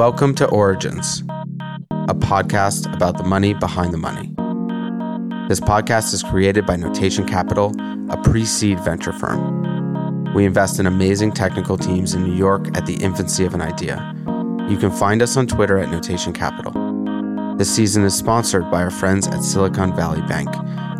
Welcome 0.00 0.34
to 0.36 0.48
Origins, 0.48 1.22
a 1.90 2.14
podcast 2.14 2.90
about 2.94 3.18
the 3.18 3.24
money 3.24 3.54
behind 3.54 3.92
the 3.92 3.98
money. 3.98 4.32
This 5.48 5.60
podcast 5.60 6.14
is 6.14 6.22
created 6.22 6.64
by 6.64 6.76
Notation 6.76 7.26
Capital, 7.26 7.74
a 8.08 8.16
pre 8.22 8.46
seed 8.46 8.80
venture 8.80 9.12
firm. 9.12 10.32
We 10.32 10.46
invest 10.46 10.80
in 10.80 10.86
amazing 10.86 11.32
technical 11.32 11.76
teams 11.76 12.14
in 12.14 12.22
New 12.24 12.34
York 12.34 12.68
at 12.76 12.86
the 12.86 12.94
infancy 12.94 13.44
of 13.44 13.52
an 13.52 13.60
idea. 13.60 14.14
You 14.70 14.78
can 14.78 14.90
find 14.90 15.20
us 15.20 15.36
on 15.36 15.46
Twitter 15.46 15.78
at 15.78 15.90
Notation 15.90 16.32
Capital. 16.32 17.56
This 17.58 17.74
season 17.74 18.04
is 18.04 18.14
sponsored 18.14 18.70
by 18.70 18.82
our 18.82 18.90
friends 18.90 19.26
at 19.26 19.42
Silicon 19.42 19.94
Valley 19.94 20.22
Bank, 20.22 20.48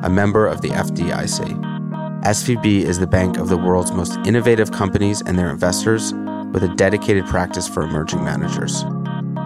a 0.03 0.11
member 0.11 0.47
of 0.47 0.61
the 0.61 0.69
FDIC. 0.69 1.80
SVB 2.25 2.83
is 2.83 2.99
the 2.99 3.07
bank 3.07 3.39
of 3.39 3.49
the 3.49 3.57
world's 3.57 3.93
most 3.93 4.19
innovative 4.27 4.71
companies 4.71 5.23
and 5.23 5.39
their 5.39 5.49
investors 5.49 6.13
with 6.53 6.63
a 6.63 6.75
dedicated 6.77 7.25
practice 7.25 7.67
for 7.67 7.83
emerging 7.83 8.23
managers. 8.23 8.85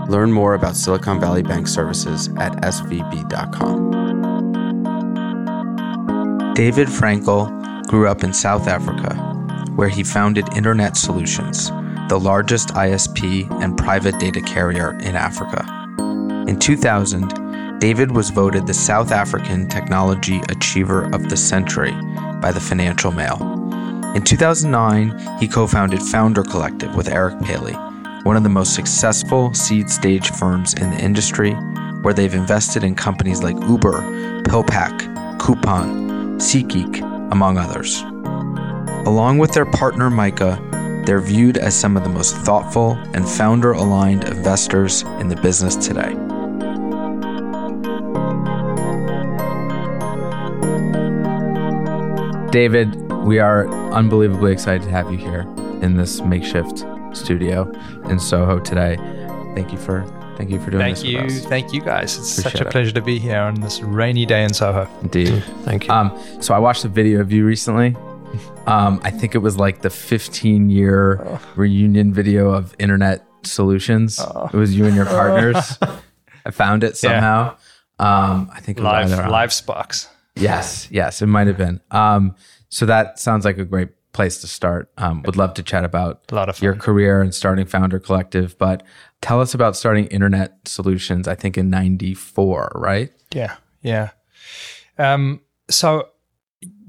Learn 0.08 0.32
more 0.32 0.54
about 0.54 0.74
Silicon 0.74 1.20
Valley 1.20 1.44
Bank 1.44 1.68
services 1.68 2.30
at 2.36 2.52
svb.com. 2.62 3.92
David 6.54 6.88
Frankel 6.88 7.86
grew 7.86 8.08
up 8.08 8.24
in 8.24 8.32
South 8.32 8.66
Africa, 8.66 9.14
where 9.76 9.88
he 9.88 10.02
founded 10.02 10.52
Internet 10.56 10.96
Solutions, 10.96 11.70
the 12.08 12.18
largest 12.20 12.70
ISP 12.70 13.48
and 13.62 13.78
private 13.78 14.18
data 14.18 14.40
carrier 14.40 14.98
in 14.98 15.14
Africa. 15.14 15.64
In 16.48 16.58
2000, 16.58 17.78
David 17.78 18.10
was 18.10 18.30
voted 18.30 18.66
the 18.66 18.74
South 18.74 19.12
African 19.12 19.68
Technology 19.68 20.40
Achiever 20.48 21.04
of 21.14 21.28
the 21.28 21.36
Century 21.36 21.94
by 22.44 22.52
the 22.52 22.60
Financial 22.60 23.10
Mail. 23.10 23.38
In 24.14 24.22
2009, 24.22 25.38
he 25.40 25.48
co 25.48 25.66
founded 25.66 26.02
Founder 26.02 26.42
Collective 26.42 26.94
with 26.94 27.08
Eric 27.08 27.40
Paley, 27.40 27.72
one 28.24 28.36
of 28.36 28.42
the 28.42 28.50
most 28.50 28.74
successful 28.74 29.54
seed 29.54 29.88
stage 29.88 30.28
firms 30.28 30.74
in 30.74 30.90
the 30.90 30.98
industry, 30.98 31.54
where 32.02 32.12
they've 32.12 32.34
invested 32.34 32.84
in 32.84 32.94
companies 32.96 33.42
like 33.42 33.56
Uber, 33.62 34.42
PillPack, 34.42 35.38
Coupang, 35.38 36.36
SeatGeek, 36.36 37.32
among 37.32 37.56
others. 37.56 38.02
Along 39.08 39.38
with 39.38 39.52
their 39.52 39.64
partner 39.64 40.10
Micah, 40.10 40.60
they're 41.06 41.22
viewed 41.22 41.56
as 41.56 41.74
some 41.74 41.96
of 41.96 42.04
the 42.04 42.10
most 42.10 42.36
thoughtful 42.36 42.98
and 43.14 43.26
founder 43.26 43.72
aligned 43.72 44.24
investors 44.24 45.00
in 45.18 45.28
the 45.28 45.36
business 45.36 45.76
today. 45.76 46.14
David, 52.54 52.94
we 53.24 53.40
are 53.40 53.66
unbelievably 53.92 54.52
excited 54.52 54.82
to 54.84 54.88
have 54.90 55.10
you 55.10 55.18
here 55.18 55.40
in 55.82 55.96
this 55.96 56.20
makeshift 56.20 56.84
studio 57.12 57.68
in 58.08 58.20
Soho 58.20 58.60
today. 58.60 58.94
Thank 59.56 59.72
you 59.72 59.78
for 59.78 60.04
thank 60.36 60.50
you 60.50 60.60
for 60.60 60.70
doing 60.70 60.94
thank 60.94 60.98
this. 60.98 61.02
Thank 61.04 61.30
you, 61.32 61.40
thank 61.48 61.72
you 61.72 61.80
guys. 61.80 62.16
It's 62.16 62.38
Appreciate 62.38 62.52
such 62.58 62.60
a 62.64 62.68
it. 62.68 62.70
pleasure 62.70 62.92
to 62.92 63.00
be 63.00 63.18
here 63.18 63.40
on 63.40 63.60
this 63.60 63.80
rainy 63.82 64.24
day 64.24 64.44
in 64.44 64.54
Soho. 64.54 64.88
Indeed. 65.02 65.42
Thank 65.64 65.88
you. 65.88 65.92
Um, 65.92 66.16
so 66.40 66.54
I 66.54 66.60
watched 66.60 66.84
a 66.84 66.88
video 66.88 67.20
of 67.20 67.32
you 67.32 67.44
recently. 67.44 67.96
Um, 68.68 69.00
I 69.02 69.10
think 69.10 69.34
it 69.34 69.38
was 69.38 69.56
like 69.56 69.82
the 69.82 69.90
15 69.90 70.70
year 70.70 71.24
Oh. 71.26 71.40
reunion 71.56 72.12
video 72.14 72.50
of 72.52 72.76
Internet 72.78 73.26
Solutions. 73.42 74.20
Oh. 74.20 74.48
It 74.52 74.56
was 74.56 74.76
you 74.76 74.86
and 74.86 74.94
your 74.94 75.06
partners. 75.18 75.76
I 76.46 76.52
found 76.52 76.84
it 76.84 76.90
Yeah. 77.02 77.10
somehow. 77.10 77.56
Um, 77.98 78.48
I 78.54 78.60
think 78.60 78.78
Live 78.78 79.12
either 79.12 79.28
live 79.28 79.52
sparks. 79.52 80.08
Yes, 80.36 80.88
yes, 80.90 81.22
it 81.22 81.26
might 81.26 81.46
have 81.46 81.56
been. 81.56 81.80
Um, 81.90 82.34
so 82.68 82.86
that 82.86 83.18
sounds 83.18 83.44
like 83.44 83.58
a 83.58 83.64
great 83.64 83.90
place 84.12 84.40
to 84.40 84.46
start. 84.46 84.90
Um, 84.96 85.22
would 85.22 85.36
love 85.36 85.54
to 85.54 85.62
chat 85.62 85.84
about 85.84 86.22
A 86.30 86.34
lot 86.34 86.48
of 86.48 86.62
your 86.62 86.74
career 86.74 87.20
and 87.20 87.34
starting 87.34 87.66
Founder 87.66 87.98
Collective, 87.98 88.56
but 88.58 88.82
tell 89.20 89.40
us 89.40 89.52
about 89.52 89.76
starting 89.76 90.06
Internet 90.06 90.56
Solutions. 90.66 91.28
I 91.28 91.34
think 91.34 91.58
in 91.58 91.68
'94, 91.68 92.72
right? 92.74 93.12
Yeah, 93.32 93.56
yeah. 93.82 94.10
Um, 94.98 95.40
so, 95.68 96.08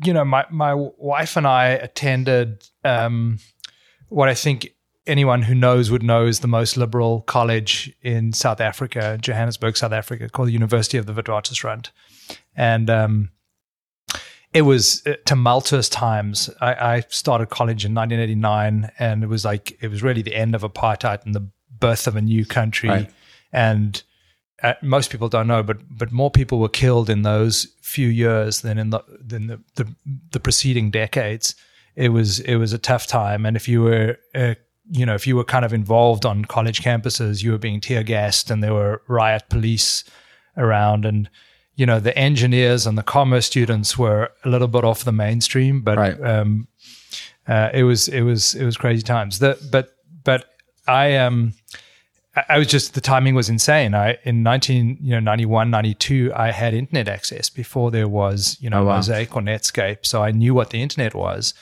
you 0.04 0.14
know, 0.14 0.24
my 0.24 0.46
my 0.50 0.74
wife 0.74 1.36
and 1.36 1.46
I 1.46 1.68
attended 1.70 2.68
um, 2.84 3.40
what 4.10 4.30
I 4.30 4.34
think 4.34 4.70
anyone 5.08 5.44
who 5.44 5.54
knows 5.54 5.92
would 5.92 6.04
know 6.04 6.26
is 6.26 6.40
the 6.40 6.48
most 6.48 6.78
liberal 6.78 7.22
college 7.22 7.94
in 8.02 8.34
South 8.34 8.60
Africa, 8.60 9.18
Johannesburg, 9.22 9.78
South 9.78 9.92
Africa, 9.92 10.30
called 10.30 10.48
the 10.48 10.54
University 10.54 10.98
of 10.98 11.06
the 11.06 11.14
Witwatersrand, 11.14 11.90
and 12.56 12.90
um, 12.90 13.30
it 14.56 14.62
was 14.62 15.06
uh, 15.06 15.14
tumultuous 15.26 15.90
times. 15.90 16.50
I, 16.62 16.96
I 16.96 17.04
started 17.10 17.50
college 17.50 17.86
in 17.86 17.94
1989, 17.94 18.90
and 18.98 19.24
it 19.24 19.28
was 19.28 19.44
like 19.46 19.78
it 19.82 19.90
was 19.90 20.02
really 20.02 20.22
the 20.22 20.36
end 20.36 20.56
of 20.56 20.62
apartheid 20.64 21.26
and 21.26 21.36
the 21.36 21.48
birth 21.80 22.08
of 22.08 22.16
a 22.16 22.22
new 22.22 22.46
country, 22.46 22.90
Right. 22.90 23.12
and 23.52 24.02
uh, 24.64 24.74
most 24.82 25.12
people 25.12 25.28
don't 25.28 25.48
know, 25.48 25.62
but 25.62 25.78
but 25.90 26.12
more 26.12 26.32
people 26.32 26.60
were 26.60 26.70
killed 26.70 27.10
in 27.10 27.22
those 27.24 27.68
few 27.82 28.08
years 28.08 28.62
than 28.62 28.78
in 28.78 28.90
the 28.92 29.02
than 29.20 29.48
the 29.48 29.60
the, 29.76 29.86
the 30.32 30.40
preceding 30.40 30.90
decades. 30.92 31.54
It 31.96 32.10
was 32.10 32.40
it 32.40 32.56
was 32.56 32.74
a 32.74 32.78
tough 32.78 33.08
time, 33.08 33.46
and 33.46 33.56
if 33.58 33.68
you 33.68 33.82
were 33.84 34.18
uh, 34.34 34.56
you 34.90 35.06
know 35.06 35.16
if 35.16 35.28
you 35.28 35.36
were 35.36 35.44
kind 35.44 35.66
of 35.66 35.74
involved 35.74 36.26
on 36.26 36.46
college 36.46 36.82
campuses, 36.82 37.44
you 37.44 37.52
were 37.52 37.58
being 37.58 37.82
tear 37.82 38.04
gassed, 38.04 38.50
and 38.50 38.64
there 38.64 38.74
were 38.74 39.02
riot 39.10 39.44
police 39.50 40.04
around, 40.56 41.06
and 41.06 41.30
you 41.76 41.86
know 41.86 42.00
the 42.00 42.18
engineers 42.18 42.88
and 42.88 42.98
the 42.98 43.04
commerce 43.04 43.46
students 43.46 43.98
were 43.98 44.30
a 44.44 44.50
little 44.50 44.68
bit 44.68 44.84
off 44.84 45.04
the 45.04 45.12
mainstream, 45.12 45.82
but 45.82 45.98
Right. 45.98 46.22
um, 46.22 46.68
uh, 47.48 47.70
it 47.74 47.84
was 47.84 48.08
it 48.08 48.22
was 48.22 48.56
it 48.56 48.66
was 48.66 48.78
crazy 48.78 49.02
times. 49.04 49.40
The, 49.40 49.58
but 49.72 49.96
but 50.24 50.46
I 50.88 51.16
um 51.18 51.54
I- 52.50 52.58
was 52.60 52.68
just 52.68 52.94
the 52.96 53.02
timing 53.02 53.36
was 53.36 53.50
insane. 53.50 53.94
I 53.94 54.18
in 54.24 54.44
19 54.44 54.98
you 55.02 55.12
know 55.12 55.20
91 55.20 55.70
92 55.70 56.32
I 56.36 56.52
had 56.52 56.74
internet 56.74 57.08
access 57.08 57.50
before 57.50 57.92
there 57.92 58.08
was 58.08 58.58
you 58.60 58.70
know 58.70 58.82
Oh, 58.82 58.86
wow. 58.86 58.96
Mosaic 58.96 59.36
or 59.36 59.42
Netscape, 59.42 60.06
so 60.06 60.24
I 60.24 60.32
knew 60.32 60.54
what 60.54 60.70
the 60.72 60.82
internet 60.82 61.14
was 61.14 61.54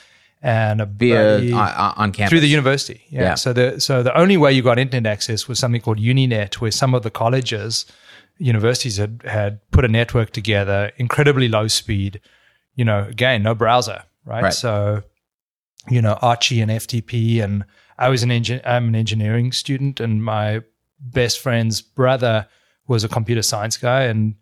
and 0.42 0.82
a 0.82 0.86
Via 0.86 1.16
very- 1.16 1.54
uh, 1.54 1.94
on 1.96 2.12
campus 2.12 2.30
through 2.30 2.42
the 2.42 2.48
university. 2.48 3.02
Yeah. 3.10 3.22
Yeah. 3.22 3.36
So 3.36 3.54
the 3.54 3.80
so 3.80 4.04
the 4.04 4.16
only 4.18 4.38
way 4.38 4.52
you 4.54 4.62
got 4.62 4.78
internet 4.80 5.12
access 5.12 5.48
was 5.48 5.60
something 5.60 5.82
called 5.82 6.00
Uninet, 6.00 6.56
where 6.56 6.72
some 6.72 6.94
of 6.94 7.04
the 7.04 7.12
colleges, 7.12 7.86
universities 8.38 8.98
had 8.98 9.22
had 9.26 9.60
put 9.72 9.86
a 9.86 9.88
network 9.88 10.32
together, 10.32 10.92
incredibly 10.98 11.48
low 11.48 11.68
speed. 11.68 12.20
You 12.76 12.86
know, 12.86 13.06
again, 13.08 13.44
no 13.44 13.54
browser, 13.54 14.04
right? 14.26 14.44
Right. 14.44 14.54
So, 14.54 15.04
you 15.90 16.02
know, 16.02 16.18
Archie 16.22 16.62
and 16.62 16.72
FTP, 16.72 17.44
and 17.44 17.66
I 17.98 18.10
was 18.10 18.24
an 18.24 18.30
engin- 18.30 18.66
I'm 18.66 18.88
an 18.88 18.96
engineering 18.96 19.52
student, 19.52 20.00
and 20.00 20.24
my 20.24 20.62
best 21.00 21.40
friend's 21.40 21.82
brother 21.82 22.48
was 22.88 23.04
a 23.04 23.10
computer 23.10 23.44
science 23.44 23.78
guy, 23.78 24.04
and 24.04 24.36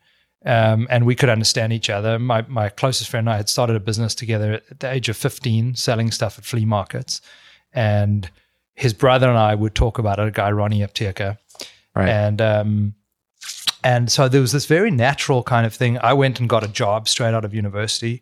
um, 0.45 0.87
and 0.89 1.05
we 1.05 1.13
could 1.15 1.29
understand 1.29 1.73
each 1.73 1.89
other. 1.89 2.17
My 2.17 2.43
my 2.47 2.69
closest 2.69 3.09
friend 3.09 3.27
and 3.27 3.33
I 3.33 3.37
had 3.37 3.49
started 3.49 3.75
a 3.75 3.79
business 3.79 4.15
together 4.15 4.61
at 4.69 4.79
the 4.79 4.91
age 4.91 5.09
of 5.09 5.17
15, 5.17 5.75
selling 5.75 6.11
stuff 6.11 6.37
at 6.39 6.45
flea 6.45 6.65
markets, 6.65 7.21
and 7.73 8.29
his 8.73 8.93
brother 8.93 9.29
and 9.29 9.37
I 9.37 9.53
would 9.53 9.75
talk 9.75 9.99
about 9.99 10.19
it. 10.19 10.27
A 10.27 10.31
guy, 10.31 10.51
Ronnie 10.51 10.79
Apteker, 10.79 11.37
right? 11.95 12.09
and 12.09 12.41
um, 12.41 12.95
and 13.83 14.11
so 14.11 14.27
there 14.27 14.41
was 14.41 14.51
this 14.51 14.65
very 14.65 14.91
natural 14.91 15.43
kind 15.43 15.65
of 15.65 15.73
thing. 15.73 15.97
I 15.99 16.13
went 16.13 16.39
and 16.39 16.47
got 16.49 16.63
a 16.63 16.67
job 16.67 17.07
straight 17.07 17.33
out 17.33 17.45
of 17.45 17.53
university, 17.53 18.21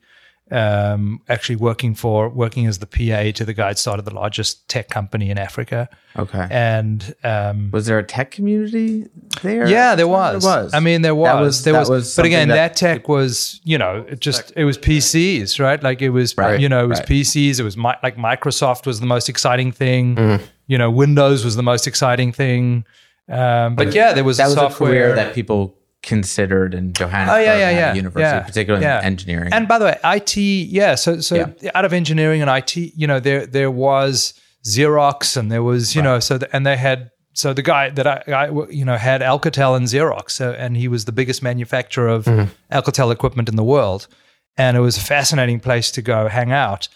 um, 0.51 1.21
actually 1.29 1.57
working 1.57 1.93
for 1.93 2.27
working 2.29 2.65
as 2.65 2.79
the 2.79 2.87
PA 2.87 3.31
to 3.37 3.45
the 3.45 3.53
guy 3.53 3.69
that 3.69 3.77
started 3.77 4.05
the 4.05 4.13
largest 4.15 4.67
tech 4.67 4.89
company 4.89 5.29
in 5.29 5.37
Africa, 5.37 5.87
okay. 6.17 6.47
and 6.49 7.13
um, 7.23 7.69
was 7.71 7.85
there 7.85 7.99
a 7.99 8.03
tech 8.03 8.31
community 8.31 9.05
there? 9.43 9.67
yeah, 9.67 9.93
there 9.95 10.07
was. 10.07 10.43
There 10.43 10.63
was. 10.63 10.73
I 10.73 10.79
mean, 10.79 11.03
there 11.03 11.13
was. 11.13 11.39
Was- 11.39 11.63
there 11.63 11.73
was. 11.75 11.89
was 11.89 12.15
but 12.15 12.25
again, 12.25 12.47
that, 12.47 12.55
that- 12.55 12.75
tech 12.75 13.07
was, 13.07 13.61
you 13.63 13.77
know, 13.77 14.05
it 14.09 14.21
just 14.21 14.51
it 14.55 14.63
was 14.65 14.77
PCs, 14.77 15.59
right? 15.59 15.81
Like 15.83 16.01
it 16.01 16.09
was, 16.09 16.35
Right, 16.35 16.59
you 16.59 16.69
know, 16.69 16.83
it 16.83 16.87
was 16.87 16.99
right. 16.99 17.07
PCs. 17.09 17.59
It 17.59 17.63
was 17.63 17.77
mi- 17.77 17.99
like 18.01 18.17
Microsoft 18.17 18.87
was 18.87 18.99
the 18.99 19.05
most 19.05 19.29
exciting 19.29 19.71
thing. 19.71 20.15
Mm-hmm. 20.15 20.45
You 20.67 20.77
know, 20.77 20.89
Windows 20.89 21.43
was 21.45 21.55
the 21.55 21.63
most 21.63 21.85
exciting 21.85 22.31
thing. 22.31 22.85
Um, 23.29 23.75
but 23.75 23.93
yeah, 23.93 24.13
there 24.13 24.23
was 24.23 24.37
that 24.37 24.45
was 24.45 24.55
software 24.55 24.89
a 24.89 24.93
career 24.93 25.15
that 25.15 25.35
people 25.35 25.75
considered 26.01 26.73
in 26.73 26.93
Johannesburg 26.93 27.37
Oh 27.37 27.41
yeah, 27.41 27.57
yeah, 27.57 27.69
yeah. 27.69 27.93
university, 27.93 28.21
yeah, 28.35 28.41
particularly 28.41 28.85
yeah. 28.85 28.99
in 28.99 29.05
engineering. 29.05 29.53
And 29.53 29.67
by 29.67 29.77
the 29.77 29.85
way, 29.85 29.97
IT, 30.03 30.37
yeah. 30.37 30.95
So, 30.95 31.19
so 31.19 31.35
Yeah. 31.61 31.71
out 31.75 31.85
of 31.85 31.93
engineering 31.93 32.41
and 32.41 32.49
IT, 32.49 32.75
you 32.75 33.05
know, 33.05 33.19
there 33.19 33.45
there 33.45 33.71
was 33.71 34.33
Xerox, 34.65 35.37
and 35.37 35.51
there 35.51 35.63
was, 35.63 35.95
you 35.95 36.01
know, 36.01 36.19
so 36.19 36.37
the, 36.37 36.53
and 36.55 36.65
they 36.65 36.77
had. 36.77 37.11
So 37.33 37.53
the 37.53 37.61
guy 37.61 37.89
that 37.91 38.05
I, 38.05 38.23
I, 38.33 38.45
you 38.69 38.83
know, 38.83 38.97
had 38.97 39.21
Alcatel 39.21 39.77
and 39.77 39.85
Xerox, 39.85 40.31
so, 40.31 40.51
and 40.51 40.75
he 40.75 40.89
was 40.89 41.05
the 41.05 41.13
biggest 41.13 41.41
manufacturer 41.41 42.09
of 42.09 42.25
Alcatel 42.71 43.13
equipment 43.13 43.47
in 43.47 43.55
the 43.55 43.63
world, 43.63 44.07
and 44.57 44.75
it 44.75 44.81
was 44.81 44.97
a 44.97 45.01
fascinating 45.01 45.59
place 45.61 45.89
to 45.91 46.01
go 46.01 46.27
hang 46.27 46.51
out. 46.51 46.89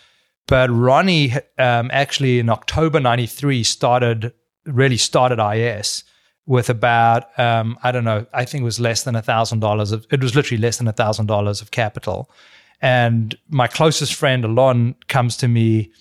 But 0.48 0.70
Ronnie 0.70 1.34
um, 1.58 1.90
actually 1.94 2.40
in 2.40 2.50
October 2.50 3.00
'93 3.00 3.64
started 3.64 4.34
really 4.66 4.98
started 4.98 5.40
IS 5.40 6.04
with 6.46 6.70
about 6.70 7.38
um, 7.40 7.78
I 7.84 7.92
don't 7.92 8.04
know 8.04 8.26
I 8.34 8.46
think 8.46 8.62
it 8.62 8.66
was 8.66 8.80
less 8.80 9.04
than 9.04 9.16
a 9.16 9.22
thousand 9.22 9.60
dollars 9.60 9.92
of 9.92 10.06
it 10.12 10.22
was 10.22 10.36
literally 10.36 10.62
less 10.62 10.78
than 10.78 10.88
a 10.88 10.94
thousand 10.94 11.28
dollars 11.28 11.62
of 11.62 11.72
capital, 11.72 12.30
And 12.82 13.38
my 13.50 13.68
closest 13.68 14.14
friend, 14.14 14.44
Alon, 14.44 14.96
comes 15.08 15.38
to 15.38 15.48
me 15.48 15.92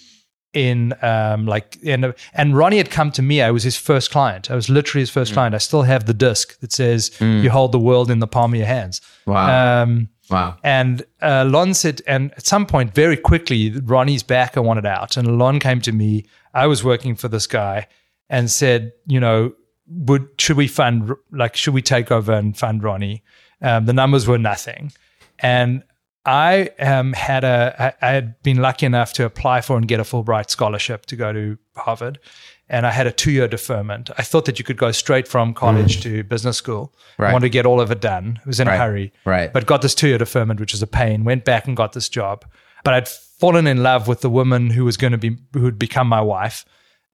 in 0.52 0.94
um, 1.02 1.46
like 1.46 1.78
and 1.84 2.14
and 2.34 2.56
Ronnie 2.56 2.76
had 2.76 2.90
come 2.90 3.10
to 3.12 3.22
me. 3.22 3.40
I 3.40 3.50
was 3.50 3.62
his 3.62 3.76
first 3.76 4.10
client. 4.10 4.50
I 4.50 4.54
was 4.54 4.68
literally 4.68 5.02
his 5.02 5.10
first 5.10 5.30
mm. 5.30 5.34
client. 5.34 5.54
I 5.54 5.58
still 5.58 5.82
have 5.82 6.06
the 6.06 6.14
disc 6.14 6.58
that 6.60 6.72
says 6.72 7.10
mm. 7.18 7.42
"You 7.42 7.50
hold 7.50 7.72
the 7.72 7.78
world 7.78 8.10
in 8.10 8.18
the 8.18 8.26
palm 8.26 8.52
of 8.52 8.58
your 8.58 8.66
hands." 8.66 9.00
Wow. 9.26 9.82
Um, 9.82 10.08
wow. 10.28 10.56
And 10.62 11.04
uh, 11.22 11.46
Lon 11.48 11.72
said, 11.74 12.02
and 12.06 12.32
at 12.32 12.46
some 12.46 12.66
point, 12.66 12.94
very 12.94 13.16
quickly, 13.16 13.70
Ronnie's 13.70 14.22
back. 14.22 14.56
I 14.56 14.60
wanted 14.60 14.86
out, 14.86 15.16
and 15.16 15.38
Lon 15.38 15.58
came 15.58 15.80
to 15.82 15.92
me. 15.92 16.26
I 16.52 16.66
was 16.66 16.84
working 16.84 17.14
for 17.14 17.28
this 17.28 17.46
guy, 17.46 17.86
and 18.28 18.50
said, 18.50 18.92
you 19.06 19.20
know, 19.20 19.54
would 19.86 20.28
should 20.38 20.56
we 20.56 20.68
fund 20.68 21.12
like 21.30 21.56
should 21.56 21.74
we 21.74 21.82
take 21.82 22.10
over 22.10 22.32
and 22.32 22.56
fund 22.56 22.82
Ronnie? 22.82 23.22
Um, 23.60 23.86
the 23.86 23.92
numbers 23.92 24.26
were 24.26 24.38
nothing, 24.38 24.92
and 25.38 25.82
I 26.24 26.70
um, 26.78 27.12
had 27.12 27.44
a 27.44 27.94
I, 28.00 28.08
I 28.08 28.12
had 28.12 28.42
been 28.42 28.58
lucky 28.58 28.86
enough 28.86 29.12
to 29.14 29.24
apply 29.24 29.60
for 29.60 29.76
and 29.76 29.86
get 29.86 30.00
a 30.00 30.04
Fulbright 30.04 30.50
scholarship 30.50 31.06
to 31.06 31.16
go 31.16 31.32
to 31.32 31.58
Harvard, 31.76 32.20
and 32.68 32.86
I 32.86 32.90
had 32.90 33.06
a 33.06 33.12
two 33.12 33.32
year 33.32 33.48
deferment. 33.48 34.10
I 34.16 34.22
thought 34.22 34.44
that 34.44 34.58
you 34.58 34.64
could 34.64 34.78
go 34.78 34.92
straight 34.92 35.26
from 35.26 35.52
college 35.52 35.98
mm. 35.98 36.02
to 36.02 36.24
business 36.24 36.56
school. 36.56 36.94
Right. 37.18 37.30
I 37.30 37.32
wanted 37.32 37.46
to 37.46 37.50
get 37.50 37.66
all 37.66 37.80
of 37.80 37.90
it 37.90 38.00
done. 38.00 38.40
I 38.44 38.48
was 38.48 38.60
in 38.60 38.68
right. 38.68 38.74
a 38.74 38.78
hurry, 38.78 39.12
right? 39.24 39.52
But 39.52 39.66
got 39.66 39.82
this 39.82 39.94
two 39.94 40.08
year 40.08 40.18
deferment, 40.18 40.60
which 40.60 40.72
was 40.72 40.82
a 40.82 40.86
pain. 40.86 41.24
Went 41.24 41.44
back 41.44 41.66
and 41.66 41.76
got 41.76 41.92
this 41.92 42.08
job, 42.08 42.44
but 42.84 42.94
I'd 42.94 43.08
fallen 43.08 43.66
in 43.66 43.82
love 43.82 44.06
with 44.06 44.20
the 44.20 44.30
woman 44.30 44.70
who 44.70 44.84
was 44.84 44.96
going 44.96 45.12
to 45.12 45.18
be 45.18 45.36
who 45.52 45.62
would 45.62 45.78
become 45.78 46.06
my 46.06 46.20
wife. 46.20 46.64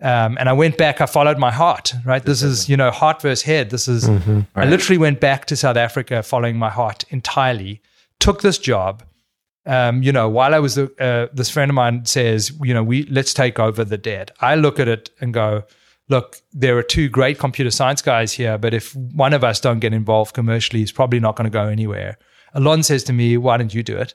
Um, 0.01 0.37
and 0.39 0.49
I 0.49 0.53
went 0.53 0.77
back. 0.77 1.01
I 1.01 1.07
followed 1.07 1.39
my 1.39 1.51
heart. 1.51 1.93
Right. 2.05 2.25
This 2.25 2.43
is 2.43 2.69
you 2.69 2.77
know 2.77 2.91
heart 2.91 3.23
versus 3.23 3.43
head. 3.43 3.71
This 3.71 3.89
is. 3.89 4.09
Mm-hmm. 4.09 4.41
Right. 4.55 4.67
I 4.67 4.71
literally 4.71 4.99
went 4.99 5.21
back 5.21 5.47
to 5.47 5.57
South 5.57 5.77
Africa 5.77 6.23
following 6.23 6.57
my 6.57 6.71
heart 6.71 7.05
entirely 7.11 7.83
took 8.19 8.43
this 8.43 8.59
job. 8.59 9.03
Um, 9.67 10.03
you 10.03 10.13
know, 10.13 10.29
while 10.29 10.55
I 10.55 10.61
was 10.61 10.79
uh, 10.79 11.29
this 11.33 11.51
friend 11.51 11.71
of 11.71 11.75
mine 11.75 12.05
says, 12.07 12.53
you 12.63 12.73
know, 12.73 12.83
we 12.83 13.05
let's 13.05 13.35
take 13.35 13.59
over 13.59 13.85
the 13.85 13.99
dead. 13.99 14.33
I 14.41 14.55
look 14.55 14.81
at 14.81 14.89
it 14.89 15.11
and 15.21 15.35
go, 15.35 15.65
look, 16.09 16.39
there 16.53 16.77
are 16.79 16.83
two 16.83 17.09
great 17.09 17.39
computer 17.39 17.71
science 17.71 18.01
guys 18.01 18.33
here, 18.33 18.57
but 18.57 18.73
if 18.73 18.95
one 18.97 19.35
of 19.35 19.45
us 19.45 19.61
don't 19.61 19.81
get 19.81 19.93
involved 19.93 20.35
commercially, 20.35 20.83
it's 20.83 20.93
probably 20.93 21.21
not 21.21 21.37
going 21.37 21.45
to 21.45 21.51
go 21.51 21.67
anywhere. 21.67 22.17
Alon 22.55 22.83
says 22.83 23.05
to 23.05 23.13
me, 23.13 23.37
why 23.37 23.59
don't 23.59 23.75
you 23.75 23.83
do 23.83 23.97
it? 23.97 24.15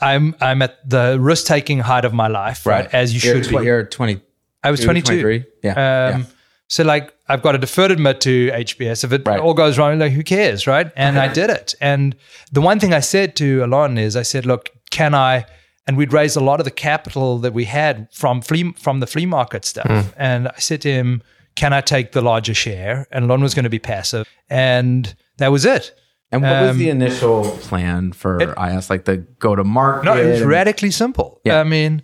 I'm 0.00 0.34
I'm 0.40 0.62
at 0.62 0.88
the 0.88 1.18
risk 1.20 1.46
taking 1.46 1.80
height 1.80 2.04
of 2.04 2.12
my 2.12 2.28
life, 2.28 2.66
right? 2.66 2.84
right 2.84 2.94
as 2.94 3.12
you 3.12 3.20
you're 3.20 3.42
should 3.42 3.58
be. 3.58 3.64
You're 3.64 3.84
20. 3.84 4.20
I 4.62 4.70
was 4.70 4.80
22. 4.80 5.44
Yeah. 5.62 5.70
Um, 5.70 5.76
yeah. 5.76 6.24
So 6.68 6.84
like 6.84 7.14
I've 7.28 7.42
got 7.42 7.54
a 7.54 7.58
deferred 7.58 7.90
admit 7.90 8.20
to 8.22 8.50
HBS. 8.50 9.04
If 9.04 9.12
it 9.12 9.26
right. 9.26 9.40
all 9.40 9.54
goes 9.54 9.78
wrong, 9.78 9.98
like 9.98 10.12
who 10.12 10.22
cares, 10.22 10.66
right? 10.66 10.90
And 10.96 11.18
I 11.18 11.32
did 11.32 11.50
it. 11.50 11.74
And 11.80 12.14
the 12.52 12.60
one 12.60 12.78
thing 12.78 12.92
I 12.92 13.00
said 13.00 13.36
to 13.36 13.64
Alon 13.64 13.98
is 13.98 14.16
I 14.16 14.22
said, 14.22 14.46
look, 14.46 14.70
can 14.90 15.14
I 15.14 15.46
and 15.88 15.96
we'd 15.96 16.12
raised 16.12 16.36
a 16.36 16.40
lot 16.40 16.60
of 16.60 16.64
the 16.64 16.70
capital 16.70 17.38
that 17.38 17.54
we 17.54 17.64
had 17.64 18.08
from 18.12 18.42
flea 18.42 18.72
from 18.74 19.00
the 19.00 19.06
flea 19.06 19.24
market 19.26 19.64
stuff. 19.64 19.86
Mm. 19.86 20.12
And 20.16 20.48
I 20.48 20.58
said 20.58 20.82
to 20.82 20.92
him, 20.92 21.22
Can 21.56 21.72
I 21.72 21.80
take 21.80 22.12
the 22.12 22.20
larger 22.20 22.54
share? 22.54 23.08
And 23.10 23.24
Alon 23.24 23.40
was 23.40 23.54
going 23.54 23.64
to 23.64 23.70
be 23.70 23.78
passive. 23.78 24.28
And 24.50 25.14
that 25.38 25.48
was 25.48 25.64
it. 25.64 25.98
And 26.30 26.42
what 26.42 26.52
um, 26.52 26.66
was 26.68 26.76
the 26.76 26.90
um, 26.90 27.00
initial 27.00 27.50
plan 27.62 28.12
for 28.12 28.40
it, 28.40 28.50
IS? 28.58 28.90
Like 28.90 29.04
the 29.06 29.16
go 29.16 29.56
to 29.56 29.64
market? 29.64 30.04
No, 30.04 30.16
it 30.16 30.30
was 30.30 30.42
radically 30.42 30.90
simple. 30.90 31.40
Yeah. 31.44 31.60
I 31.60 31.64
mean, 31.64 32.02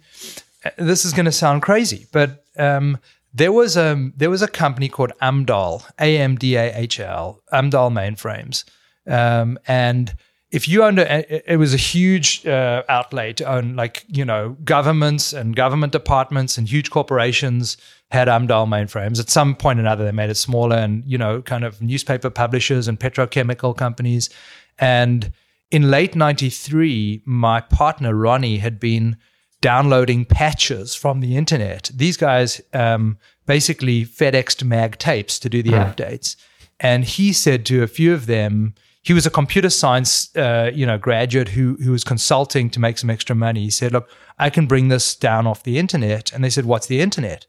this 0.78 1.04
is 1.04 1.12
going 1.12 1.26
to 1.26 1.32
sound 1.32 1.62
crazy, 1.62 2.06
but 2.10 2.44
um, 2.56 2.98
there 3.34 3.52
was 3.52 3.76
a 3.76 3.92
um, 3.92 4.14
there 4.16 4.30
was 4.30 4.42
a 4.42 4.48
company 4.48 4.88
called 4.88 5.12
Amdahl, 5.20 5.84
A 5.98 6.18
M 6.18 6.36
D 6.36 6.56
A 6.56 6.72
H 6.74 7.00
L, 7.00 7.42
Amdahl 7.52 7.92
Mainframes, 7.92 8.64
um, 9.06 9.58
and 9.66 10.14
if 10.54 10.68
you 10.68 10.84
owned 10.84 11.00
a, 11.00 11.52
it 11.52 11.56
was 11.56 11.74
a 11.74 11.76
huge 11.76 12.46
uh, 12.46 12.84
outlay 12.88 13.32
to 13.32 13.44
own 13.44 13.74
like 13.74 14.04
you 14.06 14.24
know 14.24 14.56
governments 14.64 15.32
and 15.32 15.56
government 15.56 15.92
departments 15.92 16.56
and 16.56 16.68
huge 16.68 16.90
corporations 16.90 17.76
had 18.12 18.28
Amdahl 18.28 18.68
mainframes. 18.68 19.18
At 19.18 19.30
some 19.30 19.56
point 19.56 19.80
or 19.80 19.82
another, 19.82 20.04
they 20.04 20.12
made 20.12 20.30
it 20.30 20.36
smaller, 20.36 20.76
and 20.76 21.02
you 21.04 21.18
know, 21.18 21.42
kind 21.42 21.64
of 21.64 21.82
newspaper 21.82 22.30
publishers 22.30 22.86
and 22.86 23.00
petrochemical 23.00 23.76
companies. 23.76 24.30
And 24.78 25.32
in 25.72 25.90
late 25.90 26.14
'93, 26.14 27.22
my 27.24 27.60
partner 27.60 28.14
Ronnie 28.14 28.58
had 28.58 28.78
been 28.78 29.16
downloading 29.60 30.24
patches 30.24 30.94
from 30.94 31.18
the 31.18 31.36
internet. 31.36 31.90
These 31.92 32.16
guys 32.16 32.60
um, 32.72 33.18
basically 33.46 34.04
FedExed 34.04 34.62
mag 34.62 34.98
tapes 34.98 35.40
to 35.40 35.48
do 35.48 35.64
the 35.64 35.70
mm. 35.70 35.84
updates. 35.84 36.36
And 36.78 37.04
he 37.04 37.32
said 37.32 37.66
to 37.66 37.82
a 37.82 37.86
few 37.88 38.12
of 38.12 38.26
them, 38.26 38.74
he 39.04 39.12
was 39.12 39.26
a 39.26 39.30
computer 39.30 39.68
science, 39.68 40.34
uh, 40.34 40.70
you 40.74 40.86
know, 40.86 40.96
graduate 40.96 41.48
who 41.48 41.76
who 41.76 41.92
was 41.92 42.02
consulting 42.02 42.70
to 42.70 42.80
make 42.80 42.96
some 42.96 43.10
extra 43.10 43.36
money. 43.36 43.62
He 43.62 43.70
said, 43.70 43.92
"Look, 43.92 44.08
I 44.38 44.48
can 44.48 44.66
bring 44.66 44.88
this 44.88 45.14
down 45.14 45.46
off 45.46 45.62
the 45.62 45.78
internet." 45.78 46.32
And 46.32 46.42
they 46.42 46.50
said, 46.50 46.64
"What's 46.64 46.86
the 46.86 47.00
internet?" 47.00 47.46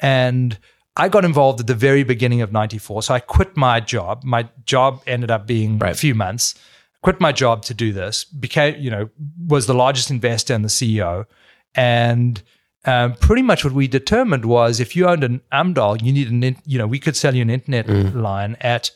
And 0.00 0.58
I 0.96 1.10
got 1.10 1.24
involved 1.24 1.60
at 1.60 1.66
the 1.66 1.74
very 1.74 2.04
beginning 2.04 2.40
of 2.40 2.52
'94, 2.52 3.02
so 3.02 3.14
I 3.14 3.20
quit 3.20 3.54
my 3.54 3.80
job. 3.80 4.24
My 4.24 4.48
job 4.64 5.02
ended 5.06 5.30
up 5.30 5.46
being 5.46 5.78
right. 5.78 5.92
a 5.92 5.94
few 5.94 6.14
months. 6.14 6.54
Quit 7.02 7.20
my 7.20 7.32
job 7.32 7.62
to 7.64 7.74
do 7.74 7.92
this. 7.92 8.24
Became, 8.24 8.80
you 8.80 8.90
know, 8.90 9.10
was 9.46 9.66
the 9.66 9.74
largest 9.74 10.10
investor 10.10 10.54
and 10.54 10.64
the 10.64 10.70
CEO. 10.70 11.26
And 11.74 12.42
um, 12.86 13.12
pretty 13.16 13.42
much 13.42 13.62
what 13.62 13.74
we 13.74 13.88
determined 13.88 14.46
was 14.46 14.80
if 14.80 14.96
you 14.96 15.06
owned 15.06 15.22
an 15.22 15.42
Amdahl, 15.52 16.02
you 16.02 16.14
need 16.14 16.30
an, 16.30 16.56
you 16.64 16.78
know, 16.78 16.86
we 16.86 16.98
could 16.98 17.14
sell 17.14 17.34
you 17.34 17.42
an 17.42 17.50
internet 17.50 17.86
mm. 17.86 18.14
line 18.14 18.56
at 18.62 18.90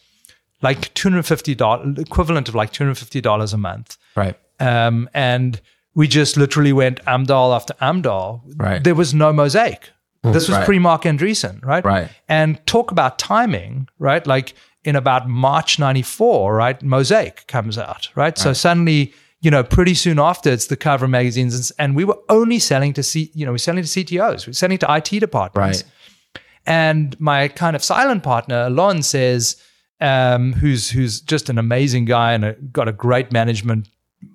like 0.62 0.92
$250, 0.94 1.98
equivalent 1.98 2.48
of 2.48 2.54
like 2.54 2.72
$250 2.72 3.54
a 3.54 3.56
month. 3.56 3.96
Right. 4.16 4.36
Um, 4.60 5.08
and 5.14 5.60
we 5.94 6.08
just 6.08 6.36
literally 6.36 6.72
went 6.72 7.04
Amdahl 7.04 7.54
after 7.54 7.74
Amdahl. 7.74 8.42
Right. 8.56 8.82
There 8.82 8.94
was 8.94 9.14
no 9.14 9.32
mosaic. 9.32 9.90
Mm. 10.24 10.32
This 10.32 10.48
was 10.48 10.56
right. 10.56 10.64
pre 10.64 10.78
Marc 10.78 11.02
Andreessen, 11.02 11.64
right? 11.64 11.84
Right. 11.84 12.10
And 12.28 12.64
talk 12.66 12.90
about 12.90 13.18
timing, 13.18 13.88
right? 13.98 14.26
Like 14.26 14.54
in 14.84 14.96
about 14.96 15.28
March 15.28 15.78
94, 15.78 16.54
right? 16.54 16.82
Mosaic 16.82 17.46
comes 17.46 17.78
out, 17.78 18.08
right? 18.14 18.24
right. 18.24 18.38
So 18.38 18.52
suddenly 18.52 19.12
you 19.40 19.50
know, 19.50 19.62
pretty 19.62 19.94
soon 19.94 20.18
after 20.18 20.50
it's 20.50 20.66
the 20.66 20.76
cover 20.76 21.04
of 21.04 21.10
magazines, 21.10 21.54
and, 21.54 21.72
and 21.78 21.96
we 21.96 22.04
were 22.04 22.18
only 22.28 22.58
selling 22.58 22.92
to 22.94 23.02
C, 23.02 23.30
you 23.34 23.46
know, 23.46 23.52
we're 23.52 23.58
selling 23.58 23.84
to 23.84 23.88
CTOs, 23.88 24.46
we're 24.46 24.52
selling 24.52 24.78
to 24.78 24.96
IT 24.96 25.20
departments. 25.20 25.84
Right. 25.84 26.42
And 26.66 27.18
my 27.20 27.48
kind 27.48 27.76
of 27.76 27.84
silent 27.84 28.22
partner, 28.22 28.66
Alon, 28.66 29.02
says, 29.02 29.62
um, 30.00 30.52
who's 30.54 30.90
who's 30.90 31.20
just 31.20 31.48
an 31.48 31.58
amazing 31.58 32.04
guy 32.04 32.32
and 32.32 32.44
a, 32.44 32.52
got 32.54 32.88
a 32.88 32.92
great 32.92 33.32
management 33.32 33.88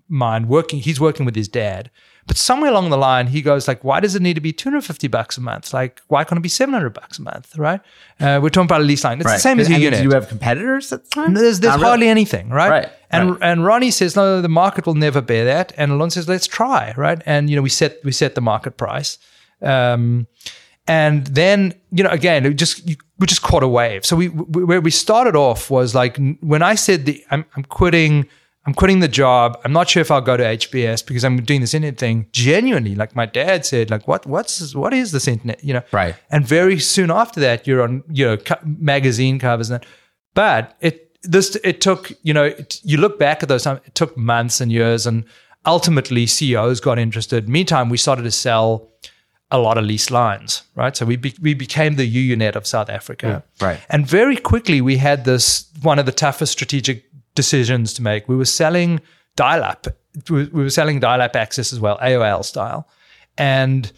mind. 0.07 0.49
Working, 0.49 0.79
he's 0.79 0.99
working 0.99 1.25
with 1.25 1.35
his 1.35 1.47
dad. 1.47 1.89
But 2.25 2.37
somewhere 2.37 2.71
along 2.71 2.89
the 2.89 2.97
line, 2.97 3.27
he 3.27 3.41
goes 3.41 3.67
like, 3.67 3.83
"Why 3.83 3.99
does 3.99 4.15
it 4.15 4.21
need 4.21 4.35
to 4.35 4.41
be 4.41 4.53
250 4.53 5.09
bucks 5.09 5.37
a 5.37 5.41
month? 5.41 5.73
Like, 5.73 6.01
why 6.07 6.23
can't 6.23 6.39
it 6.39 6.41
be 6.41 6.47
700 6.49 6.91
bucks 6.91 7.19
a 7.19 7.21
month? 7.21 7.57
Right? 7.57 7.81
Uh, 8.17 8.39
we're 8.41 8.49
talking 8.49 8.65
about 8.65 8.79
a 8.79 8.85
lease 8.85 9.03
line. 9.03 9.17
It's 9.17 9.25
right. 9.25 9.33
the 9.33 9.41
same 9.41 9.59
as 9.59 9.69
your 9.69 9.79
unit. 9.79 9.99
Do 9.99 10.03
you 10.03 10.11
have 10.11 10.29
competitors 10.29 10.93
at 10.93 11.03
the 11.03 11.09
time? 11.09 11.33
There's, 11.33 11.59
there's 11.59 11.73
hardly 11.73 12.05
really. 12.05 12.07
anything, 12.07 12.49
right? 12.49 12.69
Right. 12.69 12.89
And 13.11 13.31
right. 13.31 13.39
and 13.41 13.65
Ronnie 13.65 13.91
says, 13.91 14.15
"No, 14.15 14.41
the 14.41 14.47
market 14.47 14.85
will 14.85 14.95
never 14.95 15.21
bear 15.21 15.43
that." 15.45 15.73
And 15.75 15.91
Alon 15.91 16.11
says, 16.11 16.29
"Let's 16.29 16.47
try." 16.47 16.93
Right? 16.95 17.21
And 17.25 17.49
you 17.49 17.57
know, 17.57 17.61
we 17.61 17.69
set 17.69 17.97
we 18.05 18.13
set 18.13 18.35
the 18.35 18.41
market 18.41 18.77
price. 18.77 19.17
Um, 19.61 20.27
and 20.87 21.27
then 21.27 21.73
you 21.91 22.03
know 22.03 22.09
again 22.09 22.45
it 22.45 22.53
just 22.53 22.87
you, 22.87 22.95
we 23.19 23.27
just 23.27 23.41
caught 23.41 23.63
a 23.63 23.67
wave 23.67 24.05
so 24.05 24.15
we, 24.15 24.29
we, 24.29 24.63
where 24.63 24.81
we 24.81 24.91
started 24.91 25.35
off 25.35 25.69
was 25.69 25.95
like 25.95 26.17
when 26.41 26.61
i 26.61 26.75
said 26.75 27.05
the 27.05 27.23
i'm, 27.31 27.45
I'm 27.55 27.63
quitting 27.63 28.27
I'm 28.65 28.73
quitting 28.73 28.99
the 28.99 29.09
job. 29.09 29.59
I'm 29.65 29.73
not 29.73 29.89
sure 29.89 30.01
if 30.01 30.09
I'll 30.09 30.21
go 30.21 30.37
to 30.37 30.43
HBS 30.43 31.05
because 31.05 31.25
I'm 31.25 31.41
doing 31.43 31.59
this 31.59 31.73
internet 31.73 31.97
thing. 31.97 32.27
Genuinely, 32.31 32.95
like 32.95 33.15
my 33.15 33.25
dad 33.25 33.65
said, 33.65 33.91
like 33.91 34.07
what 34.07 34.25
what's 34.25 34.73
what 34.73 34.93
is 34.93 35.11
this 35.11 35.27
internet? 35.27 35.61
You 35.63 35.73
know, 35.75 35.83
right? 35.91 36.15
And 36.31 36.47
very 36.47 36.79
soon 36.79 37.11
after 37.11 37.39
that, 37.41 37.67
you're 37.67 37.81
on 37.81 38.03
you 38.09 38.25
know 38.25 38.37
magazine 38.63 39.37
covers 39.37 39.69
and 39.69 39.81
that. 39.81 39.89
But 40.33 40.77
it 40.79 41.17
this 41.23 41.57
it 41.63 41.81
took 41.81 42.11
you 42.23 42.33
know 42.33 42.45
it, 42.45 42.79
you 42.83 42.97
look 42.97 43.19
back 43.19 43.43
at 43.43 43.49
those 43.49 43.63
times. 43.63 43.81
It 43.85 43.95
took 43.95 44.15
months 44.15 44.61
and 44.61 44.71
years, 44.71 45.05
and 45.05 45.25
ultimately 45.65 46.25
CEOs 46.25 46.79
got 46.79 46.97
interested. 46.97 47.49
Meantime, 47.49 47.89
we 47.89 47.97
started 47.97 48.23
to 48.23 48.31
sell 48.31 48.89
a 49.53 49.59
lot 49.59 49.77
of 49.77 49.85
lease 49.85 50.09
lines, 50.09 50.63
right? 50.75 50.97
So 50.97 51.05
we 51.05 51.15
be, 51.15 51.33
we 51.39 51.53
became 51.53 51.95
the 51.95 52.11
UUNet 52.11 52.55
of 52.55 52.65
South 52.65 52.89
Africa, 52.89 53.43
yeah, 53.61 53.65
right? 53.65 53.79
And 53.89 54.05
very 54.05 54.35
quickly 54.35 54.81
we 54.81 54.97
had 54.97 55.23
this 55.23 55.69
one 55.81 55.99
of 55.99 56.07
the 56.07 56.11
toughest 56.11 56.51
strategic 56.51 57.05
decisions 57.35 57.93
to 57.93 58.01
make. 58.01 58.27
We 58.27 58.35
were 58.35 58.45
selling 58.45 58.99
dial 59.35 59.63
up. 59.63 59.87
We 60.27 60.45
were 60.47 60.71
selling 60.71 60.99
dial 60.99 61.21
up 61.21 61.35
access 61.35 61.71
as 61.71 61.79
well, 61.79 61.97
AOL 61.99 62.43
style. 62.43 62.89
And 63.37 63.91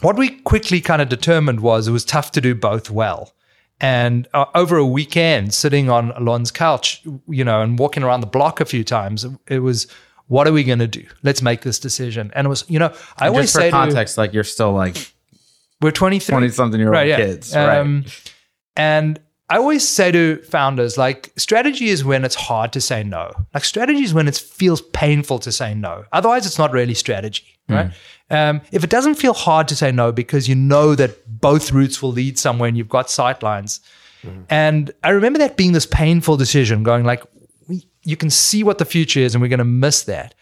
what 0.00 0.16
we 0.16 0.30
quickly 0.30 0.80
kind 0.80 1.00
of 1.00 1.08
determined 1.08 1.60
was 1.60 1.86
it 1.86 1.92
was 1.92 2.04
tough 2.04 2.32
to 2.32 2.40
do 2.40 2.54
both 2.54 2.90
well. 2.90 3.32
And 3.80 4.28
uh, 4.34 4.46
over 4.54 4.76
a 4.76 4.86
weekend, 4.86 5.54
sitting 5.54 5.90
on 5.90 6.10
Alon's 6.12 6.50
couch, 6.50 7.02
you 7.28 7.44
know, 7.44 7.62
and 7.62 7.78
walking 7.78 8.02
around 8.02 8.20
the 8.20 8.26
block 8.26 8.60
a 8.60 8.64
few 8.64 8.84
times, 8.84 9.26
it 9.48 9.60
was, 9.60 9.86
what 10.32 10.48
are 10.48 10.52
we 10.52 10.64
going 10.64 10.78
to 10.78 10.86
do? 10.86 11.04
Let's 11.22 11.42
make 11.42 11.60
this 11.60 11.78
decision. 11.78 12.32
And 12.34 12.46
it 12.46 12.48
was, 12.48 12.64
you 12.66 12.78
know, 12.78 12.94
I 13.18 13.26
and 13.26 13.34
always 13.34 13.52
just 13.52 13.56
for 13.56 13.60
say 13.60 13.70
context, 13.70 14.14
to, 14.14 14.22
like 14.22 14.32
you're 14.32 14.44
still 14.44 14.72
like 14.72 15.12
we're 15.82 15.90
23, 15.90 16.32
20 16.32 16.48
something 16.48 16.80
year 16.80 16.88
old 16.88 16.94
right, 16.94 17.16
kids, 17.16 17.52
yeah. 17.52 17.66
right? 17.66 17.78
Um, 17.80 18.06
and 18.74 19.20
I 19.50 19.58
always 19.58 19.86
say 19.86 20.10
to 20.10 20.38
founders, 20.38 20.96
like 20.96 21.34
strategy 21.36 21.88
is 21.88 22.02
when 22.02 22.24
it's 22.24 22.34
hard 22.34 22.72
to 22.72 22.80
say 22.80 23.02
no. 23.02 23.30
Like 23.52 23.66
strategy 23.66 24.04
is 24.04 24.14
when 24.14 24.26
it 24.26 24.34
feels 24.38 24.80
painful 24.80 25.38
to 25.40 25.52
say 25.52 25.74
no. 25.74 26.06
Otherwise, 26.12 26.46
it's 26.46 26.56
not 26.56 26.72
really 26.72 26.94
strategy, 26.94 27.58
right? 27.68 27.90
Um, 28.30 28.62
if 28.72 28.82
it 28.82 28.88
doesn't 28.88 29.16
feel 29.16 29.34
hard 29.34 29.68
to 29.68 29.76
say 29.76 29.92
no 29.92 30.12
because 30.12 30.48
you 30.48 30.54
know 30.54 30.94
that 30.94 31.18
both 31.42 31.72
routes 31.72 32.00
will 32.00 32.12
lead 32.12 32.38
somewhere 32.38 32.68
and 32.68 32.78
you've 32.78 32.88
got 32.88 33.10
sight 33.10 33.42
lines. 33.42 33.80
And 34.48 34.92
I 35.02 35.10
remember 35.10 35.40
that 35.40 35.58
being 35.58 35.72
this 35.72 35.84
painful 35.84 36.36
decision, 36.38 36.84
going 36.84 37.04
like, 37.04 37.22
you 38.04 38.16
can 38.16 38.30
see 38.30 38.62
what 38.64 38.78
the 38.78 38.84
future 38.84 39.20
is, 39.20 39.34
and 39.34 39.42
we're 39.42 39.48
going 39.48 39.58
to 39.58 39.64
miss 39.64 40.02
that. 40.04 40.34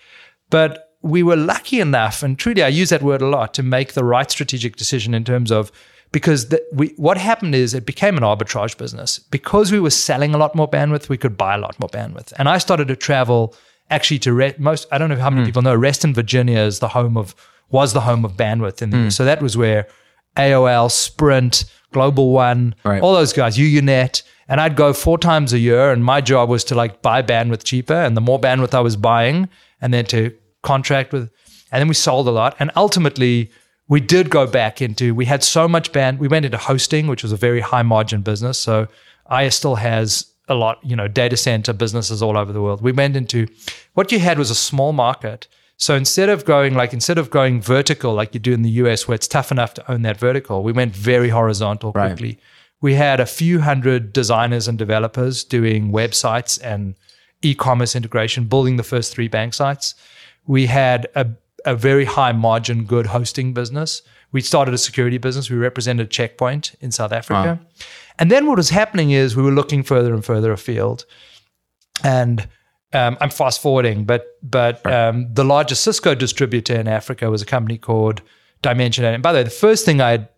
But 0.49 0.95
we 1.02 1.23
were 1.23 1.37
lucky 1.37 1.81
enough, 1.81 2.23
and 2.23 2.38
truly, 2.38 2.62
I 2.62 2.69
use 2.69 2.90
that 2.90 3.02
word 3.02 3.23
a 3.23 3.29
lot, 3.29 3.55
to 3.55 3.62
make 3.62 3.93
the 3.93 4.05
right 4.05 4.31
strategic 4.31 4.76
decision 4.76 5.14
in 5.14 5.25
terms 5.25 5.50
of 5.50 5.71
because 6.12 6.49
the, 6.49 6.62
we, 6.73 6.88
what 6.97 7.17
happened 7.17 7.55
is 7.55 7.73
it 7.73 7.87
became 7.87 8.17
an 8.17 8.25
arbitrage 8.25 8.76
business 8.76 9.19
because 9.19 9.71
we 9.71 9.79
were 9.79 9.90
selling 9.90 10.35
a 10.35 10.38
lot 10.38 10.55
more 10.55 10.69
bandwidth. 10.69 11.09
We 11.09 11.17
could 11.17 11.37
buy 11.37 11.55
a 11.55 11.59
lot 11.59 11.79
more 11.79 11.88
bandwidth, 11.88 12.33
and 12.37 12.49
I 12.49 12.59
started 12.59 12.88
to 12.88 12.97
travel 12.97 13.55
actually 13.90 14.19
to 14.21 14.33
Re- 14.33 14.55
most. 14.59 14.88
I 14.90 14.99
don't 14.99 15.09
know 15.09 15.17
how 15.17 15.31
many 15.31 15.43
hmm. 15.43 15.47
people 15.47 15.62
know 15.62 15.75
Reston, 15.75 16.14
Virginia 16.14 16.61
is 16.61 16.81
the 16.81 16.88
home 16.88 17.17
of 17.17 17.35
was 17.71 17.93
the 17.93 18.00
home 18.00 18.25
of 18.25 18.33
bandwidth 18.33 18.83
in 18.83 18.90
the 18.90 18.97
hmm. 18.97 19.09
so 19.11 19.25
that 19.25 19.40
was 19.40 19.57
where 19.57 19.87
AOL, 20.37 20.90
Sprint, 20.90 21.64
Global 21.93 22.33
One, 22.33 22.75
Right. 22.85 23.02
all 23.02 23.14
those 23.14 23.33
guys, 23.33 23.57
UUNet. 23.57 24.23
And 24.50 24.61
I'd 24.61 24.76
go 24.76 24.92
four 24.92 25.16
times 25.16 25.52
a 25.52 25.59
year, 25.59 25.92
and 25.92 26.04
my 26.04 26.21
job 26.21 26.49
was 26.49 26.64
to 26.64 26.75
like 26.75 27.00
buy 27.00 27.23
bandwidth 27.23 27.64
cheaper. 27.64 27.95
And 27.95 28.16
the 28.16 28.21
more 28.21 28.38
bandwidth 28.38 28.75
I 28.75 28.80
was 28.80 28.97
buying, 28.97 29.49
and 29.80 29.95
then 29.95 30.04
to 30.07 30.37
contract 30.62 31.12
with, 31.12 31.30
and 31.73 31.80
then 31.80 31.88
we 31.88 31.95
sold 31.95 32.26
a 32.26 32.33
lot. 32.33 32.57
And 32.59 32.71
ultimately, 32.75 33.50
we 33.88 34.00
did 34.00 34.28
go 34.28 34.47
back 34.47 34.83
into, 34.83 35.14
we 35.14 35.25
had 35.25 35.42
so 35.42 35.69
much 35.69 35.92
band, 35.92 36.19
we 36.19 36.28
went 36.28 36.45
into 36.45 36.59
hosting, 36.59 37.07
which 37.07 37.23
was 37.23 37.33
a 37.33 37.37
very 37.37 37.61
high 37.61 37.83
margin 37.83 38.23
business. 38.23 38.59
So 38.59 38.88
IS 39.37 39.54
still 39.54 39.76
has 39.76 40.26
a 40.49 40.54
lot, 40.54 40.78
you 40.83 40.97
know, 40.97 41.09
data 41.09 41.37
center 41.37 41.73
businesses 41.73 42.21
all 42.21 42.37
over 42.37 42.52
the 42.52 42.61
world. 42.61 42.83
We 42.83 42.92
went 42.92 43.16
into, 43.16 43.47
what 43.95 44.11
you 44.11 44.19
had 44.19 44.38
was 44.38 44.50
a 44.50 44.54
small 44.54 44.92
market. 44.92 45.47
So 45.76 45.95
instead 45.95 46.28
of 46.28 46.45
going 46.45 46.75
like 46.75 46.92
instead 46.92 47.19
of 47.19 47.30
going 47.30 47.62
vertical 47.62 48.12
like 48.14 48.35
you 48.35 48.40
do 48.40 48.52
in 48.52 48.62
the 48.62 48.71
US 48.83 49.09
where 49.09 49.14
it's 49.14 49.28
tough 49.28 49.50
enough 49.50 49.75
to 49.75 49.90
own 49.90 50.02
that 50.02 50.19
vertical, 50.19 50.62
we 50.62 50.73
went 50.73 50.95
very 50.95 51.28
horizontal 51.30 51.92
Right. 52.37 52.40
We 52.80 52.94
had 52.94 53.20
a 53.20 53.26
few 53.26 53.60
hundred 53.60 54.12
designers 54.12 54.68
and 54.68 54.78
developers 54.78 55.44
doing 55.44 55.92
websites 55.92 56.58
and 56.62 56.94
e-commerce 57.42 57.94
integration, 57.94 58.44
building 58.44 58.76
the 58.76 58.82
first 58.82 59.12
three 59.12 59.28
bank 59.28 59.54
sites. 59.54 59.94
We 60.46 60.66
had 60.66 61.06
a, 61.14 61.28
a 61.64 61.75
very 61.75 62.04
high 62.04 62.32
margin, 62.32 62.84
good 62.84 63.06
hosting 63.06 63.52
business. 63.52 64.02
We 64.32 64.40
started 64.40 64.75
a 64.75 64.78
security 64.78 65.18
business. 65.18 65.50
We 65.50 65.56
represented 65.56 66.10
Checkpoint 66.10 66.75
in 66.80 66.90
South 66.90 67.12
Africa. 67.12 67.60
And 68.18 68.30
then 68.30 68.46
what 68.46 68.56
was 68.56 68.70
happening 68.70 69.10
is 69.10 69.37
we 69.37 69.42
were 69.42 69.50
looking 69.50 69.82
further 69.82 70.14
and 70.14 70.25
further 70.25 70.52
afield 70.52 71.04
and 72.02 72.49
um, 72.92 73.16
I'm 73.20 73.30
fast 73.30 73.62
forwarding, 73.62 74.04
but 74.04 74.37
but 74.42 74.84
um, 74.87 75.32
the 75.32 75.44
largest 75.44 75.84
Cisco 75.84 76.14
distributor 76.14 76.75
in 76.75 76.88
Africa 76.88 77.30
was 77.30 77.42
a 77.42 77.46
company 77.46 77.78
called 77.78 78.22
Dimension. 78.62 79.04
And 79.04 79.22
by 79.22 79.32
the 79.32 79.38
way, 79.38 79.42
the 79.44 79.50
first 79.50 79.84
thing 79.84 80.00
I 80.00 80.28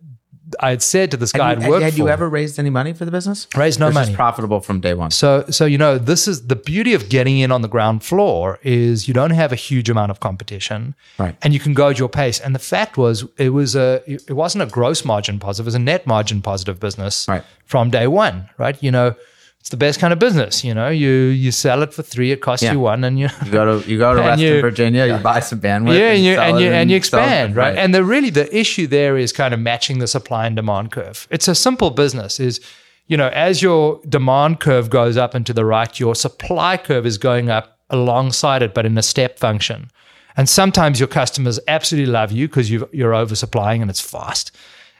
I 0.59 0.69
had 0.71 0.81
said 0.81 1.11
to 1.11 1.17
this 1.17 1.31
guy 1.31 1.49
Had, 1.49 1.57
I'd 1.59 1.63
you, 1.65 1.69
worked 1.69 1.83
had 1.83 1.93
for, 1.95 2.09
ever 2.09 2.29
raised 2.29 2.59
any 2.59 2.69
money 2.69 2.93
for 2.93 3.05
the 3.05 3.11
business? 3.11 3.47
Raised 3.55 3.79
no 3.79 3.87
this 3.87 3.95
money. 3.95 4.15
profitable 4.15 4.59
from 4.61 4.79
day 4.81 4.93
one. 4.93 5.11
so 5.11 5.45
so 5.49 5.65
you 5.65 5.77
know 5.77 5.97
this 5.97 6.27
is 6.27 6.47
the 6.47 6.55
beauty 6.55 6.93
of 6.93 7.09
getting 7.09 7.39
in 7.39 7.51
on 7.51 7.61
the 7.61 7.67
ground 7.67 8.03
floor 8.03 8.59
is 8.63 9.07
you 9.07 9.13
don't 9.13 9.31
have 9.31 9.51
a 9.51 9.55
huge 9.55 9.89
amount 9.89 10.11
of 10.11 10.19
competition, 10.19 10.95
Right. 11.17 11.35
And 11.41 11.53
you 11.53 11.59
can 11.59 11.73
go 11.73 11.89
at 11.89 11.99
your 11.99 12.09
pace. 12.09 12.39
And 12.39 12.53
the 12.55 12.59
fact 12.59 12.97
was, 12.97 13.25
it 13.37 13.49
was 13.49 13.75
a 13.75 14.01
it 14.05 14.33
wasn't 14.33 14.63
a 14.63 14.67
gross 14.67 15.03
margin 15.05 15.39
positive; 15.39 15.65
it 15.65 15.69
was 15.69 15.75
a 15.75 15.79
net 15.79 16.05
margin 16.07 16.41
positive 16.41 16.79
business 16.79 17.27
Right. 17.27 17.43
from 17.65 17.89
day 17.89 18.07
one, 18.07 18.49
right? 18.57 18.77
You 18.81 18.91
know. 18.91 19.15
It's 19.63 19.69
the 19.69 19.77
best 19.77 19.97
kind 20.01 20.11
of 20.11 20.19
business, 20.19 20.61
you 20.65 20.73
know. 20.73 20.89
You 20.89 21.09
you 21.09 21.49
sell 21.53 21.83
it 21.83 21.93
for 21.93 22.03
three, 22.03 22.33
it 22.33 22.41
costs 22.41 22.63
Yeah. 22.63 22.73
you 22.73 22.81
one, 22.81 23.05
and 23.05 23.17
you 23.17 23.29
You 23.45 23.51
go 23.51 23.79
to 23.79 23.89
you 23.89 23.97
go 23.97 24.13
to 24.13 24.19
Reston 24.27 24.39
you- 24.55 24.59
Virginia, 24.59 25.05
you 25.05 25.15
buy 25.23 25.39
some 25.39 25.61
bandwidth, 25.61 25.97
yeah, 25.97 26.11
and 26.11 26.23
you 26.25 26.33
and 26.37 26.59
you 26.59 26.67
and 26.69 26.91
you 26.91 27.01
sell 27.01 27.21
it. 27.21 27.23
expand, 27.23 27.55
right? 27.55 27.77
And 27.77 27.95
the 27.95 28.03
really 28.03 28.29
the 28.29 28.53
issue 28.53 28.87
there 28.87 29.15
is 29.17 29.31
kind 29.31 29.53
of 29.53 29.61
matching 29.61 29.99
the 29.99 30.07
supply 30.07 30.47
and 30.47 30.55
demand 30.57 30.91
curve. 30.91 31.29
It's 31.31 31.47
a 31.47 31.55
simple 31.55 31.91
business. 31.91 32.41
Is 32.41 32.59
you 33.07 33.15
know 33.15 33.29
as 33.29 33.61
your 33.61 34.01
demand 34.09 34.59
curve 34.59 34.89
goes 34.89 35.15
up 35.15 35.33
and 35.33 35.45
to 35.45 35.53
the 35.53 35.63
right, 35.63 35.97
your 35.97 36.13
supply 36.13 36.75
curve 36.75 37.05
is 37.05 37.17
going 37.17 37.49
up 37.49 37.77
alongside 37.89 38.61
it, 38.63 38.73
but 38.73 38.85
in 38.85 38.97
a 38.97 39.03
step 39.03 39.39
function. 39.39 39.89
And 40.35 40.49
sometimes 40.49 40.99
your 40.99 41.07
customers 41.07 41.57
absolutely 41.69 42.11
love 42.11 42.33
you 42.33 42.49
because 42.49 42.69
you 42.69 42.89
you're 42.91 43.13
oversupplying 43.13 43.79
and 43.81 43.89
it's 43.89 44.01
fast, 44.01 44.51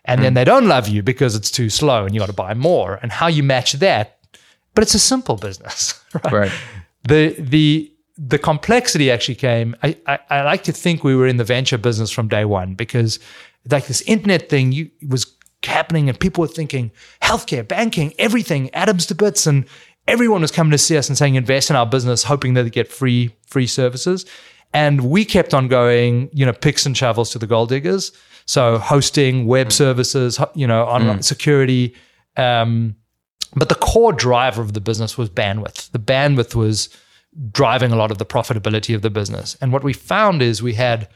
and 0.06 0.20
Hmm. 0.20 0.24
then 0.24 0.34
they 0.36 0.46
don't 0.46 0.68
love 0.70 0.88
you 0.88 1.04
because 1.04 1.36
it's 1.36 1.52
too 1.52 1.70
slow 1.70 2.06
and 2.06 2.16
you 2.16 2.20
got 2.22 2.28
to 2.28 2.42
buy 2.48 2.54
more. 2.54 2.98
And 3.02 3.12
how 3.12 3.28
you 3.28 3.44
match 3.44 3.74
that, 3.74 4.16
but 4.76 4.84
it's 4.84 4.94
a 4.94 5.00
simple 5.00 5.36
business, 5.36 6.02
right? 6.14 6.34
right. 6.34 6.52
the 7.08 7.36
the 7.40 7.90
the 8.18 8.38
complexity 8.38 9.10
actually 9.12 9.36
came. 9.36 9.76
I, 9.82 9.98
I, 10.06 10.20
I 10.30 10.42
like 10.44 10.64
to 10.64 10.72
think 10.72 11.04
we 11.04 11.16
were 11.16 11.28
in 11.28 11.38
the 11.38 11.44
venture 11.44 11.78
business 11.78 12.12
from 12.12 12.28
day 12.28 12.46
one 12.46 12.76
because 12.76 13.20
like 13.70 13.88
this 13.88 14.02
internet 14.02 14.50
thing 14.50 14.72
you, 14.72 14.92
was 15.08 15.36
happening 15.64 16.10
and 16.10 16.20
people 16.20 16.42
were 16.42 16.48
thinking 16.48 16.92
healthcare, 17.22 17.68
banking, 17.68 18.14
everything, 18.20 18.70
atoms 18.76 19.06
to 19.08 19.16
bits, 19.16 19.48
and 19.48 19.66
everyone 20.08 20.42
was 20.42 20.52
coming 20.52 20.72
to 20.72 20.78
see 20.78 20.98
us 20.98 21.10
and 21.10 21.18
saying 21.18 21.36
invest 21.36 21.70
in 21.70 21.76
our 21.76 21.86
business, 21.86 22.24
hoping 22.24 22.54
that 22.54 22.64
they 22.64 22.70
get 22.70 22.92
free 22.92 23.36
free 23.48 23.68
services. 23.68 24.26
And 24.74 25.02
we 25.02 25.24
kept 25.24 25.54
on 25.54 25.68
going, 25.68 26.30
you 26.34 26.46
know, 26.46 26.54
picks 26.54 26.86
and 26.86 26.98
shovels 26.98 27.30
to 27.32 27.40
the 27.40 27.48
gold 27.48 27.70
diggers. 27.70 28.12
So 28.46 28.78
hosting, 28.78 29.46
web 29.46 29.72
services, 29.72 30.40
you 30.56 30.68
know, 30.68 30.84
online 30.84 31.22
security. 31.22 31.96
Um, 32.36 32.96
but 33.56 33.70
the 33.70 33.76
core 33.76 34.14
driver 34.14 34.62
of 34.62 34.74
the 34.74 34.82
business 34.82 35.18
was 35.18 35.30
bandwidth. 35.30 35.92
The 35.92 36.00
bandwidth 36.00 36.56
was 36.56 36.90
driving 37.52 37.92
a 37.92 37.96
lot 37.96 38.12
of 38.12 38.18
the 38.18 38.26
profitability 38.26 38.96
of 38.96 39.02
the 39.02 39.10
business. 39.10 39.58
And 39.62 39.72
what 39.72 39.84
we 39.84 39.94
found 39.94 40.42
is 40.42 40.62
we 40.62 40.74
had 40.74 41.08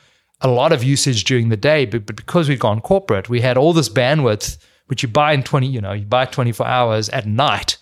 a 0.42 0.48
lot 0.48 0.72
of 0.72 0.84
usage 0.84 1.24
during 1.24 1.50
the 1.50 1.58
day, 1.58 1.86
but, 1.86 2.06
but 2.06 2.16
because 2.16 2.48
we'd 2.48 2.60
gone 2.60 2.82
corporate, 2.82 3.30
we 3.30 3.42
had 3.42 3.58
all 3.58 3.74
this 3.74 3.90
bandwidth, 3.90 4.58
which 4.88 5.04
you 5.04 5.10
buy 5.10 5.34
in 5.34 5.44
20, 5.44 5.68
you 5.68 5.82
know, 5.82 5.94
you 5.94 6.06
buy 6.06 6.26
24 6.26 6.66
hours 6.66 7.10
at 7.10 7.26
night. 7.26 7.78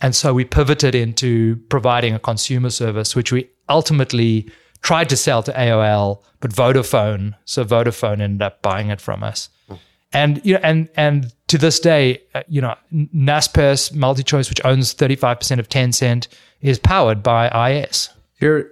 And 0.00 0.14
so 0.14 0.32
we 0.32 0.44
pivoted 0.44 0.94
into 0.94 1.56
providing 1.68 2.14
a 2.14 2.18
consumer 2.18 2.70
service, 2.70 3.14
which 3.14 3.32
we 3.32 3.50
ultimately 3.68 4.50
tried 4.82 5.08
to 5.10 5.16
sell 5.16 5.42
to 5.42 5.52
AOL, 5.52 6.22
but 6.40 6.52
Vodafone, 6.52 7.34
so 7.44 7.64
Vodafone 7.64 8.20
ended 8.20 8.42
up 8.42 8.62
buying 8.62 8.88
it 8.88 9.00
from 9.00 9.22
us. 9.22 9.50
Hmm. 9.68 9.74
And 10.12 10.40
you 10.44 10.54
know, 10.54 10.60
and 10.62 10.88
and 10.96 11.32
to 11.50 11.58
this 11.58 11.80
day, 11.80 12.22
uh, 12.32 12.44
you 12.46 12.60
know, 12.60 12.76
Naspers 12.92 13.92
MultiChoice, 13.92 14.48
which 14.48 14.64
owns 14.64 14.94
35% 14.94 15.58
of 15.58 15.68
Tencent, 15.68 16.28
is 16.60 16.78
powered 16.78 17.24
by 17.24 17.70
IS. 17.72 18.08
You're 18.40 18.70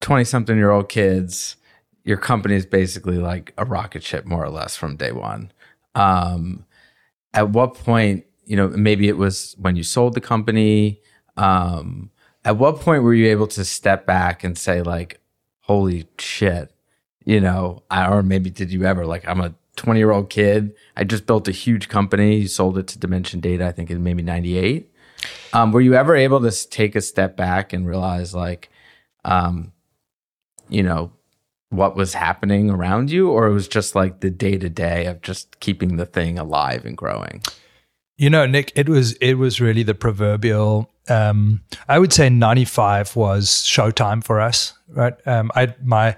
twenty 0.00 0.24
something 0.24 0.56
year 0.56 0.72
old 0.72 0.88
kids. 0.88 1.54
Your 2.02 2.16
company 2.16 2.56
is 2.56 2.66
basically 2.66 3.18
like 3.18 3.54
a 3.56 3.64
rocket 3.64 4.02
ship, 4.02 4.26
more 4.26 4.44
or 4.44 4.50
less, 4.50 4.76
from 4.76 4.96
day 4.96 5.12
one. 5.12 5.52
Um, 5.94 6.66
at 7.32 7.50
what 7.50 7.74
point, 7.74 8.24
you 8.46 8.56
know, 8.56 8.66
maybe 8.68 9.08
it 9.08 9.16
was 9.16 9.54
when 9.56 9.76
you 9.76 9.84
sold 9.84 10.14
the 10.14 10.20
company. 10.20 11.00
Um, 11.36 12.10
at 12.44 12.56
what 12.56 12.80
point 12.80 13.04
were 13.04 13.14
you 13.14 13.28
able 13.28 13.46
to 13.48 13.64
step 13.64 14.06
back 14.06 14.42
and 14.42 14.58
say, 14.58 14.82
like, 14.82 15.20
"Holy 15.60 16.08
shit," 16.18 16.72
you 17.24 17.40
know, 17.40 17.84
I, 17.90 18.08
or 18.12 18.24
maybe 18.24 18.50
did 18.50 18.72
you 18.72 18.84
ever? 18.84 19.06
Like, 19.06 19.26
I'm 19.28 19.40
a 19.40 19.54
20 19.76 20.00
year 20.00 20.10
old 20.10 20.30
kid. 20.30 20.74
I 20.96 21.04
just 21.04 21.26
built 21.26 21.48
a 21.48 21.52
huge 21.52 21.88
company. 21.88 22.36
You 22.36 22.48
sold 22.48 22.78
it 22.78 22.86
to 22.88 22.98
Dimension 22.98 23.40
Data, 23.40 23.66
I 23.66 23.72
think 23.72 23.90
in 23.90 24.02
maybe 24.02 24.22
98. 24.22 24.90
Um, 25.52 25.72
were 25.72 25.80
you 25.80 25.94
ever 25.94 26.14
able 26.14 26.40
to 26.40 26.68
take 26.68 26.96
a 26.96 27.00
step 27.00 27.36
back 27.36 27.72
and 27.72 27.86
realize, 27.86 28.34
like, 28.34 28.70
um, 29.24 29.72
you 30.68 30.82
know, 30.82 31.12
what 31.70 31.96
was 31.96 32.14
happening 32.14 32.70
around 32.70 33.10
you, 33.10 33.30
or 33.30 33.46
it 33.46 33.52
was 33.52 33.68
just 33.68 33.94
like 33.94 34.20
the 34.20 34.30
day 34.30 34.56
to 34.56 34.68
day 34.68 35.06
of 35.06 35.22
just 35.22 35.58
keeping 35.60 35.96
the 35.96 36.06
thing 36.06 36.38
alive 36.38 36.84
and 36.84 36.96
growing? 36.96 37.42
You 38.16 38.30
know, 38.30 38.46
Nick, 38.46 38.72
it 38.74 38.88
was 38.88 39.12
it 39.14 39.34
was 39.34 39.60
really 39.60 39.82
the 39.82 39.94
proverbial. 39.94 40.90
Um, 41.08 41.62
I 41.88 41.98
would 41.98 42.12
say 42.12 42.28
ninety 42.28 42.64
five 42.64 43.14
was 43.14 43.48
showtime 43.48 44.24
for 44.24 44.40
us, 44.40 44.72
right? 44.88 45.14
Um, 45.26 45.50
I 45.54 45.74
my 45.82 46.16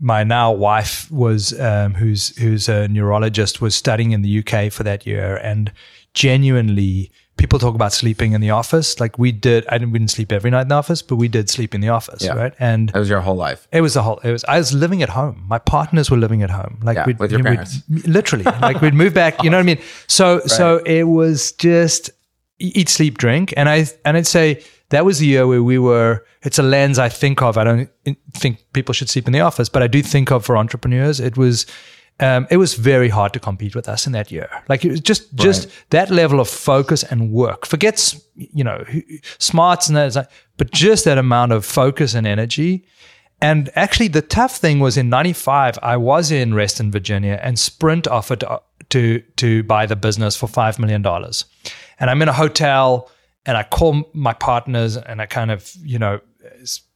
my 0.00 0.22
now 0.24 0.52
wife 0.52 1.10
was 1.10 1.58
um, 1.60 1.94
who's 1.94 2.36
who's 2.38 2.68
a 2.68 2.86
neurologist 2.88 3.60
was 3.60 3.74
studying 3.74 4.12
in 4.12 4.22
the 4.22 4.38
UK 4.40 4.70
for 4.72 4.82
that 4.84 5.06
year, 5.06 5.36
and 5.38 5.72
genuinely, 6.14 7.10
people 7.36 7.58
talk 7.58 7.74
about 7.74 7.92
sleeping 7.92 8.32
in 8.32 8.40
the 8.40 8.50
office. 8.50 9.00
Like 9.00 9.18
we 9.18 9.32
did, 9.32 9.66
I 9.68 9.78
didn't 9.78 9.92
we 9.92 9.98
didn't 9.98 10.10
sleep 10.10 10.30
every 10.32 10.50
night 10.50 10.62
in 10.62 10.68
the 10.68 10.74
office, 10.74 11.00
but 11.02 11.16
we 11.16 11.28
did 11.28 11.48
sleep 11.48 11.74
in 11.74 11.80
the 11.80 11.88
office, 11.88 12.22
Yeah. 12.24 12.34
right? 12.34 12.54
And 12.58 12.90
That 12.90 12.98
was 12.98 13.08
your 13.08 13.20
whole 13.20 13.36
life. 13.36 13.66
it 13.72 13.80
was 13.80 13.94
the 13.94 14.02
whole. 14.02 14.18
It 14.24 14.32
was. 14.32 14.44
I 14.44 14.58
was 14.58 14.72
living 14.72 15.02
at 15.02 15.08
home. 15.10 15.44
My 15.48 15.58
partners 15.58 16.10
were 16.10 16.16
living 16.16 16.42
at 16.42 16.50
home. 16.50 16.80
Like 16.82 16.96
Yeah, 16.96 17.06
we'd, 17.06 17.18
with 17.18 17.30
your 17.32 17.38
you 17.40 17.44
know, 17.44 17.50
we'd- 17.50 17.64
parents. 17.88 18.06
literally. 18.08 18.44
like 18.60 18.80
we'd 18.80 18.94
move 18.94 19.14
back. 19.14 19.42
You 19.42 19.50
know 19.50 19.56
what 19.58 19.62
I 19.62 19.74
mean? 19.74 19.80
So 20.06 20.40
so 20.46 20.78
it 20.84 21.04
was 21.04 21.52
just 21.52 22.10
eat, 22.58 22.88
sleep, 22.88 23.18
drink, 23.18 23.54
and 23.56 23.68
I 23.68 23.86
and 24.04 24.16
I'd 24.16 24.26
say 24.26 24.62
that 24.90 25.04
was 25.04 25.18
the 25.18 25.26
year 25.26 25.46
where 25.46 25.62
we 25.62 25.78
were. 25.78 26.24
It's 26.42 26.58
a 26.58 26.62
lens 26.62 26.98
I 26.98 27.08
think 27.08 27.42
of. 27.42 27.56
I 27.58 27.64
don't 27.64 27.90
think 28.34 28.58
people 28.72 28.92
should 28.92 29.08
sleep 29.10 29.26
in 29.26 29.32
the 29.32 29.40
office, 29.40 29.68
but 29.68 29.82
I 29.82 29.86
do 29.86 30.02
think 30.02 30.30
of 30.30 30.44
for 30.44 30.56
entrepreneurs. 30.56 31.20
It 31.20 31.36
was. 31.36 31.66
um, 32.20 32.46
it 32.50 32.56
was 32.56 32.74
very 32.74 33.08
hard 33.08 33.32
to 33.32 33.38
compete 33.40 33.76
with 33.76 33.88
us 33.88 34.06
in 34.06 34.12
that 34.12 34.30
year. 34.32 34.48
Like 34.68 34.84
it 34.84 34.90
was 34.90 35.00
just 35.00 35.34
just 35.36 35.64
Right. 35.66 35.84
that 35.90 36.10
level 36.10 36.40
of 36.40 36.48
focus 36.48 37.04
and 37.04 37.30
work. 37.32 37.66
Forgets 37.66 38.20
you 38.34 38.64
know 38.64 38.84
smarts 39.38 39.88
and 39.88 39.96
that, 39.96 40.30
but 40.56 40.70
just 40.72 41.04
that 41.04 41.18
amount 41.18 41.52
of 41.52 41.64
focus 41.64 42.14
and 42.14 42.26
energy. 42.26 42.84
And 43.40 43.70
actually, 43.76 44.08
the 44.08 44.22
tough 44.22 44.56
thing 44.56 44.80
was 44.80 44.96
in 44.96 45.08
'95, 45.10 45.78
I 45.82 45.96
was 45.96 46.30
in 46.32 46.54
Reston, 46.54 46.90
Virginia, 46.90 47.38
and 47.42 47.56
Sprint 47.58 48.08
offered 48.08 48.40
to 48.40 48.60
to, 48.90 49.20
to 49.36 49.62
buy 49.64 49.86
the 49.86 49.96
business 49.96 50.34
for 50.36 50.48
five 50.48 50.78
million 50.78 51.02
dollars. 51.02 51.44
And 52.00 52.10
I'm 52.10 52.22
in 52.22 52.28
a 52.28 52.32
hotel, 52.32 53.08
and 53.48 53.56
I 53.56 53.64
call 53.64 54.08
my 54.12 54.34
partners, 54.34 54.96
and 54.96 55.20
I 55.20 55.26
kind 55.26 55.50
of 55.50 55.72
you 55.82 55.98
know, 55.98 56.20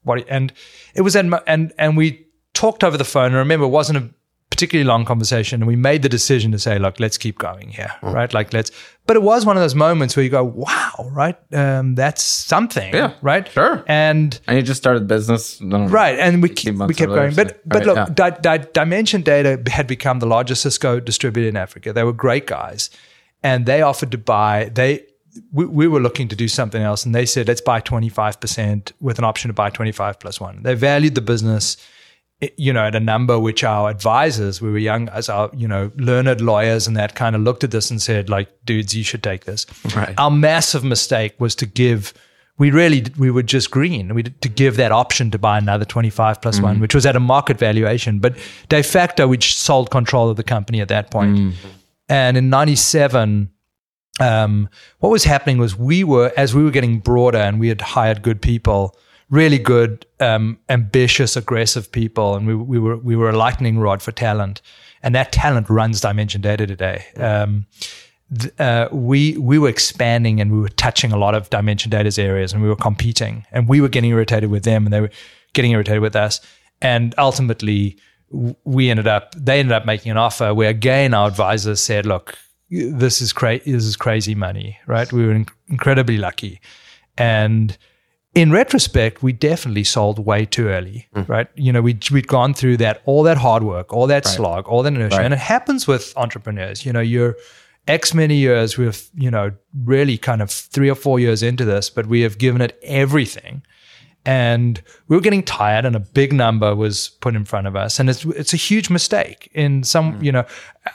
what 0.04 0.24
and 0.28 0.52
it 0.94 1.00
was 1.02 1.16
my, 1.16 1.40
and 1.46 1.72
and 1.78 1.96
we 1.96 2.26
talked 2.54 2.84
over 2.84 2.96
the 2.96 3.04
phone. 3.04 3.26
And 3.26 3.34
remember, 3.36 3.66
it 3.66 3.70
wasn't 3.70 3.98
a 3.98 4.10
particularly 4.50 4.86
long 4.86 5.04
conversation 5.06 5.62
and 5.62 5.66
we 5.66 5.76
made 5.76 6.02
the 6.02 6.10
decision 6.10 6.52
to 6.52 6.58
say 6.58 6.78
look 6.78 7.00
let's 7.00 7.16
keep 7.16 7.38
going 7.38 7.70
here 7.70 7.90
right 8.02 8.34
like 8.34 8.52
let's 8.52 8.70
but 9.06 9.16
it 9.16 9.22
was 9.22 9.46
one 9.46 9.56
of 9.56 9.62
those 9.62 9.74
moments 9.74 10.14
where 10.14 10.22
you 10.22 10.28
go 10.28 10.44
wow 10.44 11.08
right 11.10 11.38
um, 11.54 11.94
that's 11.94 12.22
something 12.22 12.92
Yeah, 12.94 13.14
right 13.22 13.48
sure. 13.50 13.82
and 13.88 14.38
And 14.46 14.56
you 14.58 14.62
just 14.62 14.78
started 14.82 15.08
business. 15.08 15.58
no, 15.62 15.86
right 15.86 16.18
and 16.18 16.42
we, 16.42 16.50
18 16.50 16.54
keep, 16.78 16.86
we 16.86 16.92
kept 16.94 17.12
going 17.12 17.34
but 17.34 17.48
so- 17.48 17.56
but 17.64 17.78
right, 17.78 17.86
look 17.86 17.96
yeah. 17.96 18.14
Di- 18.14 18.40
Di- 18.58 18.66
dimension 18.74 19.22
data 19.22 19.58
had 19.70 19.86
become 19.86 20.18
the 20.18 20.26
largest 20.26 20.60
cisco 20.60 21.00
distributor 21.00 21.48
in 21.48 21.56
africa 21.56 21.94
they 21.94 22.04
were 22.04 22.12
great 22.12 22.46
guys 22.46 22.90
and 23.42 23.64
they 23.64 23.80
offered 23.80 24.10
to 24.12 24.18
buy 24.18 24.70
they 24.74 25.00
we, 25.52 25.64
we 25.64 25.88
were 25.88 26.00
looking 26.00 26.28
to 26.28 26.36
do 26.36 26.48
something 26.48 26.82
else 26.82 27.04
and 27.04 27.14
they 27.14 27.26
said 27.26 27.48
let's 27.48 27.60
buy 27.60 27.80
25% 27.80 28.92
with 29.00 29.18
an 29.18 29.24
option 29.24 29.48
to 29.48 29.54
buy 29.54 29.70
25 29.70 30.18
plus 30.18 30.40
one 30.40 30.62
they 30.62 30.74
valued 30.74 31.14
the 31.14 31.20
business 31.20 31.76
eh, 32.40 32.48
you 32.56 32.72
know, 32.72 32.84
at 32.84 32.94
a 32.94 33.00
number 33.00 33.38
which 33.38 33.64
our 33.64 33.88
advisors, 33.88 34.60
we 34.60 34.70
were 34.70 34.78
young 34.78 35.08
as 35.10 35.28
our, 35.28 35.50
you 35.54 35.68
know, 35.68 35.90
learned 35.96 36.40
lawyers 36.40 36.86
and 36.86 36.96
that 36.96 37.14
kind 37.14 37.36
of 37.36 37.42
looked 37.42 37.64
at 37.64 37.70
this 37.70 37.90
and 37.90 38.02
said, 38.02 38.28
like, 38.28 38.48
dudes, 38.64 38.94
you 38.94 39.04
should 39.04 39.22
take 39.22 39.44
this. 39.44 39.64
Right. 39.94 40.14
Our 40.18 40.30
massive 40.30 40.82
mistake 40.82 41.34
was 41.38 41.54
to 41.56 41.66
give, 41.66 42.12
we 42.58 42.70
really, 42.70 43.06
we 43.16 43.30
were 43.30 43.44
just 43.44 43.70
green. 43.70 44.12
We 44.12 44.24
to 44.24 44.48
give 44.48 44.76
that 44.76 44.92
option 44.92 45.30
to 45.30 45.38
buy 45.38 45.56
another 45.56 45.84
25 45.84 46.42
plus 46.42 46.60
one, 46.60 46.74
mm-hmm. 46.74 46.82
which 46.82 46.94
was 46.94 47.06
at 47.06 47.16
a 47.16 47.20
market 47.20 47.58
valuation. 47.58 48.18
But 48.18 48.36
de 48.68 48.82
facto, 48.82 49.28
we 49.28 49.40
sold 49.40 49.90
control 49.90 50.28
of 50.28 50.36
the 50.36 50.42
company 50.42 50.80
at 50.80 50.88
that 50.88 51.10
point. 51.10 51.38
Mm-hmm. 51.38 51.68
And 52.08 52.36
in 52.36 52.50
97, 52.50 53.50
um, 54.20 54.68
what 54.98 55.10
was 55.10 55.24
happening 55.24 55.58
was 55.58 55.76
we 55.76 56.04
were, 56.04 56.32
as 56.36 56.54
we 56.54 56.62
were 56.62 56.70
getting 56.70 56.98
broader 56.98 57.38
and 57.38 57.58
we 57.58 57.68
had 57.68 57.80
hired 57.80 58.22
good 58.22 58.42
people, 58.42 58.96
really 59.30 59.58
good, 59.58 60.06
um, 60.20 60.58
ambitious, 60.68 61.36
aggressive 61.36 61.90
people, 61.90 62.34
and 62.34 62.46
we, 62.46 62.54
we 62.54 62.78
were 62.78 62.96
we 62.98 63.16
were 63.16 63.30
a 63.30 63.36
lightning 63.36 63.78
rod 63.78 64.02
for 64.02 64.12
talent, 64.12 64.60
and 65.02 65.14
that 65.14 65.32
talent 65.32 65.68
runs 65.70 66.00
Dimension 66.00 66.40
Data 66.40 66.66
today. 66.66 67.04
Um, 67.16 67.66
th- 68.38 68.52
uh, 68.60 68.88
we 68.92 69.36
we 69.38 69.58
were 69.58 69.70
expanding 69.70 70.40
and 70.40 70.52
we 70.52 70.60
were 70.60 70.68
touching 70.68 71.12
a 71.12 71.16
lot 71.16 71.34
of 71.34 71.48
Dimension 71.48 71.90
Data's 71.90 72.18
areas, 72.18 72.52
and 72.52 72.62
we 72.62 72.68
were 72.68 72.76
competing, 72.76 73.46
and 73.50 73.68
we 73.68 73.80
were 73.80 73.88
getting 73.88 74.10
irritated 74.10 74.50
with 74.50 74.64
them, 74.64 74.84
and 74.84 74.92
they 74.92 75.00
were 75.00 75.10
getting 75.54 75.72
irritated 75.72 76.02
with 76.02 76.14
us, 76.14 76.40
and 76.82 77.14
ultimately 77.16 77.96
we 78.64 78.90
ended 78.90 79.06
up 79.06 79.34
they 79.34 79.58
ended 79.58 79.72
up 79.72 79.86
making 79.86 80.10
an 80.10 80.18
offer 80.18 80.54
where 80.54 80.70
again 80.70 81.14
our 81.14 81.28
advisors 81.28 81.80
said, 81.80 82.06
look, 82.06 82.38
this 82.72 83.20
is 83.20 83.32
crazy, 83.32 83.72
this 83.72 83.84
is 83.84 83.96
crazy 83.96 84.34
money, 84.34 84.78
right? 84.86 85.12
We 85.12 85.26
were 85.26 85.32
in- 85.32 85.46
incredibly 85.68 86.16
lucky, 86.16 86.60
and 87.18 87.76
in 88.34 88.50
retrospect, 88.50 89.22
we 89.22 89.32
definitely 89.32 89.84
sold 89.84 90.18
way 90.18 90.46
too 90.46 90.68
early, 90.68 91.06
mm. 91.14 91.28
right? 91.28 91.48
You 91.54 91.72
know, 91.72 91.82
we 91.82 91.98
we'd 92.10 92.28
gone 92.28 92.54
through 92.54 92.78
that 92.78 93.02
all 93.04 93.22
that 93.24 93.36
hard 93.38 93.62
work, 93.62 93.92
all 93.92 94.06
that 94.06 94.26
slog, 94.26 94.66
all 94.68 94.82
that 94.82 94.92
inertia, 94.92 95.16
Right. 95.16 95.24
and 95.24 95.34
it 95.34 95.40
happens 95.40 95.86
with 95.86 96.12
entrepreneurs. 96.16 96.86
You 96.86 96.92
know, 96.92 97.00
you're 97.00 97.36
X 97.88 98.14
many 98.14 98.36
years 98.36 98.78
with 98.78 99.10
you 99.14 99.30
know 99.30 99.52
really 99.84 100.16
kind 100.16 100.40
of 100.40 100.50
three 100.50 100.88
or 100.88 100.94
four 100.94 101.20
years 101.20 101.42
into 101.42 101.64
this, 101.64 101.90
but 101.90 102.06
we 102.06 102.22
have 102.22 102.38
given 102.38 102.62
it 102.62 102.78
everything, 102.82 103.62
and 104.24 104.80
we 105.08 105.16
were 105.16 105.22
getting 105.22 105.42
tired, 105.42 105.84
and 105.84 105.96
a 105.96 106.00
big 106.00 106.32
number 106.32 106.74
was 106.76 107.08
put 107.20 107.34
in 107.34 107.44
front 107.44 107.66
of 107.66 107.74
us, 107.74 107.98
and 107.98 108.08
it's 108.08 108.24
it's 108.24 108.52
a 108.54 108.56
huge 108.56 108.88
mistake. 108.90 109.50
In 109.54 109.82
some, 109.84 110.18
you 110.22 110.30
know, 110.32 110.44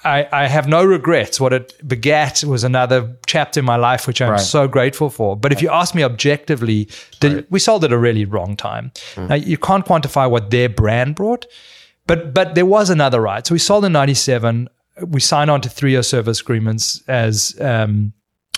I 0.04 0.28
I 0.32 0.48
have 0.48 0.68
no 0.68 0.84
regrets. 0.86 1.40
What 1.40 1.52
it 1.54 1.74
begat 1.88 2.44
was 2.44 2.64
another 2.64 3.18
chapter 3.26 3.60
in 3.60 3.66
my 3.66 3.76
life, 3.76 4.08
which 4.08 4.22
I'm 4.22 4.32
Right. 4.32 4.40
so 4.40 4.68
grateful 4.68 5.10
for. 5.10 5.36
But 5.36 5.52
if 5.52 5.62
you 5.62 5.70
ask 5.70 5.94
me 5.94 6.04
objectively, 6.04 6.88
did, 7.20 7.46
we 7.50 7.60
sold 7.60 7.84
at 7.84 7.92
a 7.92 7.98
really 7.98 8.26
wrong 8.26 8.56
time. 8.56 8.92
Now 9.18 9.36
you 9.36 9.58
can't 9.58 9.86
quantify 9.86 10.30
what 10.30 10.50
their 10.50 10.70
brand 10.70 11.16
brought, 11.16 11.46
but 12.06 12.34
but 12.34 12.56
there 12.56 12.66
was 12.66 12.90
another 12.90 13.20
right. 13.22 13.46
So 13.46 13.54
we 13.56 13.60
sold 13.60 13.84
in 13.86 13.92
'97. 13.92 14.70
We 15.06 15.20
signed 15.20 15.52
on 15.52 15.62
to 15.62 15.70
three-year 15.70 16.02
service 16.04 16.42
agreements 16.42 17.04
as 17.08 17.56
um, 17.60 18.14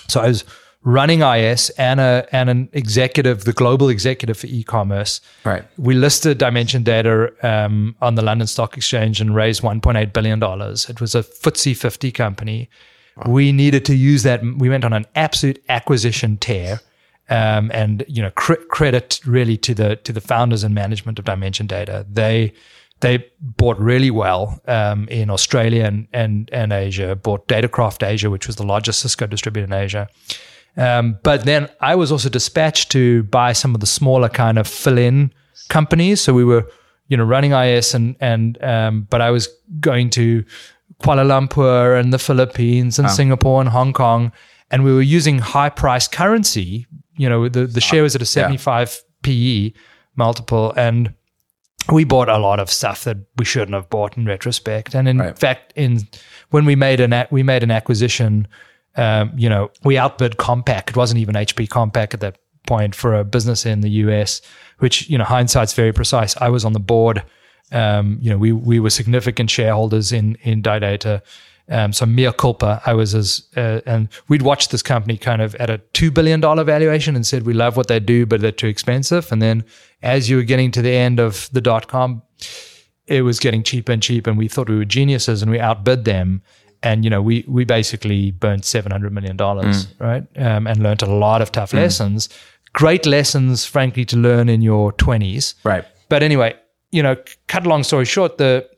so 0.08 0.20
I 0.20 0.28
was 0.28 0.44
running 0.82 1.20
IS 1.20 1.70
and 1.70 2.00
a 2.00 2.26
and 2.32 2.48
an 2.48 2.68
executive, 2.72 3.44
the 3.44 3.52
global 3.52 3.88
executive 3.88 4.38
for 4.38 4.46
e-commerce. 4.46 5.20
Right. 5.44 5.64
We 5.76 5.94
listed 5.94 6.38
Dimension 6.38 6.82
Data 6.82 7.32
um, 7.42 7.96
on 8.00 8.14
the 8.14 8.22
London 8.22 8.46
Stock 8.46 8.76
Exchange 8.76 9.20
and 9.20 9.34
raised 9.34 9.62
1.8 9.62 10.12
billion 10.12 10.38
dollars. 10.38 10.88
It 10.88 11.00
was 11.00 11.14
a 11.14 11.22
FTSE 11.22 11.76
50 11.76 12.12
company. 12.12 12.70
We 13.26 13.52
needed 13.52 13.84
to 13.86 13.94
use 13.94 14.22
that. 14.22 14.40
We 14.42 14.70
went 14.70 14.84
on 14.84 14.94
an 14.94 15.04
absolute 15.14 15.62
acquisition 15.68 16.38
tear, 16.38 16.80
um, 17.28 17.70
and 17.74 18.02
you 18.08 18.22
know, 18.22 18.30
cr- 18.30 18.54
credit 18.70 19.20
really 19.26 19.58
to 19.58 19.74
the 19.74 19.96
to 19.96 20.12
the 20.12 20.22
founders 20.22 20.64
and 20.64 20.74
management 20.74 21.18
of 21.18 21.26
Dimension 21.26 21.66
Data. 21.66 22.06
They 22.10 22.54
they 23.00 23.26
bought 23.40 23.78
really 23.78 24.10
well 24.10 24.60
um, 24.66 25.06
in 25.08 25.28
Australia 25.28 25.84
and, 25.84 26.08
and 26.14 26.48
and 26.50 26.72
Asia. 26.72 27.14
Bought 27.14 27.46
Datacraft 27.46 28.06
Asia, 28.06 28.30
which 28.30 28.46
was 28.46 28.56
the 28.56 28.64
largest 28.64 29.00
Cisco 29.00 29.26
distributor 29.26 29.66
in 29.66 29.72
Asia. 29.72 30.08
Um, 30.76 31.18
but 31.22 31.44
then 31.44 31.68
I 31.80 31.94
was 31.94 32.12
also 32.12 32.28
dispatched 32.28 32.90
to 32.92 33.22
buy 33.24 33.52
some 33.52 33.74
of 33.74 33.80
the 33.80 33.86
smaller 33.86 34.28
kind 34.28 34.58
of 34.58 34.66
fill-in 34.68 35.32
companies. 35.68 36.20
So 36.20 36.32
we 36.32 36.44
were, 36.44 36.64
you 37.08 37.16
know, 37.16 37.24
running 37.24 37.52
IS 37.52 37.94
and 37.94 38.16
and 38.20 38.62
um, 38.62 39.06
but 39.10 39.20
I 39.20 39.30
was 39.30 39.48
going 39.80 40.10
to 40.10 40.44
Kuala 41.02 41.24
Lumpur 41.26 41.98
and 41.98 42.12
the 42.12 42.18
Philippines 42.18 42.98
and 42.98 43.08
Singapore 43.10 43.60
and 43.60 43.70
Hong 43.70 43.92
Kong, 43.92 44.32
and 44.70 44.84
we 44.84 44.92
were 44.92 45.02
using 45.02 45.38
high-priced 45.38 46.12
currency. 46.12 46.86
You 47.16 47.28
know, 47.28 47.48
the 47.48 47.66
the 47.66 47.80
share 47.80 48.02
was 48.02 48.14
at 48.14 48.22
a 48.22 48.26
seventy-five 48.26 49.00
PE 49.22 49.72
multiple, 50.16 50.72
and 50.76 51.12
we 51.90 52.04
bought 52.04 52.28
a 52.28 52.38
lot 52.38 52.60
of 52.60 52.70
stuff 52.70 53.04
that 53.04 53.16
we 53.38 53.44
shouldn't 53.44 53.74
have 53.74 53.88
bought 53.90 54.16
in 54.16 54.26
retrospect. 54.26 54.94
And 54.94 55.08
in 55.08 55.18
Right. 55.18 55.38
fact, 55.38 55.72
in 55.76 56.06
when 56.50 56.64
we 56.64 56.76
made 56.76 57.00
an 57.00 57.26
we 57.30 57.42
made 57.42 57.62
an 57.62 57.70
acquisition, 57.70 58.46
um, 59.00 59.32
you 59.34 59.48
know, 59.48 59.70
we 59.82 59.96
outbid 59.96 60.36
Compaq. 60.36 60.90
It 60.90 60.96
wasn't 60.96 61.20
even 61.20 61.34
HP 61.34 61.68
Compaq 61.68 62.12
at 62.12 62.20
that 62.20 62.36
point 62.66 62.94
for 62.94 63.14
a 63.14 63.24
business 63.24 63.64
in 63.64 63.80
the 63.80 63.90
US, 64.04 64.42
which 64.78 65.08
you 65.08 65.16
know 65.16 65.24
hindsight's 65.24 65.72
very 65.72 65.92
precise. 65.92 66.36
I 66.36 66.50
was 66.50 66.64
on 66.64 66.74
the 66.74 66.80
board. 66.80 67.24
Um, 67.72 68.18
you 68.20 68.30
know, 68.30 68.36
we 68.36 68.52
we 68.52 68.78
were 68.78 68.90
significant 68.90 69.50
shareholders 69.50 70.12
in 70.12 70.36
in 70.42 70.62
Didata. 70.62 71.22
Um, 71.70 71.92
so 71.92 72.04
mea 72.04 72.32
culpa, 72.32 72.82
I 72.84 72.94
was 72.94 73.14
as, 73.14 73.46
uh, 73.56 73.80
and 73.86 74.08
we'd 74.26 74.42
watched 74.42 74.72
this 74.72 74.82
company 74.82 75.16
kind 75.16 75.40
of 75.40 75.54
at 75.54 75.70
a 75.70 75.78
$2 75.94 76.12
billion 76.12 76.40
valuation 76.40 77.14
and 77.14 77.24
said, 77.24 77.46
we 77.46 77.52
love 77.52 77.76
what 77.76 77.86
they 77.86 78.00
do, 78.00 78.26
but 78.26 78.40
they're 78.40 78.50
too 78.50 78.66
expensive. 78.66 79.30
And 79.30 79.40
then 79.40 79.64
as 80.02 80.28
you 80.28 80.36
were 80.36 80.42
getting 80.42 80.72
to 80.72 80.82
the 80.82 80.90
end 80.90 81.20
of 81.20 81.48
the 81.52 81.60
dot 81.60 81.86
com, 81.86 82.22
it 83.06 83.22
was 83.22 83.38
getting 83.38 83.62
cheaper 83.62 83.92
and 83.92 84.02
cheaper. 84.02 84.30
And 84.30 84.38
we 84.38 84.48
thought 84.48 84.68
we 84.68 84.78
were 84.78 84.84
geniuses 84.84 85.42
and 85.42 85.50
we 85.52 85.60
outbid 85.60 86.04
them. 86.04 86.42
And, 86.82 87.04
you 87.04 87.10
know, 87.10 87.20
we, 87.20 87.44
we 87.46 87.64
basically 87.64 88.30
burnt 88.30 88.62
$700 88.62 89.10
million, 89.12 89.36
right? 89.98 90.24
Um, 90.36 90.66
and 90.66 90.82
learned 90.82 91.02
a 91.02 91.06
lot 91.10 91.42
of 91.42 91.52
tough 91.52 91.72
lessons. 91.74 92.28
Great 92.72 93.04
lessons, 93.04 93.66
frankly, 93.66 94.04
to 94.06 94.16
learn 94.16 94.48
in 94.48 94.62
your 94.62 94.92
20s. 94.94 95.54
Right. 95.64 95.84
But 96.08 96.22
anyway, 96.22 96.54
you 96.90 97.02
know, 97.02 97.16
cut 97.48 97.66
a 97.66 97.68
long 97.68 97.82
story 97.84 98.04
short, 98.06 98.38
the 98.38 98.68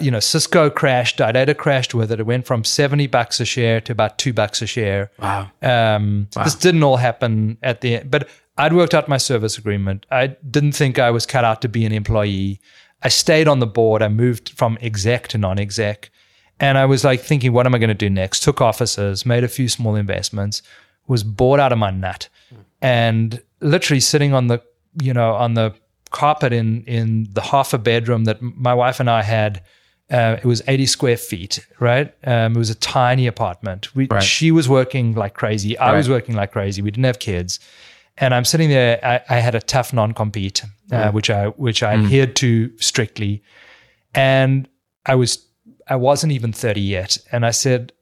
you 0.00 0.10
know 0.10 0.20
Cisco 0.20 0.68
crashed, 0.70 1.18
Data 1.18 1.54
crashed 1.54 1.94
with 1.94 2.10
it. 2.10 2.18
It 2.20 2.26
went 2.26 2.46
from 2.46 2.64
seventy 2.64 3.06
bucks 3.06 3.38
a 3.40 3.44
share 3.44 3.80
to 3.82 3.92
about 3.92 4.18
two 4.18 4.32
bucks 4.32 4.62
a 4.62 4.66
share. 4.66 5.10
Wow. 5.18 5.50
Um, 5.62 6.28
This 6.44 6.54
didn't 6.56 6.82
all 6.82 6.96
happen 6.96 7.56
at 7.62 7.80
the 7.80 7.96
end, 7.96 8.10
but 8.10 8.28
I'd 8.58 8.72
worked 8.72 8.94
out 8.94 9.08
my 9.08 9.16
service 9.18 9.58
agreement. 9.58 10.06
I 10.10 10.28
didn't 10.50 10.72
think 10.72 10.98
I 10.98 11.10
was 11.10 11.24
cut 11.26 11.44
out 11.44 11.62
to 11.62 11.68
be 11.68 11.84
an 11.84 11.92
employee. 11.92 12.60
I 13.02 13.08
stayed 13.08 13.48
on 13.48 13.60
the 13.60 13.66
board. 13.66 14.02
I 14.02 14.08
moved 14.08 14.50
from 14.50 14.76
exec 14.80 15.28
to 15.28 15.38
non-exec, 15.38 16.10
and 16.60 16.76
I 16.78 16.84
was 16.84 17.04
like 17.04 17.20
thinking, 17.22 17.52
what 17.52 17.66
am 17.66 17.74
I 17.74 17.78
going 17.78 17.88
to 17.88 17.94
do 17.94 18.10
next? 18.10 18.42
Took 18.42 18.60
offices, 18.60 19.24
made 19.26 19.42
a 19.42 19.48
few 19.48 19.68
small 19.68 19.96
investments, 19.96 20.62
was 21.08 21.24
bored 21.24 21.58
out 21.58 21.72
of 21.72 21.78
my 21.78 21.90
nut, 21.90 22.28
and 22.82 23.42
literally 23.60 24.00
sitting 24.00 24.34
on 24.34 24.46
the 24.46 24.62
you 25.02 25.12
know 25.12 25.32
on 25.34 25.54
the 25.54 25.74
carpet 26.10 26.52
in 26.52 26.84
in 26.84 27.28
the 27.32 27.40
half 27.40 27.72
a 27.72 27.78
bedroom 27.78 28.24
that 28.24 28.40
my 28.42 28.74
wife 28.74 29.00
and 29.00 29.10
I 29.10 29.22
had. 29.22 29.62
Uh, 30.12 30.36
it 30.42 30.44
was 30.44 30.60
80 30.66 30.86
square 30.86 31.16
feet, 31.16 31.64
right? 31.78 32.12
Um, 32.24 32.56
it 32.56 32.58
was 32.58 32.68
a 32.68 32.74
tiny 32.74 33.28
apartment. 33.28 33.94
We, 33.94 34.08
Right. 34.10 34.20
She 34.20 34.50
was 34.50 34.68
working 34.68 35.14
like 35.14 35.34
crazy. 35.34 35.78
I 35.78 35.96
was 35.96 36.08
working 36.08 36.34
like 36.34 36.50
crazy. 36.50 36.82
We 36.82 36.90
didn't 36.90 37.04
have 37.04 37.20
kids, 37.20 37.60
and 38.18 38.34
I'm 38.34 38.44
sitting 38.44 38.70
there. 38.70 38.98
I, 39.04 39.36
I 39.36 39.38
had 39.38 39.54
a 39.54 39.60
tough 39.60 39.92
non-compete, 39.92 40.64
uh, 40.90 41.12
which 41.12 41.30
I 41.30 41.46
which 41.50 41.84
I 41.84 41.92
adhered 41.94 42.34
to 42.36 42.76
strictly, 42.78 43.44
and 44.12 44.68
I 45.06 45.14
was 45.14 45.46
I 45.90 45.96
wasn't 45.96 46.32
even 46.32 46.52
30 46.52 46.80
yet. 46.80 47.18
And 47.32 47.44
I 47.44 47.50
said, 47.50 47.92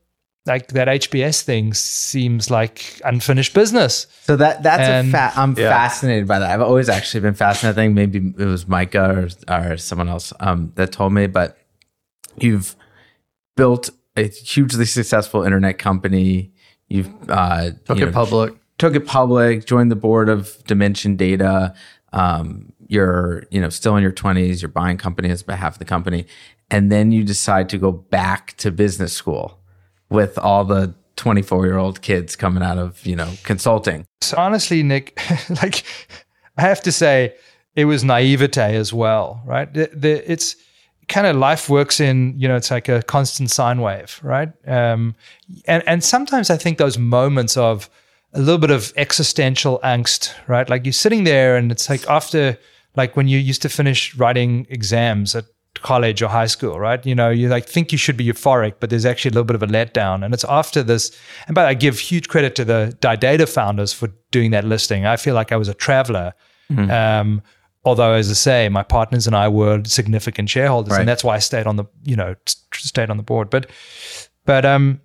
like 0.46 0.68
that 0.68 0.88
HBS 0.88 1.42
thing 1.42 1.74
seems 1.74 2.50
like 2.50 3.00
unfinished 3.04 3.52
business. 3.54 4.06
So 4.22 4.36
that 4.36 4.62
that's 4.62 4.88
And- 4.88 5.08
a 5.08 5.10
fa- 5.10 5.32
I'm 5.36 5.54
Yeah. 5.58 5.70
fascinated 5.70 6.26
by 6.28 6.38
that. 6.38 6.50
I've 6.50 6.62
always 6.62 6.88
actually 6.88 7.20
been 7.20 7.34
fascinated. 7.34 7.78
I 7.78 7.82
think 7.82 7.94
maybe 7.94 8.32
it 8.38 8.44
was 8.46 8.68
Micah 8.68 9.28
or, 9.48 9.54
or 9.72 9.76
someone 9.76 10.08
else 10.08 10.32
um, 10.40 10.72
that 10.76 10.92
told 10.92 11.12
me, 11.12 11.26
but 11.26 11.58
you've 12.38 12.76
built 13.56 13.90
a 14.16 14.28
hugely 14.28 14.84
successful 14.84 15.42
internet 15.42 15.78
company. 15.78 16.52
You've 16.88 17.10
uh, 17.28 17.70
Took 17.84 17.98
you 17.98 18.06
it 18.08 18.12
public. 18.14 18.54
took 18.78 18.94
it 18.94 19.06
public, 19.06 19.66
joined 19.66 19.90
the 19.90 19.96
board 19.96 20.28
of 20.28 20.62
Dimension 20.66 21.16
Data. 21.16 21.74
Um, 22.12 22.72
you're, 22.86 23.44
you 23.50 23.60
know, 23.60 23.68
still 23.68 23.96
in 23.96 24.02
your 24.02 24.12
20s. 24.12 24.62
You're 24.62 24.70
buying 24.70 24.96
companies 24.96 25.42
on 25.42 25.46
behalf 25.46 25.74
of 25.74 25.78
the 25.78 25.84
company, 25.84 26.24
and 26.70 26.92
then 26.92 27.12
you 27.12 27.24
decide 27.24 27.68
to 27.70 27.78
go 27.78 27.92
back 27.92 28.56
to 28.58 28.70
business 28.70 29.12
school 29.12 29.58
with 30.10 30.38
all 30.38 30.64
the 30.64 30.94
24 31.16 31.66
year 31.66 31.78
old 31.78 32.00
kids 32.02 32.36
coming 32.36 32.62
out 32.62 32.78
of, 32.78 33.04
you 33.04 33.16
know, 33.16 33.30
consulting. 33.42 34.06
So 34.20 34.36
honestly, 34.36 34.82
Nick, 34.82 35.18
like 35.62 35.84
I 36.56 36.62
have 36.62 36.82
to 36.82 36.92
say, 36.92 37.34
it 37.74 37.84
was 37.84 38.02
naivete 38.02 38.74
as 38.74 38.92
well, 38.92 39.42
right? 39.46 39.72
The, 39.72 39.90
the, 39.92 40.30
it's 40.30 40.56
kind 41.08 41.26
of 41.26 41.36
life 41.36 41.68
works 41.68 42.00
in, 42.00 42.34
you 42.38 42.48
know, 42.48 42.56
it's 42.56 42.70
like 42.70 42.88
a 42.88 43.02
constant 43.02 43.50
sine 43.50 43.80
wave, 43.80 44.20
right? 44.22 44.50
Um, 44.66 45.14
and 45.66 45.82
and 45.86 46.04
sometimes 46.04 46.50
I 46.50 46.56
think 46.56 46.78
those 46.78 46.98
moments 46.98 47.56
of 47.56 47.88
a 48.34 48.40
little 48.40 48.58
bit 48.58 48.70
of 48.70 48.92
existential 48.96 49.80
angst, 49.82 50.34
right? 50.48 50.68
Like 50.68 50.84
you're 50.84 50.92
sitting 50.92 51.24
there, 51.24 51.56
and 51.56 51.72
it's 51.72 51.88
like 51.88 52.06
after, 52.08 52.58
like 52.96 53.16
when 53.16 53.26
you 53.28 53.38
used 53.38 53.62
to 53.62 53.68
finish 53.68 54.14
writing 54.16 54.66
exams 54.68 55.34
at 55.34 55.46
college 55.82 56.22
or 56.22 56.28
high 56.28 56.46
school, 56.46 56.78
right? 56.78 57.04
You 57.06 57.14
know, 57.14 57.30
you 57.30 57.48
like 57.48 57.66
think 57.66 57.92
you 57.92 57.98
should 57.98 58.16
be 58.16 58.24
euphoric, 58.26 58.74
but 58.80 58.90
there's 58.90 59.06
actually 59.06 59.30
a 59.30 59.32
little 59.32 59.44
bit 59.44 59.54
of 59.56 59.62
a 59.62 59.66
letdown. 59.66 60.24
And 60.24 60.32
it's 60.34 60.44
after 60.44 60.82
this, 60.82 61.10
and 61.46 61.54
but 61.54 61.66
I 61.66 61.74
give 61.74 61.98
huge 61.98 62.28
credit 62.28 62.54
to 62.56 62.64
the 62.64 62.96
Data 63.00 63.46
founders 63.46 63.92
for 63.92 64.08
doing 64.30 64.50
that 64.52 64.64
listing. 64.64 65.06
I 65.06 65.16
feel 65.16 65.34
like 65.34 65.52
I 65.52 65.56
was 65.56 65.68
a 65.68 65.74
traveler. 65.74 66.32
Um, 66.70 67.42
although, 67.84 68.12
as 68.12 68.28
I 68.30 68.34
say, 68.34 68.68
my 68.68 68.82
partners 68.82 69.26
and 69.26 69.34
I 69.34 69.48
were 69.48 69.82
significant 69.84 70.50
shareholders, 70.50 70.92
Right. 70.92 71.00
and 71.00 71.08
that's 71.08 71.24
why 71.24 71.36
I 71.36 71.38
stayed 71.38 71.66
on 71.66 71.76
the, 71.76 71.84
you 72.04 72.14
know, 72.16 72.34
stayed 72.74 73.08
on 73.08 73.16
the 73.16 73.22
board. 73.22 73.48
But, 73.48 73.70
but 74.44 74.66
um, 74.66 75.00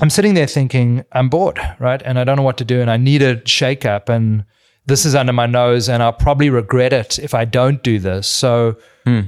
I'm 0.00 0.10
sitting 0.10 0.34
there 0.34 0.46
thinking, 0.46 1.04
I'm 1.12 1.28
bored, 1.28 1.58
right? 1.80 2.00
And 2.04 2.18
I 2.18 2.24
don't 2.24 2.36
know 2.36 2.42
what 2.44 2.58
to 2.58 2.64
do, 2.64 2.80
and 2.80 2.88
I 2.90 2.96
need 2.98 3.22
a 3.22 3.44
shake 3.48 3.84
up, 3.84 4.08
and 4.08 4.44
this 4.86 5.04
is 5.04 5.14
under 5.16 5.32
my 5.32 5.46
nose, 5.46 5.88
and 5.88 6.02
I'll 6.02 6.12
probably 6.12 6.50
regret 6.50 6.92
it 6.92 7.18
if 7.18 7.34
I 7.34 7.44
don't 7.44 7.82
do 7.82 7.98
this. 7.98 8.28
So 8.28 8.76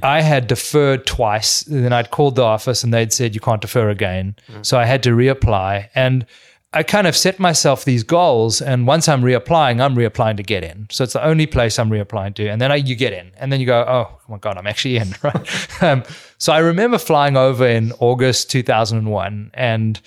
I 0.02 0.20
had 0.20 0.46
deferred 0.46 1.06
twice. 1.06 1.62
Then 1.62 1.92
I'd 1.92 2.10
called 2.10 2.37
the 2.37 2.42
office, 2.44 2.84
and 2.84 2.92
they'd 2.94 3.12
said 3.12 3.34
you 3.34 3.40
can't 3.40 3.60
defer 3.60 3.90
again. 3.90 4.37
So 4.62 4.78
I 4.78 4.84
had 4.84 5.02
to 5.04 5.10
reapply, 5.10 5.88
and 5.94 6.26
I 6.72 6.82
kind 6.82 7.06
of 7.06 7.16
set 7.16 7.38
myself 7.38 7.84
these 7.84 8.02
goals, 8.02 8.60
and 8.60 8.87
once 8.87 9.08
I'm 9.08 9.22
reapplying, 9.22 9.80
I'm 9.80 9.94
reapplying 9.94 10.37
to 10.38 10.42
get 10.42 10.64
in. 10.64 10.88
So 10.90 11.04
it's 11.04 11.12
the 11.12 11.24
only 11.24 11.46
place 11.46 11.78
I'm 11.78 11.88
reapplying 11.88 12.34
to, 12.34 12.48
and 12.48 12.60
then 12.60 12.72
I, 12.72 12.76
you 12.76 12.96
get 12.96 13.12
in, 13.12 13.30
and 13.37 13.52
then 13.52 13.60
you 13.60 13.66
go, 13.66 13.84
oh 13.87 14.18
my 14.28 14.38
god, 14.38 14.58
I'm 14.58 14.66
actually 14.66 14.96
in, 14.96 15.14
right? 15.22 15.82
um, 15.82 16.02
so 16.38 16.52
I 16.52 16.58
remember 16.58 16.98
flying 16.98 17.37
over 17.37 17.66
in 17.66 17.92
August 18.00 18.50
2001, 18.50 19.50
and 19.54 20.00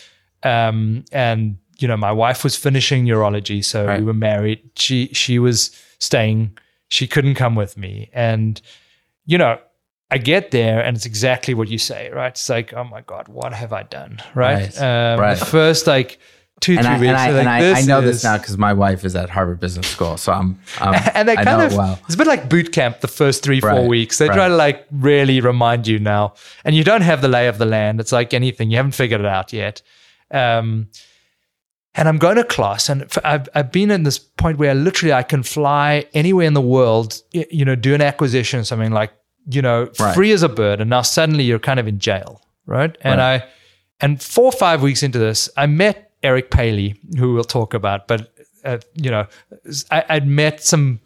um, 0.43 1.06
and 1.12 1.58
you 1.80 1.88
know 1.88 1.97
my 1.97 2.12
wife 2.12 2.43
was 2.43 2.56
finishing 2.56 3.06
urology, 3.06 3.63
so 3.63 3.86
Right. 3.86 3.99
we 3.99 4.06
were 4.06 4.13
married. 4.13 4.60
She 4.75 5.08
she 5.13 5.39
was 5.39 5.71
staying. 5.99 6.58
She 6.89 7.08
couldn't 7.08 7.36
come 7.36 7.56
with 7.56 7.77
me, 7.77 8.10
and 8.13 8.62
you 9.27 9.37
know. 9.37 9.59
I 10.09 10.19
get 10.19 10.51
there 10.51 10.81
and 10.81 10.95
it's 10.95 11.05
exactly 11.05 11.53
what 11.53 11.67
you 11.67 11.77
say, 11.77 12.09
right? 12.11 12.29
It's 12.29 12.47
like, 12.47 12.73
oh 12.73 12.85
my 12.85 13.01
god, 13.01 13.27
what 13.27 13.51
have 13.51 13.73
I 13.73 13.83
done, 13.83 14.19
right? 14.33 14.73
Right. 14.79 14.81
Um, 14.81 15.19
Right. 15.19 15.37
The 15.37 15.45
first 15.45 15.85
like 15.85 16.17
two, 16.59 16.77
and 16.77 16.85
three 16.85 16.95
I, 16.95 16.99
weeks, 16.99 17.09
and 17.09 17.17
I, 17.17 17.31
like, 17.31 17.39
and 17.39 17.49
I, 17.49 17.57
I 17.57 17.61
this 17.61 17.87
know 17.87 18.01
this 18.01 18.23
now 18.23 18.37
because 18.37 18.57
my 18.57 18.73
wife 18.73 19.05
is 19.05 19.15
at 19.15 19.29
Harvard 19.29 19.59
Business 19.59 19.87
School, 19.87 20.17
so 20.17 20.31
I'm, 20.31 20.59
and 21.13 21.27
they 21.27 21.33
I 21.33 21.43
kind 21.43 21.59
know 21.59 21.65
of 21.65 21.73
it 21.73 21.77
well. 21.77 21.99
it's 22.05 22.15
a 22.15 22.17
bit 22.17 22.27
like 22.27 22.49
boot 22.49 22.71
camp 22.71 23.01
the 23.01 23.07
first 23.07 23.43
three 23.43 23.59
four 23.59 23.85
weeks 23.85 24.17
they 24.17 24.27
right. 24.27 24.35
try 24.35 24.47
to 24.47 24.55
like 24.55 24.87
really 24.91 25.41
remind 25.41 25.87
you 25.87 25.99
now 25.99 26.33
and 26.63 26.75
you 26.75 26.83
don't 26.83 27.01
have 27.01 27.21
the 27.21 27.27
lay 27.27 27.47
of 27.47 27.57
the 27.57 27.65
land 27.65 27.99
it's 27.99 28.11
like 28.11 28.33
anything 28.33 28.71
you 28.71 28.77
haven't 28.77 28.93
figured 28.93 29.19
it 29.19 29.27
out 29.27 29.53
yet 29.53 29.81
um 30.31 30.87
and 31.97 32.07
I'm 32.07 32.19
going 32.19 32.35
to 32.35 32.43
class, 32.43 32.89
and 32.89 33.11
I've, 33.25 33.49
I've 33.55 33.71
been 33.71 33.89
in 33.89 34.03
this 34.03 34.19
point 34.19 34.59
where 34.59 34.75
literally 34.75 35.13
I 35.13 35.23
can 35.23 35.41
fly 35.41 36.05
anywhere 36.13 36.45
in 36.45 36.53
the 36.53 36.61
world, 36.61 37.23
you 37.31 37.65
know, 37.65 37.73
do 37.73 37.95
an 37.95 38.01
acquisition, 38.01 38.63
something 38.63 38.91
like, 38.91 39.11
you 39.49 39.62
know, 39.62 39.89
Right. 39.99 40.13
free 40.15 40.31
as 40.31 40.43
a 40.43 40.49
bird, 40.49 40.81
and 40.81 40.89
now 40.89 41.01
suddenly 41.01 41.43
you're 41.43 41.60
kind 41.60 41.79
of 41.79 41.88
in 41.88 41.99
jail, 41.99 42.41
right? 42.65 42.97
And 43.01 43.19
Right. 43.19 43.41
I, 43.41 43.45
and 44.01 44.21
four 44.21 44.45
or 44.45 44.51
five 44.51 44.81
weeks 44.81 45.03
into 45.03 45.17
this, 45.19 45.49
I 45.57 45.65
met 45.67 46.12
Eric 46.23 46.51
Paley, 46.51 46.95
who 47.17 47.33
we'll 47.33 47.43
talk 47.43 47.73
about, 47.73 48.07
but 48.07 48.31
uh, 48.65 48.79
you 48.95 49.10
know, 49.10 49.25
I, 49.91 50.03
I'd 50.10 50.27
met 50.27 50.62
some 50.63 50.99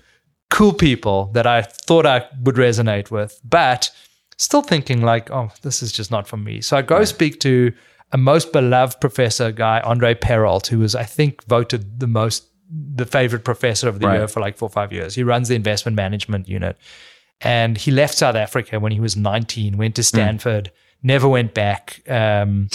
cool 0.49 0.73
people 0.73 1.29
that 1.33 1.45
I 1.45 1.61
thought 1.61 2.05
I 2.05 2.25
would 2.43 2.55
resonate 2.55 3.11
with, 3.11 3.39
but 3.43 3.91
still 4.37 4.61
thinking 4.63 5.01
like, 5.01 5.29
oh, 5.31 5.49
this 5.61 5.83
is 5.83 5.91
just 5.91 6.09
not 6.11 6.27
for 6.27 6.37
me. 6.37 6.61
So 6.61 6.75
I 6.77 6.81
go 6.81 7.03
speak 7.05 7.39
to 7.41 7.71
a 8.11 8.17
most 8.17 8.51
beloved 8.51 8.99
professor 8.99 9.51
guy, 9.51 9.79
Andre 9.81 10.15
Perold, 10.15 10.67
who 10.67 10.79
was, 10.79 10.95
I 10.95 11.03
think, 11.03 11.45
voted 11.45 11.99
the 11.99 12.07
most 12.07 12.47
the 12.95 13.05
favorite 13.05 13.43
professor 13.43 13.89
of 13.89 13.99
the 13.99 14.07
Right. 14.07 14.17
year 14.17 14.27
for 14.29 14.39
like 14.39 14.57
four 14.57 14.67
or 14.67 14.71
five 14.71 14.91
years. 14.93 15.13
He 15.15 15.23
runs 15.23 15.49
the 15.49 15.55
investment 15.55 15.95
management 15.95 16.47
unit. 16.47 16.77
And 17.43 17.77
he 17.77 17.91
left 17.91 18.13
South 18.15 18.35
Africa 18.35 18.79
when 18.79 18.91
he 18.91 18.99
was 18.99 19.15
19, 19.17 19.77
went 19.77 19.95
to 19.95 20.03
Stanford, 20.03 20.71
never 21.01 21.27
went 21.27 21.53
back. 21.53 22.01
Um, 22.07 22.69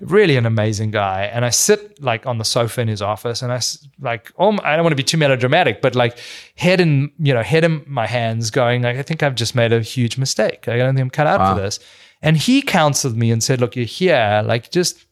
really 0.00 0.36
an 0.36 0.46
amazing 0.46 0.90
guy. 0.90 1.24
And 1.24 1.44
I 1.44 1.50
sit 1.50 2.02
like 2.02 2.26
on 2.26 2.38
the 2.38 2.44
sofa 2.44 2.80
in 2.80 2.88
his 2.88 3.02
office 3.02 3.42
and 3.42 3.52
I 3.52 3.60
like, 4.00 4.30
oh, 4.38 4.58
I 4.62 4.74
don't 4.76 4.82
want 4.84 4.92
to 4.92 4.96
be 4.96 5.02
too 5.02 5.16
melodramatic, 5.18 5.82
but 5.82 5.94
like 5.94 6.18
head 6.56 6.80
in, 6.80 7.10
you 7.18 7.32
know, 7.34 7.42
head 7.42 7.64
in 7.64 7.82
my 7.86 8.06
hands 8.06 8.50
going, 8.50 8.82
like, 8.82 8.96
I 8.96 9.02
think 9.02 9.22
I've 9.22 9.34
just 9.34 9.54
made 9.54 9.72
a 9.72 9.80
huge 9.80 10.16
mistake. 10.18 10.68
I 10.68 10.76
don't 10.76 10.94
think 10.94 11.02
I'm 11.04 11.10
cut 11.10 11.26
out 11.26 11.40
Wow. 11.40 11.54
for 11.54 11.60
this. 11.60 11.78
And 12.22 12.36
he 12.36 12.60
counseled 12.62 13.16
me 13.16 13.30
and 13.30 13.42
said, 13.42 13.60
look, 13.60 13.76
you're 13.76 13.84
here, 13.86 14.42
like 14.44 14.70
just 14.70 15.04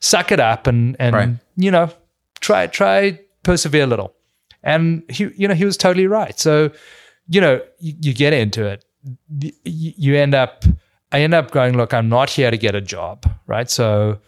suck 0.00 0.30
it 0.32 0.40
up 0.40 0.66
and, 0.66 0.96
and, 0.98 1.14
Right. 1.14 1.28
you 1.56 1.70
know, 1.70 1.90
try, 2.40 2.66
try, 2.68 3.18
persevere 3.42 3.84
a 3.84 3.86
little. 3.86 4.14
And 4.64 5.02
he, 5.08 5.30
you 5.36 5.48
know, 5.48 5.54
he 5.54 5.64
was 5.64 5.76
totally 5.76 6.06
right. 6.06 6.38
So, 6.38 6.70
you 7.28 7.40
know, 7.40 7.60
you, 7.78 7.94
you 8.00 8.14
get 8.14 8.32
into 8.32 8.64
it. 8.66 8.84
Y- 9.04 9.52
y- 9.66 9.94
You 9.96 10.16
end 10.16 10.34
up, 10.34 10.64
I 11.12 11.20
end 11.20 11.34
up 11.34 11.50
going, 11.50 11.76
look, 11.76 11.92
I'm 11.92 12.08
not 12.08 12.30
here 12.30 12.50
to 12.50 12.56
get 12.58 12.74
a 12.74 12.80
job, 12.80 13.26
right? 13.46 13.70
So 13.70 14.18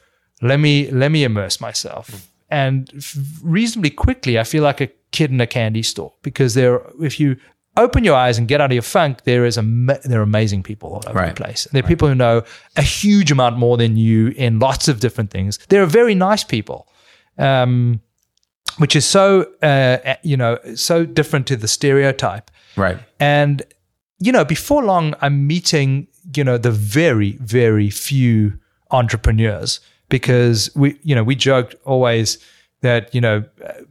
let 0.43 0.59
me 0.61 0.91
let 0.91 1.11
me 1.11 1.25
immerse 1.25 1.61
myself. 1.61 2.29
And 2.51 2.91
reasonably 3.43 3.91
quickly, 3.91 4.39
I 4.39 4.45
feel 4.45 4.63
like 4.63 4.81
a 4.81 4.89
kid 5.11 5.31
in 5.31 5.41
a 5.41 5.47
candy 5.47 5.83
store 5.83 6.13
because 6.23 6.55
there, 6.55 6.81
if 7.01 7.19
you 7.19 7.37
open 7.77 8.05
your 8.05 8.15
eyes 8.15 8.39
and 8.39 8.47
get 8.47 8.61
out 8.61 8.71
of 8.71 8.75
your 8.75 8.83
funk, 8.83 9.25
there 9.25 9.45
is 9.45 9.57
a 9.59 9.63
there 10.05 10.21
are 10.21 10.23
amazing 10.23 10.63
people 10.63 10.91
all 10.91 11.03
over 11.09 11.19
Right. 11.19 11.35
the 11.35 11.43
place. 11.45 11.67
There 11.73 11.83
are 11.83 11.87
people 11.89 12.07
who 12.09 12.15
know 12.15 12.43
a 12.77 12.83
huge 12.83 13.33
amount 13.33 13.57
more 13.59 13.77
than 13.77 13.97
you 13.97 14.29
in 14.37 14.59
lots 14.59 14.89
of 14.89 15.01
different 15.01 15.31
things. 15.31 15.59
There 15.69 15.83
are 15.83 15.87
very 15.87 16.15
nice 16.15 16.45
people. 16.45 16.87
Um, 17.39 18.01
which 18.79 18.97
is 18.97 19.05
so 19.07 19.47
uh, 19.63 20.15
you 20.23 20.37
know 20.37 20.59
so 20.75 21.05
different 21.07 21.47
to 21.47 21.57
the 21.57 21.69
stereotype 21.69 22.51
Right. 22.77 22.99
and 23.21 23.63
you 24.19 24.33
know 24.33 24.45
before 24.45 24.83
long 24.85 25.15
i'm 25.21 25.47
meeting 25.47 26.07
you 26.37 26.45
know 26.45 26.57
the 26.59 26.71
very 26.71 27.33
very 27.41 27.91
few 27.91 28.55
entrepreneurs 28.91 29.81
because 30.09 30.71
we 30.75 30.99
you 31.03 31.15
know 31.15 31.25
we 31.25 31.35
joked 31.35 31.75
always 31.85 32.39
that 32.83 33.15
you 33.15 33.21
know 33.21 33.45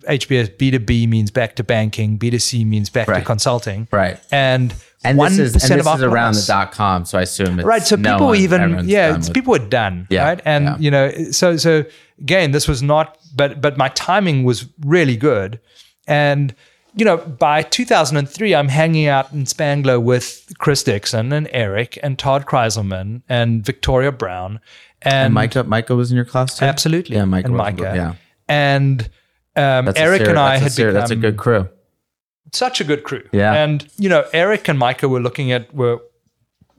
hbs 0.07 0.55
b2b 0.57 1.07
means 1.07 1.31
back 1.31 1.55
to 1.55 1.63
banking 1.63 2.17
b2c 2.17 2.65
means 2.65 2.89
back 2.89 3.07
to 3.07 3.21
consulting 3.21 3.87
Right. 3.91 4.19
and 4.31 4.73
And 5.05 5.19
1% 5.19 5.29
this 5.29 5.39
is 5.39 5.53
and 5.55 5.63
1% 5.63 5.77
this 5.77 5.87
of 5.87 5.95
is 5.99 6.03
around 6.03 6.33
the 6.35 6.43
dot 6.47 6.71
com, 6.71 7.03
so 7.05 7.17
I 7.17 7.23
assume 7.23 7.59
it's 7.59 7.65
right 7.65 7.83
so 7.83 7.95
no 7.97 8.13
people 8.13 8.27
one- 8.27 8.37
even 8.37 8.87
yeah 8.87 9.15
it's, 9.15 9.27
with- 9.27 9.35
people 9.35 9.51
were 9.51 9.67
done 9.81 10.07
Yeah, 10.09 10.23
right 10.27 10.41
and 10.45 10.63
yeah. 10.65 10.77
you 10.79 10.91
know 10.91 11.05
so 11.31 11.57
so 11.57 11.83
again 12.19 12.51
this 12.51 12.67
was 12.67 12.81
not 12.81 13.17
but 13.35 13.59
but 13.61 13.77
my 13.77 13.89
timing 13.89 14.43
was 14.45 14.65
really 14.95 15.17
good 15.17 15.59
and 16.07 16.55
you 16.95 17.03
know 17.05 17.17
by 17.17 17.61
2003 17.63 18.53
i'm 18.55 18.67
hanging 18.67 19.07
out 19.07 19.31
in 19.33 19.45
spangler 19.45 19.99
with 19.99 20.51
chris 20.59 20.83
dixon 20.83 21.31
and 21.33 21.49
eric 21.51 21.97
and 22.03 22.19
todd 22.19 22.45
krizelman 22.45 23.21
and 23.27 23.65
victoria 23.65 24.11
brown 24.11 24.59
and, 25.01 25.13
And 25.25 25.33
Micah, 25.33 25.63
Micah 25.63 25.95
was 25.95 26.11
in 26.11 26.15
your 26.15 26.25
class 26.25 26.57
too. 26.59 26.65
absolutely 26.65 27.15
Yeah, 27.15 27.25
Micah 27.25 27.45
and 27.47 27.53
was- 27.55 27.59
micah 27.59 27.93
yeah. 27.95 28.13
and 28.47 29.09
um, 29.55 29.91
eric 29.95 30.21
ser- 30.23 30.29
and 30.29 30.39
i 30.39 30.57
had 30.57 30.71
ser- 30.71 30.87
become 30.87 30.93
that's 30.99 31.11
a 31.11 31.15
good 31.15 31.37
crew. 31.37 31.67
such 32.51 32.79
a 32.81 32.83
good 32.83 33.03
crew. 33.03 33.23
Yeah. 33.31 33.53
And, 33.53 33.87
you 33.97 34.09
know, 34.09 34.25
Eric 34.31 34.67
and 34.69 34.77
Micah 34.77 35.09
were 35.09 35.19
looking 35.19 35.51
at, 35.51 35.73
were 35.73 35.99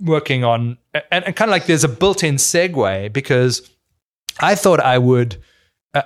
working 0.00 0.44
on, 0.44 0.79
and, 1.11 1.24
and 1.27 1.35
kind 1.37 1.48
of 1.48 1.53
like 1.53 1.66
there's 1.66 1.83
a 1.85 1.88
built 1.88 2.22
in 2.22 2.37
segue 2.37 3.12
because 3.12 3.68
I 4.40 4.55
thought 4.55 4.79
I 4.81 4.98
would, 4.98 5.37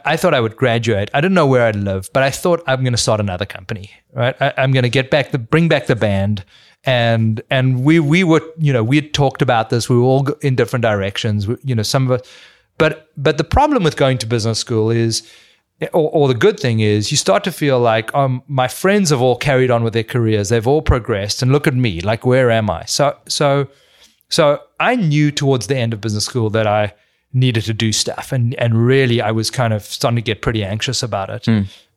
I 0.05 0.17
thought 0.17 0.35
I 0.35 0.41
would 0.41 0.57
graduate. 0.57 1.09
I 1.15 1.21
didn't 1.21 1.35
know 1.35 1.47
where 1.47 1.65
I'd 1.67 1.77
live, 1.77 2.11
but 2.13 2.23
I 2.23 2.31
thought 2.31 2.63
I'm 2.67 2.83
going 2.83 2.93
to 2.93 2.99
start 2.99 3.21
another 3.21 3.47
company, 3.47 3.91
right? 4.13 4.35
I, 4.41 4.53
I'm 4.59 4.73
going 4.73 4.83
to 4.83 4.91
get 4.91 5.11
back 5.11 5.31
the, 5.31 5.39
bring 5.39 5.69
back 5.69 5.87
the 5.87 5.97
band 5.97 6.45
and 6.85 7.41
and 7.51 7.83
we 7.85 7.99
we 7.99 8.23
were 8.23 8.41
you 8.59 8.73
know 8.73 8.85
we 8.85 8.97
had 8.97 9.13
talked 9.13 9.43
about 9.43 9.71
this. 9.71 9.89
We 9.89 9.97
were 9.97 10.03
all 10.05 10.27
in 10.43 10.55
different 10.57 10.83
directions. 10.83 11.47
We- 11.49 11.57
You 11.65 11.75
know, 11.75 11.83
some 11.83 12.05
of 12.11 12.21
us, 12.21 12.29
but 12.79 13.09
but 13.17 13.37
the 13.39 13.45
problem 13.45 13.83
with 13.83 13.97
going 13.97 14.19
to 14.19 14.27
business 14.27 14.59
school 14.59 14.91
is. 14.91 15.23
Or, 15.93 16.11
or 16.11 16.27
the 16.27 16.35
good 16.35 16.59
thing 16.59 16.81
is, 16.81 17.13
you 17.13 17.17
start 17.17 17.45
to 17.45 17.53
feel 17.53 17.79
like, 17.79 18.13
um, 18.13 18.43
my 18.49 18.67
friends 18.67 19.11
have 19.11 19.21
all 19.23 19.37
carried 19.37 19.71
on 19.71 19.85
with 19.85 19.93
their 19.93 20.03
careers. 20.03 20.49
They've 20.49 20.67
all 20.67 20.83
progressed, 20.83 21.41
and 21.41 21.53
look 21.53 21.69
at 21.69 21.75
me. 21.75 22.01
Like, 22.01 22.27
where 22.27 22.51
am 22.51 22.69
I? 22.69 22.85
So, 22.87 23.17
so 23.29 23.69
so 24.29 24.59
I 24.81 24.97
knew 24.97 25.31
towards 25.31 25.69
the 25.69 25.77
end 25.77 25.93
of 25.93 26.01
business 26.01 26.25
school 26.25 26.51
that 26.51 26.67
I 26.67 26.95
needed 27.33 27.65
to 27.65 27.75
do 27.75 27.93
stuff, 27.93 28.33
and 28.33 28.55
and 28.55 28.87
really 28.87 29.21
I 29.21 29.31
was 29.31 29.51
kind 29.51 29.73
of 29.73 29.83
starting 29.83 30.17
to 30.17 30.23
get 30.23 30.43
pretty 30.43 30.65
anxious 30.65 31.03
about 31.03 31.31
it. 31.31 31.49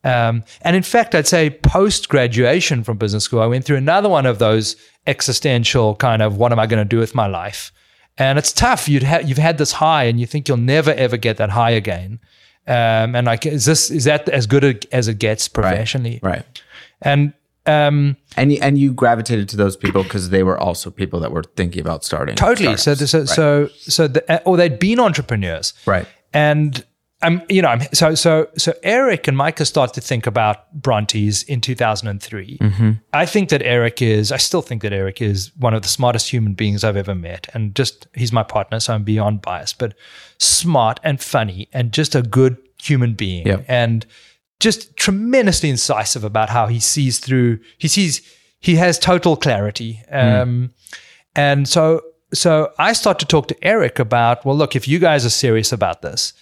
Um, 0.04 0.42
and 0.62 0.74
in 0.74 0.82
fact, 0.82 1.14
I'd 1.14 1.28
say 1.28 1.50
post 1.50 2.08
graduation 2.08 2.82
from 2.82 2.98
business 2.98 3.24
school, 3.24 3.40
I 3.40 3.46
went 3.46 3.64
through 3.64 3.76
another 3.76 4.08
one 4.08 4.26
of 4.26 4.38
those 4.38 4.76
existential 5.06 5.94
kind 5.94 6.22
of 6.22 6.36
what 6.36 6.52
am 6.52 6.58
I 6.58 6.66
going 6.66 6.82
to 6.82 6.88
do 6.88 6.98
with 6.98 7.14
my 7.14 7.26
life? 7.26 7.72
And 8.18 8.38
it's 8.38 8.52
tough. 8.52 8.88
You'd 8.88 9.04
ha- 9.04 9.22
you've 9.24 9.38
had 9.38 9.58
this 9.58 9.72
high, 9.72 10.04
and 10.04 10.20
you 10.20 10.26
think 10.26 10.48
you'll 10.48 10.58
never 10.58 10.92
ever 10.92 11.16
get 11.16 11.36
that 11.38 11.50
high 11.50 11.70
again. 11.70 12.20
Um, 12.66 13.16
and 13.16 13.26
like, 13.26 13.46
is 13.46 13.64
this 13.64 13.90
is 13.90 14.04
that 14.04 14.28
as 14.28 14.46
good 14.46 14.86
as 14.92 15.08
it 15.08 15.18
gets 15.18 15.48
professionally? 15.48 16.20
Right. 16.22 16.44
And 17.00 17.32
um, 17.66 18.16
And 18.36 18.52
you, 18.52 18.58
and 18.60 18.76
you 18.78 18.92
gravitated 18.92 19.48
to 19.50 19.56
those 19.56 19.76
people 19.76 20.02
because 20.02 20.30
they 20.30 20.42
were 20.42 20.58
also 20.58 20.90
people 20.90 21.20
that 21.20 21.30
were 21.32 21.44
thinking 21.56 21.80
about 21.80 22.04
starting. 22.04 22.34
totally. 22.36 22.76
So, 22.76 22.94
so, 22.94 23.24
so, 23.24 23.68
so, 23.68 24.08
the, 24.08 24.42
or 24.44 24.56
they'd 24.56 24.78
been 24.78 24.98
entrepreneurs, 25.00 25.74
right. 25.86 26.06
and 26.32 26.84
I'm, 27.24 27.40
you 27.48 27.62
know, 27.62 27.68
I'm, 27.68 27.82
so, 27.92 28.16
so, 28.16 28.48
so 28.58 28.74
Eric 28.82 29.28
and 29.28 29.36
Micah 29.36 29.64
started 29.64 29.94
to 29.94 30.00
think 30.00 30.26
about 30.26 30.72
Brontes 30.74 31.44
in 31.44 31.60
2003. 31.60 32.58
I 33.12 33.26
think 33.26 33.48
that 33.50 33.62
Eric 33.62 34.02
is, 34.02 34.32
I 34.32 34.38
still 34.38 34.60
think 34.60 34.82
that 34.82 34.92
Eric 34.92 35.22
is 35.22 35.52
one 35.56 35.72
of 35.72 35.82
the 35.82 35.88
smartest 35.88 36.28
human 36.30 36.54
beings 36.54 36.82
I've 36.82 36.96
ever 36.96 37.14
met, 37.14 37.46
and 37.54 37.76
just 37.76 38.08
he's 38.14 38.32
my 38.32 38.42
partner, 38.42 38.80
so 38.80 38.94
I'm 38.94 39.04
beyond 39.04 39.40
biased, 39.40 39.78
but 39.78 39.94
smart 40.38 40.98
and 41.04 41.20
funny, 41.22 41.68
and 41.72 41.92
just 41.92 42.16
a 42.16 42.22
good 42.22 42.56
human 42.82 43.14
being, 43.14 43.46
Yep. 43.46 43.64
and 43.68 44.04
just 44.62 44.96
tremendously 44.96 45.68
incisive 45.70 46.24
about 46.24 46.48
how 46.50 46.66
he 46.68 46.78
sees 46.80 47.18
through. 47.18 47.58
He 47.78 47.88
sees, 47.88 48.22
he 48.60 48.76
has 48.76 48.98
total 48.98 49.36
clarity, 49.36 50.00
um, 50.10 50.72
and 51.34 51.68
so, 51.68 52.00
so 52.32 52.72
I 52.78 52.92
start 52.92 53.18
to 53.18 53.26
talk 53.26 53.48
to 53.48 53.56
Eric 53.62 53.98
about, 53.98 54.44
well, 54.46 54.56
look, 54.56 54.76
if 54.76 54.86
you 54.86 54.98
guys 54.98 55.24
are 55.26 55.30
serious 55.30 55.72
about 55.72 56.02
this, 56.02 56.32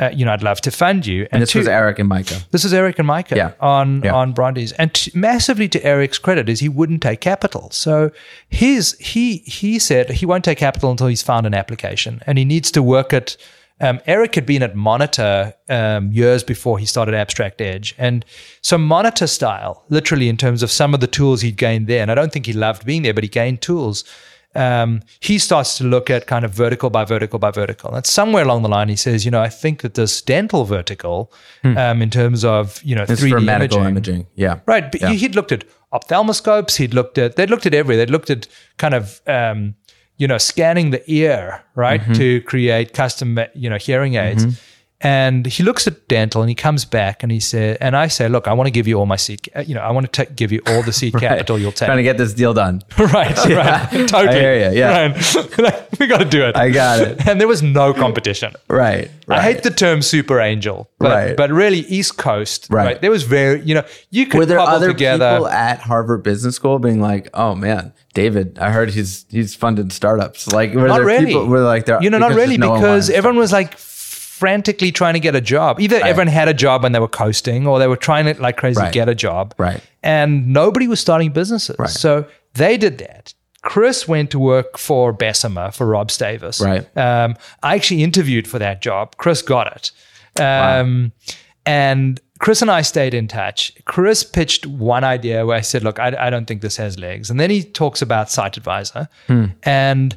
uh, 0.00 0.10
you 0.12 0.24
know, 0.24 0.32
I'd 0.32 0.42
love 0.42 0.60
to 0.62 0.70
fund 0.70 1.06
you. 1.06 1.26
And 1.30 1.40
this 1.42 1.50
two- 1.52 1.60
was 1.60 1.68
Eric 1.68 1.98
and 2.00 2.08
Micah. 2.08 2.40
this 2.50 2.64
is 2.64 2.72
Eric 2.74 2.98
and 2.98 3.06
Micah 3.06 3.36
Yeah. 3.36 3.50
on 3.60 4.02
Yeah. 4.04 4.12
on 4.14 4.32
Brontes, 4.32 4.72
and 4.72 4.92
t- 4.92 5.10
massively 5.14 5.68
to 5.68 5.84
Eric's 5.84 6.18
credit 6.18 6.48
is 6.48 6.60
he 6.60 6.68
wouldn't 6.68 7.00
take 7.02 7.20
capital. 7.20 7.70
So 7.72 8.10
his 8.48 8.96
he 8.98 9.38
he 9.46 9.78
said 9.78 10.10
he 10.10 10.26
won't 10.26 10.44
take 10.44 10.58
capital 10.58 10.90
until 10.90 11.06
he's 11.08 11.22
found 11.22 11.46
an 11.46 11.54
application, 11.54 12.22
and 12.26 12.38
he 12.38 12.44
needs 12.44 12.70
to 12.72 12.82
work 12.82 13.12
at. 13.12 13.36
Um, 13.80 14.00
Eric 14.06 14.36
had 14.36 14.46
been 14.46 14.62
at 14.62 14.76
Monitor 14.76 15.52
um, 15.68 16.12
years 16.12 16.44
before 16.44 16.78
he 16.78 16.86
started 16.86 17.14
Abstract 17.14 17.60
Edge, 17.60 17.94
and 17.98 18.24
so 18.62 18.78
Monitor 18.78 19.26
style, 19.26 19.84
literally 19.88 20.28
in 20.28 20.36
terms 20.36 20.62
of 20.62 20.70
some 20.70 20.94
of 20.94 21.00
the 21.00 21.06
tools 21.08 21.40
he'd 21.40 21.56
gained 21.56 21.86
there. 21.88 22.00
And 22.02 22.10
I 22.10 22.14
don't 22.14 22.32
think 22.32 22.46
he 22.46 22.52
loved 22.52 22.86
being 22.86 23.02
there, 23.02 23.14
but 23.14 23.24
he 23.24 23.28
gained 23.28 23.60
tools 23.62 24.04
um, 24.56 25.00
he 25.20 25.38
starts 25.38 25.76
to 25.78 25.84
look 25.84 26.10
at 26.10 26.26
kind 26.26 26.44
of 26.44 26.52
vertical 26.52 26.90
by 26.90 27.04
vertical 27.04 27.38
by 27.38 27.50
vertical. 27.50 27.92
And 27.94 28.06
somewhere 28.06 28.44
along 28.44 28.62
the 28.62 28.68
line, 28.68 28.88
he 28.88 28.96
says, 28.96 29.24
you 29.24 29.30
know, 29.30 29.40
I 29.42 29.48
think 29.48 29.82
that 29.82 29.94
this 29.94 30.22
dental 30.22 30.64
vertical, 30.64 31.32
um, 31.64 32.00
in 32.00 32.10
terms 32.10 32.44
of 32.44 32.80
you 32.84 32.94
know, 32.94 33.02
It's 33.08 33.20
3D 33.20 33.44
medical 33.44 33.78
imaging, 33.78 34.14
imaging. 34.14 34.26
Yeah. 34.36 34.60
right? 34.66 34.90
But 34.92 35.00
he- 35.02 35.16
he'd 35.16 35.34
looked 35.34 35.52
at 35.52 35.64
ophthalmoscopes. 35.92 36.76
He'd 36.76 36.94
looked 36.94 37.18
at 37.18 37.36
they'd 37.36 37.50
looked 37.50 37.66
at 37.66 37.74
every. 37.74 37.96
They'd 37.96 38.10
looked 38.10 38.30
at 38.30 38.46
kind 38.78 38.94
of 38.94 39.20
um, 39.26 39.74
you 40.16 40.26
know 40.28 40.38
scanning 40.38 40.90
the 40.90 41.02
ear 41.10 41.62
right 41.74 42.00
Mm-hmm. 42.00 42.12
to 42.14 42.40
create 42.42 42.92
custom 42.92 43.38
you 43.54 43.68
know 43.70 43.78
hearing 43.78 44.14
aids. 44.14 44.44
And 45.04 45.44
he 45.46 45.62
looks 45.62 45.86
at 45.86 46.08
dental 46.08 46.40
and 46.40 46.48
he 46.48 46.54
comes 46.54 46.84
back 46.86 47.22
and 47.22 47.30
he 47.30 47.38
said, 47.38 47.76
and 47.80 47.94
I 47.94 48.08
say, 48.08 48.28
look, 48.28 48.48
I 48.48 48.54
want 48.54 48.68
to 48.68 48.70
give 48.70 48.88
you 48.88 48.98
all 48.98 49.04
my 49.06 49.16
seat, 49.16 49.46
uh, 49.54 49.60
you 49.60 49.74
know, 49.74 49.82
I 49.82 49.90
want 49.90 50.10
to 50.12 50.24
give 50.24 50.50
you 50.50 50.62
all 50.66 50.82
the 50.82 50.92
seed 51.00 51.12
capital 51.14 51.58
you'll 51.58 51.72
take. 51.72 51.86
Trying 51.86 51.98
to 51.98 52.02
get 52.02 52.16
this 52.16 52.32
deal 52.32 52.54
done. 52.54 52.82
right, 52.98 53.36
right, 53.46 53.88
totally. 54.08 54.28
I 54.28 54.40
hear 54.40 54.70
you, 54.72 54.78
yeah. 54.78 55.12
Right. 55.12 55.58
Like, 55.58 55.88
we 56.00 56.06
got 56.06 56.18
to 56.18 56.24
do 56.24 56.42
it. 56.44 56.56
I 56.56 56.70
got 56.70 57.00
it. 57.00 57.26
And 57.28 57.38
there 57.40 57.46
was 57.48 57.62
no 57.62 57.92
competition. 57.92 58.54
Right. 58.68 59.10
right. 59.26 59.38
I 59.38 59.42
hate 59.42 59.62
the 59.62 59.70
term 59.70 60.00
super 60.02 60.40
angel, 60.40 60.88
but, 60.98 61.10
Right. 61.10 61.36
but 61.36 61.50
really 61.50 61.80
East 61.80 62.16
Coast, 62.16 62.66
Right. 62.70 62.84
right. 62.86 63.00
There 63.00 63.10
was 63.10 63.24
very, 63.24 63.60
you 63.62 63.74
know, 63.74 63.84
you 64.10 64.26
could 64.26 64.38
Were 64.38 64.46
there 64.46 64.58
other 64.58 64.88
together. 64.88 65.34
people 65.34 65.48
at 65.48 65.80
Harvard 65.80 66.22
Business 66.22 66.56
School 66.56 66.78
being 66.78 67.00
like, 67.00 67.28
"Oh 67.34 67.54
man, 67.54 67.92
David, 68.14 68.58
I 68.58 68.70
heard 68.70 68.90
he's 68.90 69.26
he's 69.30 69.54
funded 69.54 69.92
startups." 69.92 70.48
Like, 70.50 70.72
were 70.74 70.88
not 70.88 70.96
there 70.96 71.06
really. 71.06 71.26
people 71.26 71.46
were 71.46 71.60
like, 71.60 71.84
there, 71.86 72.02
you 72.02 72.08
know, 72.10 72.18
not 72.18 72.32
really, 72.34 72.56
no 72.56 72.74
because 72.74 73.10
everyone 73.10 73.38
was 73.38 73.52
like 73.52 73.76
frantically 74.38 74.90
trying 74.90 75.14
to 75.14 75.20
get 75.20 75.34
a 75.36 75.40
job. 75.40 75.80
Either 75.80 75.96
everyone 75.96 76.26
had 76.26 76.48
a 76.48 76.54
job 76.54 76.84
and 76.84 76.92
they 76.94 76.98
were 76.98 77.06
coasting, 77.24 77.66
or 77.68 77.78
they 77.78 77.86
were 77.86 77.96
trying 78.08 78.24
to 78.26 78.40
like 78.42 78.56
crazy 78.56 78.80
Right. 78.80 78.92
get 78.92 79.08
a 79.08 79.14
job. 79.14 79.54
Right. 79.58 79.80
And 80.02 80.48
nobody 80.48 80.88
was 80.88 80.98
starting 81.00 81.30
businesses. 81.32 81.76
So 82.00 82.26
they 82.54 82.76
did 82.76 82.98
that. 82.98 83.32
Chris 83.62 84.08
went 84.08 84.30
to 84.32 84.38
work 84.38 84.76
for 84.76 85.12
Bessemer 85.12 85.70
for 85.70 85.86
Rob 85.86 86.08
Stavis. 86.08 86.60
Right. 86.60 86.84
Um, 86.96 87.36
I 87.62 87.76
actually 87.76 88.02
interviewed 88.02 88.46
for 88.48 88.58
that 88.58 88.82
job. 88.82 89.16
Chris 89.16 89.40
got 89.42 89.66
it. 89.76 89.90
Um, 90.42 91.12
And 91.66 92.20
Chris 92.40 92.60
and 92.60 92.70
I 92.70 92.82
stayed 92.82 93.14
in 93.14 93.26
touch. 93.28 93.72
Chris 93.86 94.22
pitched 94.24 94.66
one 94.66 95.02
idea 95.04 95.46
where 95.46 95.56
I 95.56 95.62
said, 95.62 95.82
"Look, 95.84 95.98
I, 95.98 96.08
I 96.26 96.28
don't 96.28 96.46
think 96.46 96.60
this 96.60 96.76
has 96.76 96.98
legs." 96.98 97.30
And 97.30 97.38
then 97.40 97.48
he 97.50 97.62
talks 97.62 98.02
about 98.02 98.30
Site 98.30 98.56
Advisor, 98.58 99.08
and 99.62 100.16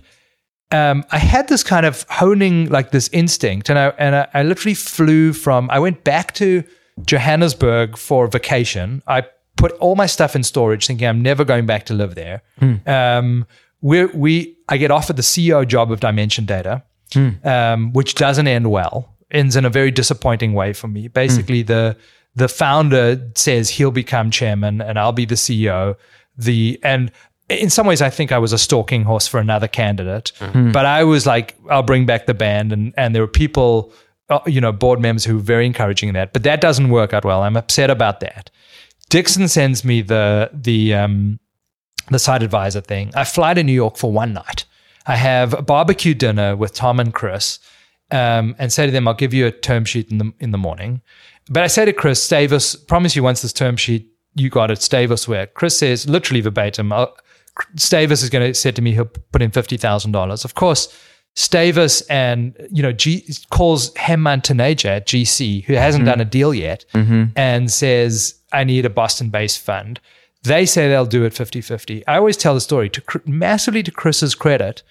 um, 0.71 1.05
I 1.11 1.17
had 1.17 1.47
this 1.47 1.63
kind 1.63 1.85
of 1.85 2.05
honing, 2.09 2.69
like 2.69 2.91
this 2.91 3.09
instinct, 3.13 3.69
and 3.69 3.79
I 3.79 3.87
and 3.97 4.15
I, 4.15 4.27
I 4.33 4.43
literally 4.43 4.73
flew 4.73 5.33
from. 5.33 5.69
I 5.69 5.79
went 5.79 6.03
back 6.03 6.33
to 6.35 6.63
Johannesburg 7.05 7.97
for 7.97 8.27
vacation. 8.27 9.01
I 9.07 9.23
put 9.55 9.71
all 9.73 9.95
my 9.95 10.05
stuff 10.05 10.35
in 10.35 10.43
storage, 10.43 10.87
thinking 10.87 11.07
I'm 11.07 11.21
never 11.21 11.45
going 11.45 11.65
back 11.65 11.85
to 11.87 11.93
live 11.93 12.15
there. 12.15 12.41
Um, 12.85 13.45
we 13.81 14.05
we 14.07 14.57
I 14.67 14.77
get 14.77 14.91
offered 14.91 15.15
the 15.15 15.21
CEO 15.21 15.65
job 15.65 15.91
of 15.91 15.99
Dimension 15.99 16.45
Data, 16.45 16.83
um, 17.43 17.93
which 17.93 18.15
doesn't 18.15 18.47
end 18.47 18.69
well. 18.69 19.13
Ends 19.31 19.55
in 19.55 19.65
a 19.65 19.69
very 19.69 19.91
disappointing 19.91 20.53
way 20.53 20.73
for 20.73 20.87
me. 20.87 21.07
Basically, 21.07 21.61
the 21.63 21.95
the 22.35 22.47
founder 22.47 23.31
says 23.35 23.69
he'll 23.69 23.91
become 23.91 24.31
chairman 24.31 24.81
and 24.81 24.99
I'll 24.99 25.11
be 25.11 25.25
the 25.25 25.35
CEO. 25.35 25.95
The 26.37 26.79
and 26.83 27.11
in 27.49 27.69
some 27.69 27.87
ways, 27.87 28.01
I 28.01 28.09
think 28.09 28.31
I 28.31 28.37
was 28.39 28.53
a 28.53 28.57
stalking 28.57 29.03
horse 29.03 29.27
for 29.27 29.39
another 29.39 29.67
candidate. 29.67 30.31
But 30.71 30.85
I 30.85 31.03
was 31.03 31.25
like, 31.25 31.55
I'll 31.69 31.83
bring 31.83 32.05
back 32.05 32.25
the 32.25 32.33
band, 32.33 32.73
and 32.73 32.93
and 32.97 33.15
there 33.15 33.21
were 33.21 33.27
people, 33.27 33.93
uh, 34.29 34.39
you 34.45 34.59
know, 34.61 34.71
board 34.71 34.99
members 34.99 35.25
who 35.25 35.35
were 35.35 35.41
very 35.41 35.65
encouraging 35.65 36.09
in 36.09 36.15
that. 36.15 36.33
But 36.33 36.43
that 36.43 36.61
doesn't 36.61 36.89
work 36.89 37.13
out 37.13 37.23
well. 37.25 37.43
I'm 37.43 37.57
upset 37.57 37.89
about 37.89 38.19
that. 38.19 38.49
Dixon 39.09 39.47
sends 39.47 39.85
me 39.85 40.01
the 40.01 40.49
the 40.53 40.93
um, 40.93 41.39
the 42.09 42.19
site 42.19 42.43
advisor 42.43 42.81
thing. 42.81 43.11
I 43.15 43.23
fly 43.23 43.53
to 43.53 43.63
New 43.63 43.73
York 43.73 43.97
for 43.97 44.11
one 44.11 44.33
night. 44.33 44.65
I 45.05 45.15
have 45.15 45.53
a 45.53 45.61
barbecue 45.61 46.13
dinner 46.13 46.55
with 46.57 46.73
Tom 46.73 46.99
and 46.99 47.13
Chris, 47.13 47.59
um, 48.11 48.55
and 48.59 48.73
say 48.73 48.85
to 48.85 48.91
them, 48.91 49.07
"I'll 49.07 49.13
give 49.13 49.33
you 49.33 49.47
a 49.47 49.51
term 49.51 49.85
sheet 49.85 50.11
in 50.11 50.17
the 50.17 50.33
in 50.39 50.51
the 50.51 50.57
morning." 50.57 51.01
But 51.49 51.63
I 51.63 51.67
say 51.67 51.85
to 51.85 51.93
Chris, 51.93 52.25
Stavis, 52.25 52.75
promise 52.87 53.15
you 53.15 53.23
once 53.23 53.41
this 53.41 53.53
term 53.53 53.77
sheet, 53.77 54.11
you 54.35 54.49
got 54.49 54.71
it, 54.71 54.79
Stavis 54.79 55.27
where. 55.27 55.47
Chris 55.47 55.77
says, 55.77 56.07
literally 56.07 56.41
verbatim, 56.41 56.91
I'll, 56.91 57.15
Stavis 57.75 58.23
is 58.23 58.29
going 58.29 58.47
to 58.47 58.53
say 58.53 58.71
to 58.71 58.81
me, 58.81 58.93
he'll 58.93 59.05
put 59.05 59.41
in 59.41 59.51
$50,000. 59.51 60.45
Of 60.45 60.55
course, 60.55 60.95
Stavis 61.35 62.01
and, 62.09 62.55
you 62.71 62.81
know, 62.81 62.91
G, 62.91 63.23
calls 63.51 63.93
Hemant 63.93 64.43
Taneja 64.43 64.97
at 64.97 65.07
GC, 65.07 65.63
who 65.65 65.73
hasn't 65.73 66.05
done 66.05 66.19
a 66.21 66.25
deal 66.25 66.53
yet, 66.53 66.85
and 66.93 67.71
says, 67.71 68.35
I 68.51 68.63
need 68.63 68.85
a 68.85 68.89
Boston 68.89 69.29
based 69.29 69.59
fund. 69.59 69.99
They 70.43 70.65
say 70.65 70.87
they'll 70.87 71.05
do 71.05 71.25
it 71.25 71.33
50 71.33 71.61
50. 71.61 72.07
I 72.07 72.15
always 72.17 72.37
tell 72.37 72.53
the 72.53 72.61
story 72.61 72.89
to 72.89 73.21
massively 73.25 73.83
to 73.83 73.91
Chris's 73.91 74.33
credit. 74.35 74.81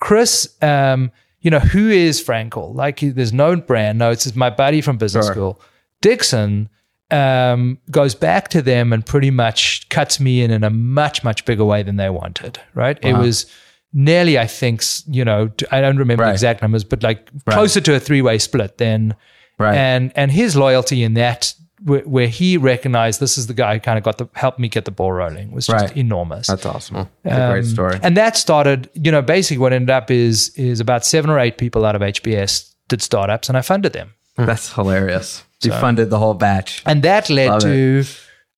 Chris, 0.00 0.56
um, 0.62 1.10
you 1.40 1.50
know, 1.50 1.60
who 1.60 1.88
is 1.88 2.22
Frankel? 2.22 2.74
Like, 2.74 3.00
there's 3.00 3.32
no 3.32 3.56
brand. 3.56 3.98
No, 3.98 4.10
it's 4.10 4.34
my 4.34 4.50
buddy 4.50 4.80
from 4.80 4.96
business 4.98 5.26
Sure. 5.26 5.34
school. 5.34 5.60
Dixon 6.00 6.68
um, 7.10 7.78
goes 7.90 8.14
back 8.14 8.48
to 8.48 8.62
them 8.62 8.92
and 8.92 9.04
pretty 9.04 9.30
much 9.30 9.88
cuts 9.88 10.20
me 10.20 10.42
in 10.42 10.50
in 10.50 10.62
a 10.64 10.70
much, 10.70 11.24
much 11.24 11.44
bigger 11.44 11.64
way 11.64 11.82
than 11.82 11.96
they 11.96 12.10
wanted, 12.10 12.60
right? 12.74 12.98
It 13.02 13.14
was 13.14 13.46
nearly, 13.94 14.38
I 14.38 14.46
think, 14.46 14.82
you 15.06 15.24
know, 15.24 15.50
I 15.70 15.80
don't 15.80 15.96
remember 15.96 16.24
the 16.24 16.28
Right. 16.28 16.32
exact 16.32 16.60
numbers, 16.62 16.84
but 16.84 17.02
like 17.02 17.30
closer 17.46 17.80
to 17.80 17.94
a 17.94 18.00
three 18.00 18.20
way 18.22 18.38
split 18.38 18.78
than, 18.78 19.14
Right. 19.58 19.74
and, 19.76 20.12
and 20.14 20.30
his 20.30 20.54
loyalty 20.56 21.02
in 21.02 21.14
that, 21.14 21.54
where, 21.84 22.00
where 22.02 22.28
he 22.28 22.56
recognized 22.58 23.20
this 23.20 23.38
is 23.38 23.46
the 23.46 23.54
guy 23.54 23.74
who 23.74 23.80
kind 23.80 23.96
of 23.96 24.04
got 24.04 24.18
the, 24.18 24.28
helped 24.34 24.58
me 24.58 24.68
get 24.68 24.84
the 24.84 24.90
ball 24.90 25.12
rolling 25.12 25.50
was 25.52 25.66
just 25.66 25.86
Right. 25.86 25.96
enormous. 25.96 26.48
That's 26.48 26.66
awesome. 26.66 27.08
It's 27.24 27.34
a 27.34 27.48
great 27.50 27.64
Um, 27.64 27.64
story. 27.64 27.98
And 28.02 28.16
that 28.18 28.36
started, 28.36 28.90
you 28.94 29.10
know, 29.10 29.22
basically 29.22 29.58
what 29.58 29.72
ended 29.72 29.90
up 29.90 30.10
is 30.10 30.50
is 30.56 30.80
about 30.80 31.06
seven 31.06 31.30
or 31.30 31.38
eight 31.38 31.56
people 31.56 31.86
out 31.86 31.96
of 31.96 32.02
HBS 32.02 32.74
did 32.88 33.00
startups, 33.02 33.48
and 33.48 33.56
I 33.56 33.62
funded 33.62 33.92
them, 33.94 34.12
That's 34.38 34.72
hilarious. 34.72 35.44
You 35.62 35.72
funded 35.72 36.08
the 36.10 36.18
whole 36.18 36.34
batch. 36.34 36.82
and 36.86 37.02
that 37.02 37.28
led 37.28 37.48
Love 37.50 37.62
to 37.62 38.04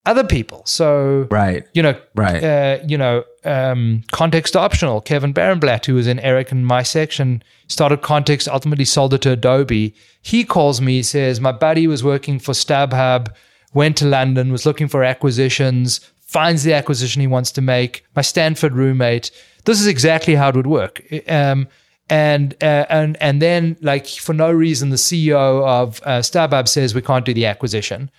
other 0.06 0.24
people. 0.24 0.62
So 0.66 1.26
Right. 1.30 1.64
you 1.72 1.82
know, 1.82 1.94
Right. 2.14 2.42
uh, 2.44 2.78
you 2.86 2.98
know, 2.98 3.24
um, 3.44 4.02
context 4.12 4.54
optional. 4.56 5.00
Kevin 5.00 5.32
Barenblat, 5.32 5.86
who 5.86 5.94
was 5.94 6.06
in 6.06 6.18
Eric 6.20 6.52
and 6.52 6.66
my 6.66 6.82
section, 6.82 7.42
started 7.68 8.02
context, 8.02 8.48
ultimately 8.48 8.84
sold 8.84 9.14
it 9.14 9.22
to 9.22 9.32
Adobe. 9.32 9.94
He 10.20 10.44
calls 10.44 10.80
me, 10.80 11.02
says, 11.02 11.40
My 11.40 11.52
buddy 11.52 11.86
was 11.86 12.04
working 12.04 12.38
for 12.38 12.52
StubHub, 12.52 13.28
went 13.72 13.96
to 13.98 14.06
London, 14.06 14.52
was 14.52 14.66
looking 14.66 14.88
for 14.88 15.02
acquisitions, 15.04 16.00
finds 16.20 16.62
the 16.64 16.74
acquisition 16.74 17.20
he 17.20 17.26
wants 17.26 17.50
to 17.52 17.60
make. 17.62 18.04
My 18.14 18.22
Stanford 18.22 18.74
roommate. 18.74 19.30
This 19.64 19.80
is 19.80 19.86
exactly 19.86 20.34
how 20.34 20.48
it 20.50 20.56
would 20.56 20.66
work. 20.66 21.02
Um, 21.28 21.68
and 22.10 22.54
uh, 22.62 22.84
and 22.90 23.16
and 23.22 23.40
then 23.40 23.76
like 23.80 24.06
for 24.06 24.34
no 24.34 24.50
reason, 24.52 24.90
the 24.90 24.96
CEO 24.96 25.64
of 25.66 26.00
uh, 26.04 26.18
StubHub 26.18 26.68
says 26.68 26.94
we 26.94 27.02
can't 27.02 27.24
do 27.24 27.32
the 27.32 27.46
acquisition. 27.46 28.10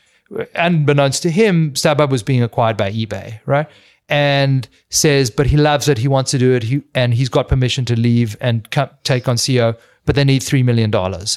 Unbeknownst 0.55 1.21
to 1.23 1.29
him, 1.29 1.71
StubHub 1.73 2.09
was 2.09 2.23
being 2.23 2.41
acquired 2.41 2.77
by 2.77 2.91
eBay, 2.91 3.39
right? 3.45 3.67
And 4.07 4.67
says, 4.89 5.29
but 5.29 5.45
he 5.47 5.57
loves 5.57 5.87
it. 5.87 5.97
He 5.97 6.07
wants 6.07 6.31
to 6.31 6.37
do 6.37 6.53
it. 6.53 6.63
He, 6.63 6.81
and 6.95 7.13
he's 7.13 7.29
got 7.29 7.47
permission 7.47 7.85
to 7.85 7.95
leave 7.99 8.35
and 8.41 8.69
come, 8.71 8.89
take 9.03 9.27
on 9.27 9.35
CEO, 9.37 9.77
but 10.05 10.15
they 10.15 10.23
need 10.25 10.41
$3 10.41 10.63
million. 10.65 10.93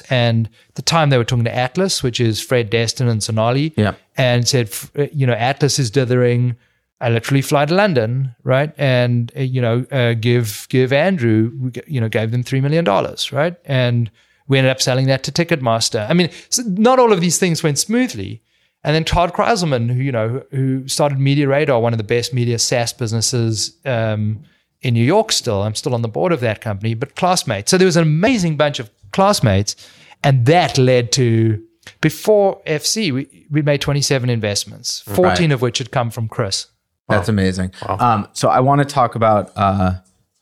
And 0.09 0.49
the 0.75 0.81
time 0.81 1.09
they 1.09 1.17
were 1.17 1.23
talking 1.23 1.45
to 1.45 1.55
Atlas, 1.55 2.03
which 2.03 2.19
is 2.19 2.41
Fred 2.41 2.69
Destin 2.69 3.07
and 3.07 3.23
Sonali, 3.23 3.73
Yeah. 3.77 3.95
and 4.17 4.45
said, 4.47 4.69
you 5.13 5.25
know, 5.25 5.33
Atlas 5.33 5.79
is 5.79 5.89
dithering. 5.89 6.55
I 7.01 7.09
literally 7.09 7.41
fly 7.41 7.65
to 7.65 7.73
London, 7.75 8.35
right, 8.43 8.73
and 8.77 9.31
uh, 9.35 9.41
you 9.41 9.61
know, 9.61 9.85
uh, 9.91 10.13
give 10.13 10.65
give 10.69 10.93
Andrew, 10.93 11.71
you 11.87 11.99
know, 11.99 12.07
gave 12.09 12.31
them 12.31 12.41
three 12.43 12.61
million 12.61 12.85
dollars, 12.85 13.31
right, 13.31 13.55
and 13.65 14.09
we 14.47 14.57
ended 14.57 14.71
up 14.71 14.81
selling 14.81 15.07
that 15.07 15.23
to 15.23 15.31
Ticketmaster. 15.31 16.09
I 16.09 16.13
mean, 16.13 16.29
so 16.49 16.63
not 16.65 16.99
all 16.99 17.11
of 17.11 17.19
these 17.21 17.37
things 17.37 17.63
went 17.63 17.79
smoothly. 17.79 18.41
And 18.83 18.93
then 18.93 19.03
Todd 19.03 19.33
Krizelman, 19.33 19.91
who 19.91 20.01
you 20.01 20.11
know, 20.11 20.43
who 20.51 20.87
started 20.87 21.19
Media 21.19 21.47
Radar, 21.47 21.79
one 21.81 21.93
of 21.93 21.97
the 21.97 22.03
best 22.03 22.33
media 22.33 22.59
SaaS 22.59 22.93
businesses 22.93 23.75
um, 23.83 24.43
in 24.81 24.93
New 24.93 25.03
York. 25.03 25.31
Still, 25.31 25.63
I'm 25.63 25.73
still 25.75 25.95
on 25.95 26.03
the 26.03 26.07
board 26.07 26.31
of 26.31 26.39
that 26.41 26.61
company, 26.61 26.93
but 26.93 27.15
classmates. 27.15 27.71
So 27.71 27.77
there 27.79 27.87
was 27.87 27.97
an 27.97 28.03
amazing 28.03 28.57
bunch 28.57 28.79
of 28.79 28.89
classmates, 29.11 29.75
and 30.23 30.45
that 30.45 30.77
led 30.77 31.11
to 31.13 31.61
before 32.01 32.61
FC, 32.67 33.11
we, 33.11 33.47
we 33.49 33.61
made 33.63 33.81
27 33.81 34.29
investments, 34.29 35.01
14 35.01 35.23
Right. 35.25 35.51
of 35.51 35.61
which 35.61 35.79
had 35.79 35.91
come 35.91 36.11
from 36.11 36.27
Chris. 36.27 36.67
That's 37.07 37.29
amazing. 37.29 37.71
Um, 37.99 38.27
so 38.33 38.49
I 38.49 38.59
want 38.61 38.79
to 38.79 38.85
talk 38.85 39.15
about. 39.15 39.51
Uh, 39.55 39.93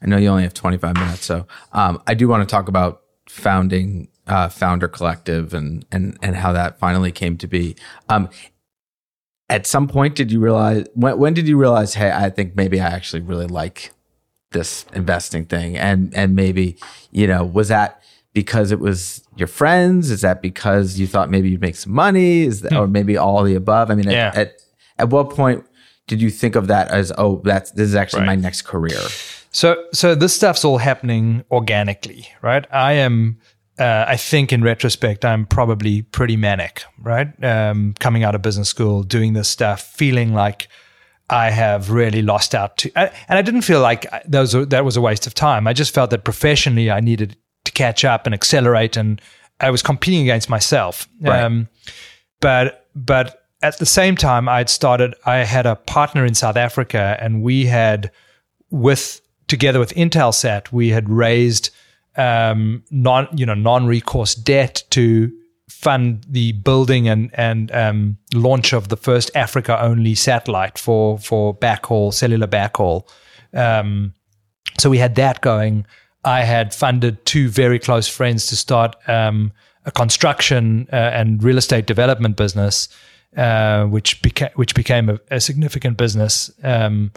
I 0.01 0.05
know 0.05 0.17
you 0.17 0.27
only 0.29 0.43
have 0.43 0.53
25 0.53 0.95
minutes, 0.95 1.25
so 1.25 1.45
um, 1.73 2.01
I 2.07 2.13
do 2.13 2.27
want 2.27 2.47
to 2.47 2.51
talk 2.51 2.67
about 2.67 3.01
founding 3.29 4.07
uh, 4.27 4.49
Founder 4.49 4.87
Collective 4.87 5.53
and 5.53 5.85
and 5.91 6.17
and 6.21 6.35
how 6.35 6.53
that 6.53 6.79
finally 6.79 7.11
came 7.11 7.37
to 7.37 7.47
be. 7.47 7.75
Um, 8.09 8.29
at 9.49 9.67
some 9.67 9.87
point, 9.87 10.15
did 10.15 10.31
you 10.31 10.39
realize 10.39 10.85
when 10.93 11.17
when 11.17 11.33
did 11.33 11.47
you 11.47 11.57
realize? 11.57 11.93
Hey, 11.95 12.11
I 12.11 12.29
think 12.29 12.55
maybe 12.55 12.79
I 12.79 12.87
actually 12.87 13.21
really 13.21 13.47
like 13.47 13.91
this 14.51 14.85
investing 14.93 15.45
thing, 15.45 15.77
and 15.77 16.13
and 16.15 16.35
maybe 16.35 16.77
you 17.11 17.27
know 17.27 17.43
was 17.43 17.67
that 17.67 18.01
because 18.33 18.71
it 18.71 18.79
was 18.79 19.23
your 19.35 19.47
friends? 19.47 20.09
Is 20.11 20.21
that 20.21 20.41
because 20.41 20.97
you 20.99 21.07
thought 21.07 21.29
maybe 21.29 21.49
you'd 21.49 21.61
make 21.61 21.75
some 21.75 21.93
money? 21.93 22.41
Is 22.43 22.61
that, 22.61 22.73
or 22.73 22.87
maybe 22.87 23.15
all 23.17 23.43
the 23.43 23.55
above? 23.55 23.91
I 23.91 23.95
mean, 23.95 24.07
at- 24.07 24.13
at 24.35 24.53
at 24.97 25.09
what 25.09 25.29
point 25.29 25.65
did 26.07 26.21
you 26.21 26.29
think 26.29 26.55
of 26.55 26.67
that 26.67 26.89
as 26.89 27.11
oh 27.17 27.41
that's 27.43 27.71
this 27.71 27.87
is 27.89 27.95
actually 27.95 28.25
my 28.25 28.35
next 28.35 28.63
career 28.63 28.99
So, 29.51 29.75
so 29.93 30.15
this 30.15 30.33
stuff's 30.35 30.65
all 30.65 30.79
happening 30.79 31.43
organically, 31.51 32.27
right? 32.41 32.65
I 32.71 32.93
am, 32.93 33.37
uh, 33.77 34.05
I 34.07 34.17
think 34.17 34.51
in 34.51 34.63
retrospect, 34.63 35.23
I'm 35.23 35.45
probably 35.45 36.01
pretty 36.01 36.37
manic, 36.37 36.83
right? 36.99 37.27
Um, 37.43 37.93
coming 37.99 38.23
out 38.23 38.33
of 38.33 38.41
business 38.41 38.67
school, 38.69 39.03
doing 39.03 39.33
this 39.33 39.47
stuff, 39.47 39.81
feeling 39.95 40.33
like 40.33 40.67
I 41.29 41.51
have 41.51 41.91
really 41.91 42.23
lost 42.23 42.55
out 42.55 42.77
to, 42.77 42.91
and 42.95 43.11
I 43.29 43.43
didn't 43.43 43.61
feel 43.61 43.79
like 43.79 44.11
I- 44.11 44.23
that 44.27 44.39
was 44.41 44.55
a, 44.55 44.65
that 44.65 44.83
was 44.85 44.97
a 44.97 45.01
waste 45.01 45.27
of 45.27 45.33
time. 45.35 45.67
I 45.67 45.73
just 45.73 45.93
felt 45.93 46.09
that 46.09 46.23
professionally 46.23 46.89
I 46.89 46.99
needed 46.99 47.37
to 47.65 47.71
catch 47.71 48.03
up 48.03 48.25
and 48.25 48.33
accelerate, 48.33 48.97
and 48.97 49.21
I 49.59 49.69
was 49.69 49.83
competing 49.83 50.21
against 50.23 50.49
myself. 50.49 51.07
Right. 51.21 51.43
Um, 51.43 51.67
but 52.41 52.87
but 52.95 53.42
at 53.63 53.79
the 53.79 53.85
same 53.85 54.15
time, 54.15 54.47
I'd 54.47 54.69
started. 54.69 55.15
I 55.25 55.37
had 55.37 55.65
a 55.65 55.75
partner 55.75 56.25
in 56.25 56.35
South 56.35 56.57
Africa, 56.57 57.17
and 57.19 57.41
we 57.41 57.65
had 57.65 58.11
with 58.69 59.21
together 59.47 59.79
with 59.79 59.93
Intelsat, 59.95 60.71
we 60.71 60.89
had 60.89 61.09
raised 61.09 61.69
um, 62.15 62.83
non 62.91 63.27
you 63.35 63.45
know 63.45 63.53
non 63.53 63.87
recourse 63.87 64.35
debt 64.35 64.83
to 64.91 65.31
fund 65.69 66.25
the 66.29 66.51
building 66.51 67.07
and 67.07 67.31
and 67.33 67.71
um, 67.71 68.17
launch 68.33 68.73
of 68.73 68.89
the 68.89 68.97
first 68.97 69.31
Africa 69.33 69.81
only 69.81 70.13
satellite 70.13 70.77
for 70.77 71.17
for 71.17 71.55
backhaul 71.55 72.13
cellular 72.13 72.47
backhaul. 72.47 73.07
Um, 73.53 74.13
so 74.77 74.89
we 74.89 74.97
had 74.97 75.15
that 75.15 75.41
going. 75.41 75.85
I 76.25 76.43
had 76.43 76.73
funded 76.73 77.25
two 77.25 77.49
very 77.49 77.79
close 77.79 78.07
friends 78.07 78.47
to 78.47 78.55
start 78.55 78.95
um, 79.07 79.51
a 79.85 79.91
construction 79.91 80.87
uh, 80.91 80.95
and 80.95 81.43
real 81.43 81.57
estate 81.57 81.85
development 81.85 82.37
business, 82.37 82.87
uh, 83.37 83.85
which 83.85 84.21
became 84.21 84.49
which 84.55 84.75
became 84.75 85.09
a, 85.09 85.19
a 85.31 85.39
significant 85.39 85.97
business. 85.97 86.51
Um, 86.63 87.11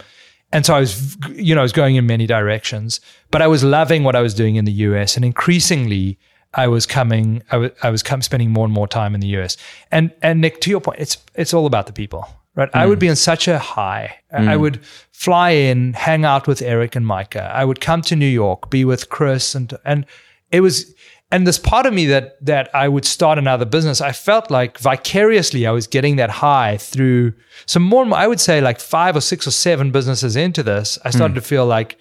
and 0.51 0.65
so 0.65 0.75
I 0.75 0.79
was, 0.79 1.17
you 1.33 1.53
know, 1.53 1.61
I 1.61 1.63
was 1.63 1.73
going 1.73 1.97
in 1.97 2.05
many 2.05 2.25
directions, 2.25 3.01
but 3.31 3.41
I 3.41 3.47
was 3.47 3.63
loving 3.63 4.03
what 4.03 4.15
I 4.15 4.21
was 4.21 4.33
doing 4.33 4.55
in 4.55 4.65
the 4.65 4.71
US, 4.71 5.15
and 5.15 5.25
increasingly 5.25 6.17
I 6.53 6.67
was 6.67 6.85
coming, 6.85 7.43
I 7.51 7.57
was, 7.57 7.71
I 7.83 7.89
was 7.89 8.01
come 8.01 8.21
spending 8.21 8.51
more 8.51 8.65
and 8.65 8.73
more 8.73 8.87
time 8.87 9.13
in 9.13 9.21
the 9.21 9.27
US. 9.39 9.57
And 9.91 10.11
and 10.21 10.41
Nick, 10.41 10.61
to 10.61 10.69
your 10.69 10.81
point, 10.81 10.99
it's 10.99 11.17
it's 11.35 11.53
all 11.53 11.65
about 11.65 11.87
the 11.87 11.93
people, 11.93 12.27
right? 12.55 12.69
I 12.73 12.85
would 12.85 12.99
be 12.99 13.07
in 13.07 13.15
such 13.15 13.47
a 13.47 13.59
high. 13.59 14.17
I 14.31 14.55
would 14.55 14.83
fly 15.11 15.51
in, 15.51 15.93
hang 15.93 16.25
out 16.25 16.47
with 16.47 16.61
Eric 16.61 16.95
and 16.95 17.05
Micah. 17.05 17.51
I 17.53 17.65
would 17.65 17.81
come 17.81 18.01
to 18.03 18.15
New 18.15 18.27
York, 18.27 18.69
be 18.69 18.85
with 18.85 19.09
Chris, 19.09 19.55
and 19.55 19.73
and 19.85 20.05
it 20.51 20.61
was. 20.61 20.93
And 21.29 21.45
this 21.45 21.59
part 21.59 21.85
of 21.85 21.93
me 21.93 22.05
that 22.05 22.43
that 22.45 22.73
I 22.73 22.87
would 22.87 23.05
start 23.05 23.37
another 23.37 23.65
business, 23.65 23.99
I 23.99 24.13
felt 24.13 24.49
like 24.49 24.77
vicariously 24.77 25.67
I 25.67 25.71
was 25.71 25.85
getting 25.85 26.15
that 26.17 26.29
high 26.29 26.77
through 26.77 27.33
some 27.65 27.83
more. 27.83 28.01
and 28.01 28.09
more- 28.11 28.19
I 28.19 28.27
would 28.27 28.39
say 28.39 28.61
like 28.61 28.79
five 28.79 29.15
or 29.15 29.21
six 29.21 29.45
or 29.45 29.51
seven 29.51 29.91
businesses 29.91 30.35
into 30.35 30.63
this, 30.63 30.97
I 31.03 31.09
started 31.09 31.33
hmm. 31.33 31.39
to 31.39 31.41
feel 31.41 31.65
like 31.65 31.99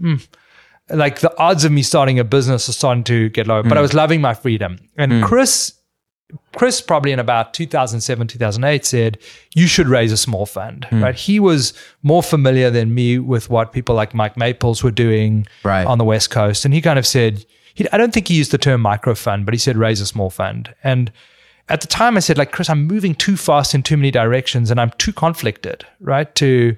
hmm, 0.00 0.16
like 0.90 1.20
the 1.20 1.36
odds 1.38 1.64
of 1.64 1.72
me 1.72 1.82
starting 1.82 2.18
a 2.18 2.24
business 2.24 2.68
are 2.68 2.72
starting 2.72 3.04
to 3.04 3.28
get 3.30 3.46
lower, 3.46 3.62
but 3.62 3.72
I 3.72 3.80
hmm. 3.80 3.82
was 3.82 3.94
loving 3.94 4.20
my 4.20 4.34
freedom. 4.34 4.78
And 4.96 5.24
Chris, 5.24 5.72
Chris 6.56 6.80
probably 6.80 7.12
in 7.12 7.18
about 7.18 7.54
2007, 7.54 8.28
2008 8.28 8.84
said, 8.84 9.18
you 9.54 9.66
should 9.66 9.88
raise 9.88 10.12
a 10.12 10.16
small 10.16 10.46
fund, 10.46 10.86
right? 10.92 11.14
He 11.14 11.40
was 11.40 11.72
more 12.02 12.22
familiar 12.22 12.70
than 12.70 12.94
me 12.94 13.18
with 13.18 13.50
what 13.50 13.72
people 13.72 13.94
like 13.94 14.14
Mike 14.14 14.36
Maples 14.36 14.82
were 14.82 14.90
doing 14.90 15.46
Right. 15.64 15.86
on 15.86 15.98
the 15.98 16.04
West 16.04 16.30
Coast. 16.30 16.64
And 16.64 16.72
he 16.72 16.80
kind 16.80 16.98
of 16.98 17.06
said, 17.06 17.44
he, 17.78 17.86
I 17.92 17.96
don't 17.96 18.12
think 18.12 18.26
he 18.26 18.34
used 18.34 18.50
the 18.50 18.58
term 18.58 18.80
micro 18.80 19.14
fund, 19.14 19.44
but 19.44 19.54
he 19.54 19.58
said, 19.58 19.76
raise 19.76 20.00
a 20.00 20.06
small 20.06 20.30
fund. 20.30 20.74
And 20.82 21.12
at 21.68 21.80
the 21.80 21.86
time 21.86 22.16
I 22.16 22.20
said, 22.20 22.36
like, 22.36 22.50
Chris, 22.50 22.68
I'm 22.68 22.88
moving 22.88 23.14
too 23.14 23.36
fast 23.36 23.72
in 23.72 23.84
too 23.84 23.96
many 23.96 24.10
directions 24.10 24.72
and 24.72 24.80
I'm 24.80 24.90
too 24.98 25.12
conflicted, 25.12 25.86
right? 26.00 26.34
To, 26.34 26.76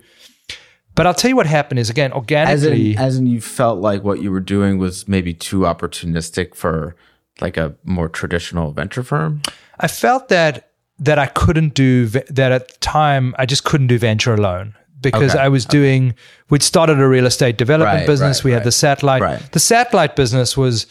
but 0.94 1.06
I'll 1.06 1.14
tell 1.14 1.30
you 1.30 1.36
what 1.36 1.46
happened 1.46 1.78
is 1.78 1.88
again, 1.88 2.12
as 2.12 2.18
organically. 2.18 2.92
in 2.92 2.98
as 2.98 3.16
in 3.16 3.26
you 3.26 3.40
felt 3.40 3.80
like 3.80 4.04
what 4.04 4.20
you 4.20 4.30
were 4.30 4.40
doing 4.40 4.76
was 4.76 5.08
maybe 5.08 5.32
too 5.32 5.60
opportunistic 5.60 6.54
for 6.54 6.96
like 7.40 7.56
a 7.56 7.74
more 7.84 8.10
traditional 8.10 8.70
venture 8.72 9.02
firm 9.02 9.40
I 9.78 9.88
felt 9.88 10.28
that 10.28 10.72
that 10.98 11.18
I 11.18 11.26
couldn't 11.26 11.72
do 11.72 12.06
that 12.06 12.52
at 12.52 12.68
the 12.68 12.78
time. 12.80 13.34
I 13.38 13.46
just 13.46 13.64
couldn't 13.64 13.86
do 13.86 13.98
venture 13.98 14.34
alone 14.34 14.74
because 15.00 15.34
Okay. 15.34 15.44
I 15.44 15.48
was 15.48 15.64
doing. 15.64 16.14
We'd 16.50 16.62
started 16.62 16.98
a 17.00 17.08
real 17.08 17.26
estate 17.26 17.56
development 17.56 17.98
Right, 18.00 18.06
business. 18.06 18.38
right, 18.38 18.44
we 18.44 18.50
right. 18.52 18.56
had 18.58 18.64
the 18.64 18.72
satellite. 18.72 19.52
The 19.52 19.58
satellite 19.60 20.16
business 20.16 20.56
was 20.56 20.86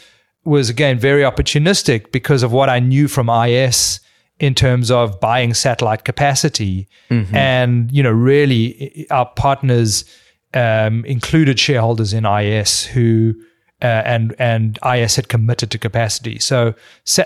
was 0.45 0.69
again 0.69 0.97
very 0.99 1.21
opportunistic 1.23 2.11
because 2.11 2.43
of 2.43 2.51
what 2.51 2.69
I 2.69 2.79
knew 2.79 3.07
from 3.07 3.29
IS 3.29 3.99
in 4.39 4.55
terms 4.55 4.89
of 4.89 5.19
buying 5.19 5.53
satellite 5.53 6.03
capacity, 6.05 6.87
Mm-hmm. 7.11 7.35
and 7.35 7.91
you 7.91 8.01
know, 8.03 8.11
really, 8.11 9.05
our 9.11 9.25
partners 9.35 10.05
um, 10.53 11.03
included 11.05 11.59
shareholders 11.59 12.13
in 12.13 12.25
IS 12.25 12.85
who 12.85 13.33
uh, 13.81 13.85
and 14.05 14.33
and 14.39 14.79
IS 14.95 15.15
had 15.17 15.27
committed 15.27 15.69
to 15.71 15.77
capacity. 15.77 16.39
So 16.39 16.73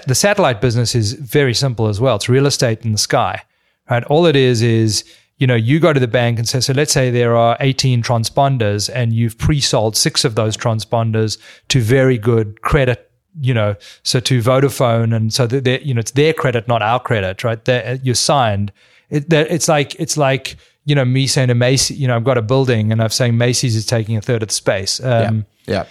the 0.08 0.16
satellite 0.16 0.60
business 0.62 0.96
is 0.96 1.14
very 1.14 1.54
simple 1.54 1.88
as 1.88 2.00
well. 2.02 2.16
It's 2.16 2.28
real 2.30 2.46
estate 2.46 2.84
in 2.84 2.92
the 2.92 2.98
sky, 2.98 3.42
right? 3.90 4.04
All 4.06 4.26
it 4.26 4.36
is 4.36 4.62
is 4.62 5.04
you 5.38 5.48
know 5.48 5.56
you 5.56 5.80
go 5.80 5.92
to 5.94 6.00
the 6.00 6.08
bank 6.08 6.38
and 6.40 6.48
say, 6.48 6.60
so 6.60 6.74
let's 6.74 6.94
say 6.94 7.10
there 7.12 7.36
are 7.36 7.58
18 7.60 8.04
transponders 8.04 8.90
and 8.94 9.14
you've 9.14 9.38
pre-sold 9.38 9.98
six 9.98 10.24
of 10.26 10.36
those 10.36 10.56
transponders 10.56 11.38
to 11.70 11.82
very 11.82 12.18
good 12.18 12.62
credit. 12.62 13.10
You 13.42 13.54
know, 13.56 13.76
so 14.04 14.20
to 14.20 14.42
Vodafone, 14.44 15.16
and 15.16 15.34
so 15.34 15.48
that 15.48 15.64
they're- 15.64 15.82
you 15.82 15.94
know 15.96 16.00
it's 16.00 16.12
their 16.12 16.34
credit, 16.34 16.68
not 16.68 16.84
our 16.84 17.00
credit, 17.00 17.44
right? 17.44 17.64
They're, 17.66 18.00
you're 18.04 18.14
signed. 18.14 18.72
It, 19.10 19.32
it's 19.34 19.68
like 19.68 19.96
it's 19.96 20.18
like 20.18 20.56
you 20.86 20.94
know 20.94 21.04
me 21.04 21.26
saying 21.26 21.48
to 21.48 21.56
Macy, 21.56 21.96
you 21.96 22.08
know, 22.08 22.16
I've 22.16 22.24
got 22.24 22.38
a 22.38 22.44
building, 22.44 22.92
and 22.92 23.02
I'm 23.02 23.10
saying 23.10 23.36
Macy's 23.38 23.76
is 23.76 23.88
taking 23.88 24.18
a 24.18 24.22
third 24.22 24.44
of 24.44 24.50
the 24.50 24.54
space. 24.54 25.00
Um, 25.00 25.46
yeah 25.66 25.86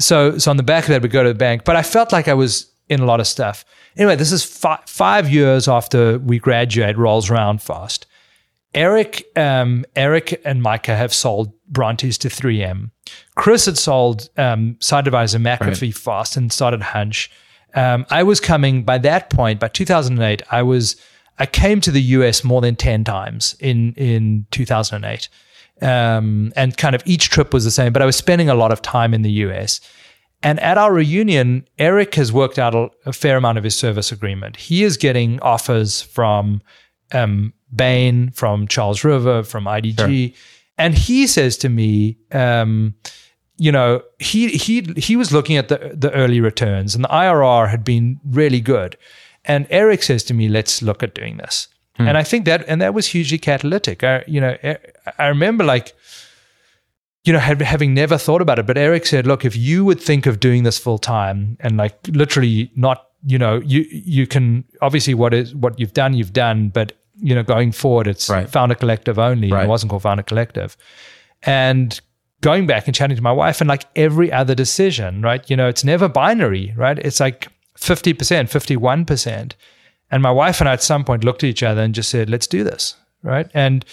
so 0.00 0.38
so 0.38 0.50
on 0.50 0.56
the 0.56 0.62
back 0.62 0.84
of 0.84 0.90
that 0.90 1.02
we 1.02 1.08
go 1.08 1.22
to 1.24 1.28
the 1.28 1.34
bank 1.34 1.64
but 1.64 1.74
i 1.74 1.82
felt 1.82 2.12
like 2.12 2.28
i 2.28 2.32
was 2.34 2.70
in 2.88 3.00
a 3.00 3.04
lot 3.04 3.18
of 3.18 3.26
stuff 3.26 3.64
anyway 3.96 4.14
this 4.14 4.30
is 4.30 4.44
fi- 4.44 4.78
five 4.86 5.28
years 5.28 5.66
after 5.66 6.20
we 6.20 6.38
graduate 6.38 6.96
rolls 6.96 7.28
around 7.30 7.60
fast 7.60 8.06
eric 8.74 9.24
um, 9.36 9.84
eric 9.96 10.40
and 10.44 10.62
micah 10.62 10.96
have 10.96 11.12
sold 11.12 11.52
Brontes 11.68 12.18
to 12.18 12.28
3M. 12.28 12.90
Chris 13.36 13.66
had 13.66 13.78
sold 13.78 14.28
um, 14.36 14.76
Site 14.80 15.06
Advisor 15.06 15.38
McAfee 15.38 15.94
fast 15.96 16.36
and 16.36 16.52
started 16.52 16.82
Hunch. 16.82 17.30
Um, 17.74 18.06
I 18.10 18.22
was 18.22 18.40
coming 18.40 18.84
by 18.84 18.98
that 18.98 19.30
point, 19.30 19.60
by 19.60 19.68
2008, 19.68 20.42
I 20.50 20.62
was 20.62 20.96
I 21.40 21.46
came 21.46 21.80
to 21.82 21.92
the 21.92 22.02
US 22.02 22.42
more 22.42 22.60
than 22.60 22.74
10 22.74 23.04
times 23.04 23.54
in 23.60 23.92
in 23.94 24.46
2008. 24.50 25.28
Um, 25.80 26.52
and 26.56 26.76
kind 26.76 26.96
of 26.96 27.02
each 27.06 27.30
trip 27.30 27.54
was 27.54 27.64
the 27.64 27.70
same, 27.70 27.92
but 27.92 28.02
I 28.02 28.06
was 28.06 28.16
spending 28.16 28.48
a 28.48 28.54
lot 28.54 28.72
of 28.72 28.82
time 28.82 29.14
in 29.14 29.22
the 29.22 29.30
US. 29.30 29.80
And 30.42 30.58
at 30.60 30.78
our 30.78 30.92
reunion, 30.92 31.68
Eric 31.78 32.14
has 32.16 32.32
worked 32.32 32.58
out 32.58 32.74
a, 32.74 32.88
a 33.06 33.12
fair 33.12 33.36
amount 33.36 33.58
of 33.58 33.64
his 33.64 33.76
service 33.76 34.10
agreement. 34.10 34.56
He 34.56 34.82
is 34.82 34.96
getting 34.96 35.38
offers 35.40 36.02
from 36.02 36.62
um, 37.12 37.52
Bain, 37.74 38.30
from 38.30 38.66
Charles 38.66 39.04
River, 39.04 39.42
from 39.42 39.64
IDG. 39.64 40.28
Sure. 40.28 40.36
And 40.78 40.94
he 40.94 41.26
says 41.26 41.56
to 41.58 41.68
me, 41.68 42.18
um, 42.32 42.94
you 43.58 43.72
know, 43.72 44.02
he 44.20 44.48
he 44.48 44.82
he 44.96 45.16
was 45.16 45.32
looking 45.32 45.56
at 45.56 45.68
the 45.68 45.92
the 45.94 46.12
early 46.12 46.40
returns, 46.40 46.94
and 46.94 47.02
the 47.04 47.08
IRR 47.08 47.68
had 47.68 47.84
been 47.84 48.20
really 48.24 48.60
good. 48.60 48.96
And 49.44 49.66
Eric 49.70 50.04
says 50.04 50.22
to 50.24 50.34
me, 50.34 50.48
"Let's 50.48 50.80
look 50.80 51.02
at 51.02 51.14
doing 51.14 51.38
this." 51.38 51.68
Hmm. 51.96 52.06
And 52.08 52.16
I 52.16 52.22
think 52.22 52.44
that 52.44 52.64
and 52.68 52.80
that 52.80 52.94
was 52.94 53.08
hugely 53.08 53.38
catalytic. 53.38 54.04
I, 54.04 54.22
you 54.28 54.40
know, 54.40 54.56
I 55.18 55.26
remember 55.26 55.64
like, 55.64 55.92
you 57.24 57.32
know, 57.32 57.40
having 57.40 57.94
never 57.94 58.16
thought 58.16 58.40
about 58.40 58.60
it, 58.60 58.66
but 58.66 58.78
Eric 58.78 59.06
said, 59.06 59.26
"Look, 59.26 59.44
if 59.44 59.56
you 59.56 59.84
would 59.84 60.00
think 60.00 60.26
of 60.26 60.38
doing 60.38 60.62
this 60.62 60.78
full 60.78 60.98
time 60.98 61.56
and 61.58 61.76
like 61.76 61.98
literally 62.06 62.70
not, 62.76 63.08
you 63.26 63.38
know, 63.38 63.60
you 63.64 63.84
you 63.90 64.28
can 64.28 64.64
obviously 64.80 65.14
what 65.14 65.34
is 65.34 65.52
what 65.56 65.80
you've 65.80 65.94
done, 65.94 66.14
you've 66.14 66.32
done, 66.32 66.68
but 66.68 66.92
you 67.20 67.34
know, 67.34 67.42
going 67.42 67.72
forward, 67.72 68.06
it's 68.06 68.28
right. 68.28 68.48
Founder 68.48 68.74
Collective 68.74 69.18
only. 69.18 69.50
Right. 69.50 69.64
It 69.64 69.68
wasn't 69.68 69.90
called 69.90 70.02
Founder 70.02 70.22
Collective, 70.22 70.76
and 71.42 72.00
going 72.40 72.66
back 72.66 72.86
and 72.86 72.94
chatting 72.94 73.16
to 73.16 73.22
my 73.22 73.32
wife 73.32 73.60
and 73.60 73.68
like 73.68 73.84
every 73.96 74.32
other 74.32 74.54
decision, 74.54 75.22
right? 75.22 75.48
You 75.50 75.56
know, 75.56 75.68
it's 75.68 75.84
never 75.84 76.08
binary, 76.08 76.72
right? 76.76 76.98
It's 76.98 77.20
like 77.20 77.48
50%, 77.76 78.14
51%. 78.14 79.52
And 80.10 80.22
my 80.22 80.30
wife 80.30 80.60
and 80.60 80.68
I 80.68 80.74
at 80.74 80.82
some 80.82 81.04
point 81.04 81.24
looked 81.24 81.42
at 81.42 81.50
each 81.50 81.62
other 81.62 81.82
and 81.82 81.94
just 81.94 82.10
said, 82.10 82.30
let's 82.30 82.46
do 82.46 82.64
this, 82.64 82.94
right? 83.22 83.48
And, 83.54 83.84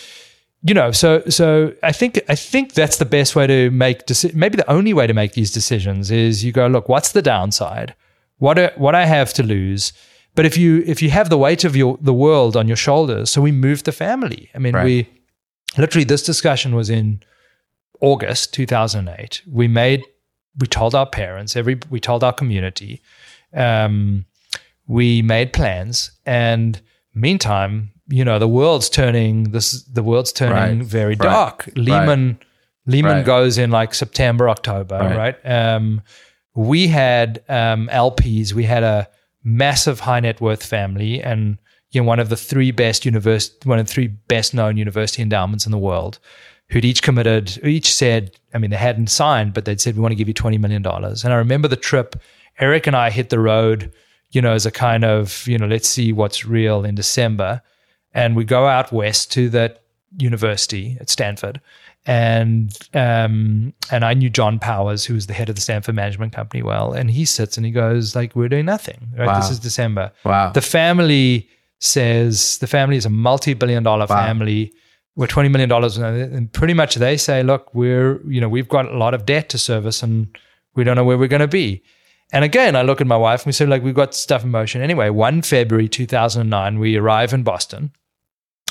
you 0.61 0.73
know, 0.73 0.91
so 0.91 1.23
so 1.28 1.73
I 1.84 1.91
think 1.91 2.19
I 2.28 2.36
think 2.36 2.73
that's 2.73 2.97
the 2.97 3.05
best 3.05 3.36
way 3.36 3.45
to 3.47 3.69
make 3.69 4.07
deci- 4.07 4.34
maybe 4.34 4.57
the 4.57 4.69
only 4.69 4.93
way 4.93 5.05
to 5.05 5.13
make 5.13 5.34
these 5.34 5.51
decisions 5.51 6.09
is 6.09 6.43
you 6.43 6.51
go 6.51 6.65
look 6.67 6.89
what's 6.89 7.11
the 7.11 7.21
downside, 7.21 7.93
what 8.38 8.76
what 8.78 8.95
I 8.95 9.05
have 9.05 9.32
to 9.34 9.43
lose, 9.43 9.93
but 10.36 10.45
if 10.45 10.57
you 10.57 10.83
if 10.86 11.01
you 11.01 11.09
have 11.09 11.29
the 11.29 11.38
weight 11.38 11.63
of 11.63 11.75
your 11.75 11.97
the 12.01 12.13
world 12.13 12.55
on 12.55 12.67
your 12.67 12.77
shoulders, 12.77 13.29
so 13.29 13.41
we 13.41 13.51
moved 13.51 13.86
the 13.86 13.91
family. 13.91 14.49
I 14.53 14.59
mean, 14.59 14.75
right. 14.75 14.83
we 14.83 15.09
literally 15.77 16.05
this 16.05 16.23
discussion 16.23 16.75
was 16.75 16.89
in 16.89 17.21
August 18.01 18.53
2008, 18.53 19.41
we 19.51 19.67
made, 19.67 20.03
we 20.59 20.67
told 20.67 20.95
our 20.95 21.05
parents, 21.05 21.55
every, 21.55 21.79
we 21.89 21.99
told 21.99 22.23
our 22.23 22.33
community, 22.33 23.01
um, 23.53 24.25
we 24.88 25.21
made 25.21 25.53
plans, 25.53 26.11
and 26.25 26.81
meantime, 27.13 27.91
you 28.07 28.23
know, 28.23 28.38
the 28.38 28.47
world's 28.47 28.89
turning. 28.89 29.51
This, 29.51 29.81
the 29.83 30.03
world's 30.03 30.31
turning 30.31 30.79
right. 30.79 30.88
very 30.88 31.15
dark. 31.15 31.65
Right. 31.67 31.77
Lehman, 31.77 32.27
right. 32.27 32.45
Lehman 32.86 33.23
goes 33.23 33.57
in 33.57 33.71
like 33.71 33.95
September, 33.95 34.47
October, 34.47 34.99
right? 34.99 35.36
Um, 35.43 36.03
we 36.53 36.88
had 36.88 37.43
um, 37.49 37.89
LPs. 37.91 38.53
We 38.53 38.63
had 38.65 38.83
a 38.83 39.07
massive 39.45 40.01
high 40.01 40.19
net 40.19 40.41
worth 40.41 40.65
family, 40.65 41.21
and 41.21 41.57
you 41.91 42.01
know, 42.01 42.07
one 42.07 42.19
of 42.19 42.27
the 42.27 42.35
three 42.35 42.71
best 42.71 43.05
university, 43.05 43.69
one 43.69 43.79
of 43.79 43.87
the 43.87 43.93
three 43.93 44.07
best 44.07 44.53
known 44.53 44.75
university 44.75 45.21
endowments 45.21 45.65
in 45.65 45.71
the 45.71 45.77
world 45.77 46.19
who'd 46.69 46.85
each 46.85 47.03
committed, 47.03 47.63
each 47.63 47.93
said, 47.93 48.35
I 48.53 48.57
mean, 48.57 48.71
they 48.71 48.77
hadn't 48.77 49.07
signed, 49.07 49.53
but 49.53 49.65
they'd 49.65 49.79
said, 49.79 49.95
we 49.95 50.01
want 50.01 50.11
to 50.11 50.15
give 50.15 50.27
you 50.27 50.33
$20 50.33 50.59
million. 50.59 50.85
And 50.85 51.33
I 51.33 51.35
remember 51.35 51.67
the 51.67 51.75
trip, 51.75 52.15
Eric 52.59 52.87
and 52.87 52.95
I 52.95 53.09
hit 53.11 53.29
the 53.29 53.39
road, 53.39 53.91
you 54.31 54.41
know, 54.41 54.53
as 54.53 54.65
a 54.65 54.71
kind 54.71 55.05
of, 55.05 55.47
you 55.47 55.57
know, 55.57 55.67
let's 55.67 55.87
see 55.87 56.11
what's 56.11 56.45
real 56.45 56.83
in 56.83 56.95
December. 56.95 57.61
And 58.13 58.35
we 58.35 58.45
go 58.45 58.65
out 58.65 58.91
west 58.91 59.31
to 59.33 59.49
that 59.49 59.83
university 60.17 60.97
at 60.99 61.09
Stanford. 61.09 61.61
And 62.07 62.77
um, 62.93 63.73
and 63.91 64.05
I 64.05 64.13
knew 64.13 64.29
John 64.29 64.59
Powers, 64.59 65.05
who 65.05 65.15
was 65.15 65.27
the 65.27 65.33
head 65.33 65.49
of 65.49 65.55
the 65.55 65.61
Stanford 65.61 65.95
Management 65.95 66.33
Company, 66.33 66.61
well. 66.61 66.93
And 66.93 67.09
he 67.09 67.25
sits 67.25 67.57
and 67.57 67.65
he 67.65 67.71
goes, 67.71 68.15
like, 68.15 68.35
we're 68.35 68.49
doing 68.49 68.65
nothing. 68.65 69.09
Right. 69.17 69.25
Wow. 69.27 69.39
This 69.39 69.49
is 69.49 69.59
December. 69.59 70.11
Wow. 70.23 70.51
The 70.51 70.61
family 70.61 71.49
says 71.79 72.59
the 72.59 72.67
family 72.67 72.97
is 72.97 73.05
a 73.05 73.09
multi-billion 73.09 73.83
dollar 73.83 74.05
wow. 74.07 74.25
family 74.25 74.71
we're 75.15 75.27
$20 75.27 75.51
million. 75.51 75.71
And 76.33 76.51
pretty 76.51 76.73
much 76.73 76.95
they 76.95 77.17
say, 77.17 77.41
look, 77.43 77.73
we're, 77.73 78.21
you 78.29 78.41
know, 78.41 78.49
we've 78.49 78.67
got 78.67 78.85
a 78.85 78.97
lot 78.97 79.13
of 79.13 79.25
debt 79.25 79.49
to 79.49 79.57
service 79.57 80.03
and 80.03 80.37
we 80.75 80.83
don't 80.83 80.95
know 80.95 81.05
where 81.05 81.17
we're 81.17 81.27
going 81.27 81.39
to 81.39 81.47
be. 81.47 81.83
And 82.33 82.43
again, 82.43 82.75
I 82.75 82.81
look 82.81 83.01
at 83.01 83.07
my 83.07 83.17
wife 83.17 83.41
and 83.41 83.47
we 83.47 83.51
say, 83.53 83.65
like, 83.65 83.83
we've 83.83 83.95
got 83.95 84.13
stuff 84.13 84.43
in 84.43 84.51
motion. 84.51 84.81
Anyway, 84.81 85.09
1 85.09 85.41
February 85.43 85.87
2009, 85.87 86.79
we 86.79 86.97
arrive 86.97 87.33
in 87.33 87.43
Boston 87.43 87.91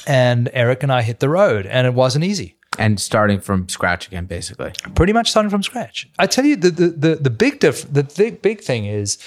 and 0.06 0.50
Eric 0.52 0.82
and 0.82 0.92
I 0.92 1.02
hit 1.02 1.20
the 1.20 1.30
road 1.30 1.66
and 1.66 1.86
it 1.86 1.94
wasn't 1.94 2.24
easy. 2.24 2.56
And 2.78 2.98
starting 3.00 3.40
from 3.40 3.68
scratch 3.68 4.08
again, 4.08 4.26
basically. 4.26 4.72
Pretty 4.94 5.12
much 5.12 5.30
starting 5.30 5.50
from 5.50 5.62
scratch. 5.62 6.08
I 6.18 6.26
tell 6.26 6.44
you, 6.44 6.56
the, 6.56 6.70
the, 6.70 6.88
the, 6.88 7.14
the 7.16 7.30
big 7.30 7.60
diff- 7.60 7.92
the 7.92 8.04
big, 8.04 8.42
big 8.42 8.60
thing 8.60 8.86
is 8.86 9.18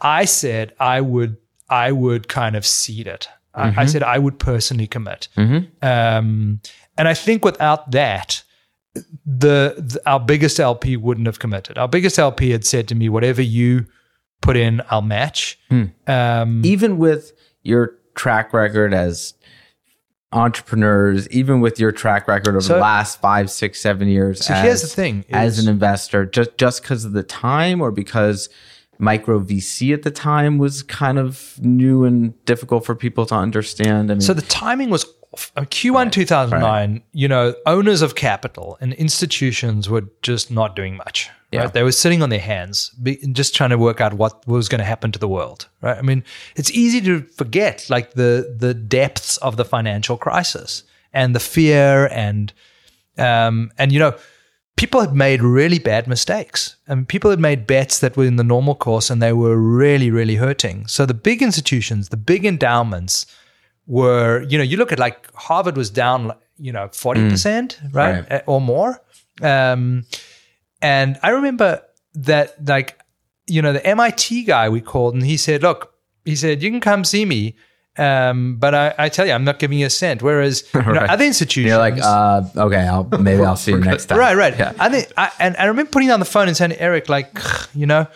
I 0.00 0.24
said 0.24 0.74
I 0.78 1.00
would, 1.00 1.36
I 1.68 1.92
would 1.92 2.28
kind 2.28 2.56
of 2.56 2.66
seed 2.66 3.06
it. 3.06 3.28
Mm-hmm. 3.56 3.78
I, 3.78 3.82
I, 3.82 3.86
said 3.86 4.02
I 4.02 4.18
would 4.18 4.38
personally 4.38 4.86
commit. 4.86 5.28
Mm-hmm. 5.36 5.84
Um, 5.84 6.60
and 6.96 7.08
I 7.08 7.14
think 7.14 7.44
without 7.44 7.90
that, 7.92 8.42
the, 8.94 9.74
the, 9.78 10.00
our 10.06 10.20
biggest 10.20 10.58
LP 10.60 10.96
wouldn't 10.96 11.26
have 11.26 11.38
committed. 11.38 11.78
Our 11.78 11.88
biggest 11.88 12.18
LP 12.18 12.50
had 12.50 12.64
said 12.64 12.88
to 12.88 12.94
me, 12.94 13.08
"Whatever 13.08 13.40
you 13.42 13.86
put 14.40 14.56
in, 14.56 14.82
I'll 14.90 15.02
match." 15.02 15.58
Mm. 15.70 15.92
Um, 16.08 16.62
even 16.64 16.98
with 16.98 17.32
your 17.62 17.96
track 18.14 18.52
record 18.52 18.92
as 18.92 19.34
entrepreneurs, 20.32 21.28
even 21.30 21.60
with 21.60 21.80
your 21.80 21.92
track 21.92 22.28
record 22.28 22.50
over 22.50 22.60
so, 22.60 22.74
the 22.74 22.80
last 22.80 23.20
five, 23.20 23.50
six, 23.50 23.80
seven 23.80 24.08
years. 24.08 24.44
So 24.44 24.54
as, 24.54 24.64
here's 24.64 24.82
the 24.82 24.88
thing: 24.88 25.24
as 25.30 25.58
an 25.58 25.68
investor, 25.68 26.26
just 26.26 26.56
just 26.56 26.82
because 26.82 27.04
of 27.04 27.12
the 27.12 27.22
time, 27.22 27.80
or 27.80 27.90
because 27.90 28.48
micro 28.98 29.40
VC 29.40 29.94
at 29.94 30.02
the 30.02 30.10
time 30.10 30.58
was 30.58 30.82
kind 30.82 31.18
of 31.18 31.58
new 31.60 32.04
and 32.04 32.44
difficult 32.44 32.84
for 32.84 32.94
people 32.94 33.26
to 33.26 33.34
understand. 33.34 34.10
I 34.10 34.14
mean, 34.14 34.20
so 34.20 34.34
the 34.34 34.42
timing 34.42 34.90
was 34.90 35.06
off. 35.32 35.52
Q1 35.56 35.94
right, 35.94 36.12
2009, 36.12 36.92
right. 36.92 37.02
you 37.12 37.28
know, 37.28 37.54
owners 37.66 38.02
of 38.02 38.14
capital 38.14 38.78
and 38.80 38.92
institutions 38.94 39.88
were 39.88 40.04
just 40.22 40.50
not 40.50 40.76
doing 40.76 40.96
much. 40.96 41.30
Yeah. 41.52 41.62
Right? 41.62 41.72
They 41.72 41.82
were 41.82 41.92
sitting 41.92 42.22
on 42.22 42.30
their 42.30 42.38
hands, 42.38 42.94
just 43.32 43.56
trying 43.56 43.70
to 43.70 43.78
work 43.78 44.00
out 44.00 44.14
what 44.14 44.46
was 44.46 44.68
going 44.68 44.78
to 44.78 44.84
happen 44.84 45.10
to 45.12 45.18
the 45.18 45.28
world. 45.28 45.68
Right? 45.82 45.98
I 45.98 46.02
mean, 46.02 46.22
it's 46.54 46.70
easy 46.70 47.00
to 47.02 47.22
forget 47.22 47.86
like 47.90 48.12
the 48.12 48.54
the 48.56 48.72
depths 48.72 49.36
of 49.38 49.56
the 49.56 49.64
financial 49.64 50.16
crisis 50.16 50.84
and 51.12 51.34
the 51.34 51.40
fear 51.40 52.06
and 52.12 52.52
um, 53.18 53.72
and 53.78 53.90
you 53.90 53.98
know 53.98 54.14
people 54.80 55.02
had 55.02 55.14
made 55.14 55.42
really 55.42 55.78
bad 55.78 56.06
mistakes. 56.06 56.76
Mean, 56.88 57.04
people 57.04 57.30
had 57.30 57.38
made 57.38 57.66
bets 57.66 57.98
that 57.98 58.16
were 58.16 58.24
in 58.24 58.36
the 58.36 58.44
normal 58.44 58.74
course 58.74 59.10
and 59.10 59.20
they 59.20 59.34
were 59.34 59.56
really, 59.56 60.10
really 60.10 60.36
hurting. 60.36 60.86
So 60.86 61.04
the 61.04 61.12
big 61.12 61.42
institutions, 61.42 62.08
the 62.08 62.16
big 62.16 62.46
endowments 62.46 63.26
were, 63.86 64.42
you 64.48 64.56
know, 64.56 64.64
you 64.64 64.78
look 64.78 64.90
at 64.90 64.98
like 64.98 65.30
Harvard 65.34 65.76
was 65.76 65.90
down, 65.90 66.32
you 66.58 66.72
know, 66.72 66.88
40%, 66.88 67.28
mm, 67.28 67.94
right? 67.94 68.30
right? 68.30 68.42
Or 68.46 68.58
more. 68.58 69.02
Um, 69.42 70.06
and 70.82 71.18
I 71.22 71.30
remember 71.30 71.82
that, 72.14 72.66
like, 72.66 72.98
you 73.46 73.62
know, 73.62 73.72
the 73.72 73.84
MIT 73.84 74.44
guy 74.44 74.68
we 74.68 74.80
called 74.80 75.14
and 75.14 75.24
he 75.24 75.36
said, 75.36 75.62
look, 75.62 75.94
he 76.24 76.36
said, 76.36 76.62
you 76.62 76.70
can 76.70 76.80
come 76.80 77.04
see 77.04 77.24
me 77.24 77.56
um, 78.00 78.56
but 78.56 78.74
I, 78.74 78.94
I, 78.96 79.08
tell 79.08 79.26
you, 79.26 79.32
I'm 79.32 79.44
not 79.44 79.58
giving 79.58 79.78
you 79.78 79.86
a 79.86 79.90
cent. 79.90 80.22
Whereas 80.22 80.64
you 80.74 80.80
know, 80.80 81.00
other 81.00 81.24
institutions, 81.24 81.68
you're 81.68 81.78
like, 81.78 81.98
uh, 82.00 82.42
okay, 82.56 82.86
I'll, 82.86 83.04
maybe 83.04 83.42
I'll 83.42 83.56
see 83.56 83.72
you 83.72 83.78
next 83.80 84.06
time. 84.06 84.18
Right, 84.18 84.36
right. 84.36 84.56
Yeah. 84.56 84.72
I 84.78 84.88
think, 84.88 85.12
I, 85.16 85.30
and 85.38 85.56
I 85.56 85.66
remember 85.66 85.90
putting 85.90 86.10
on 86.10 86.20
the 86.20 86.26
phone 86.26 86.48
and 86.48 86.56
saying 86.56 86.72
Eric, 86.72 87.08
like, 87.08 87.38
you 87.74 87.86
know, 87.86 88.06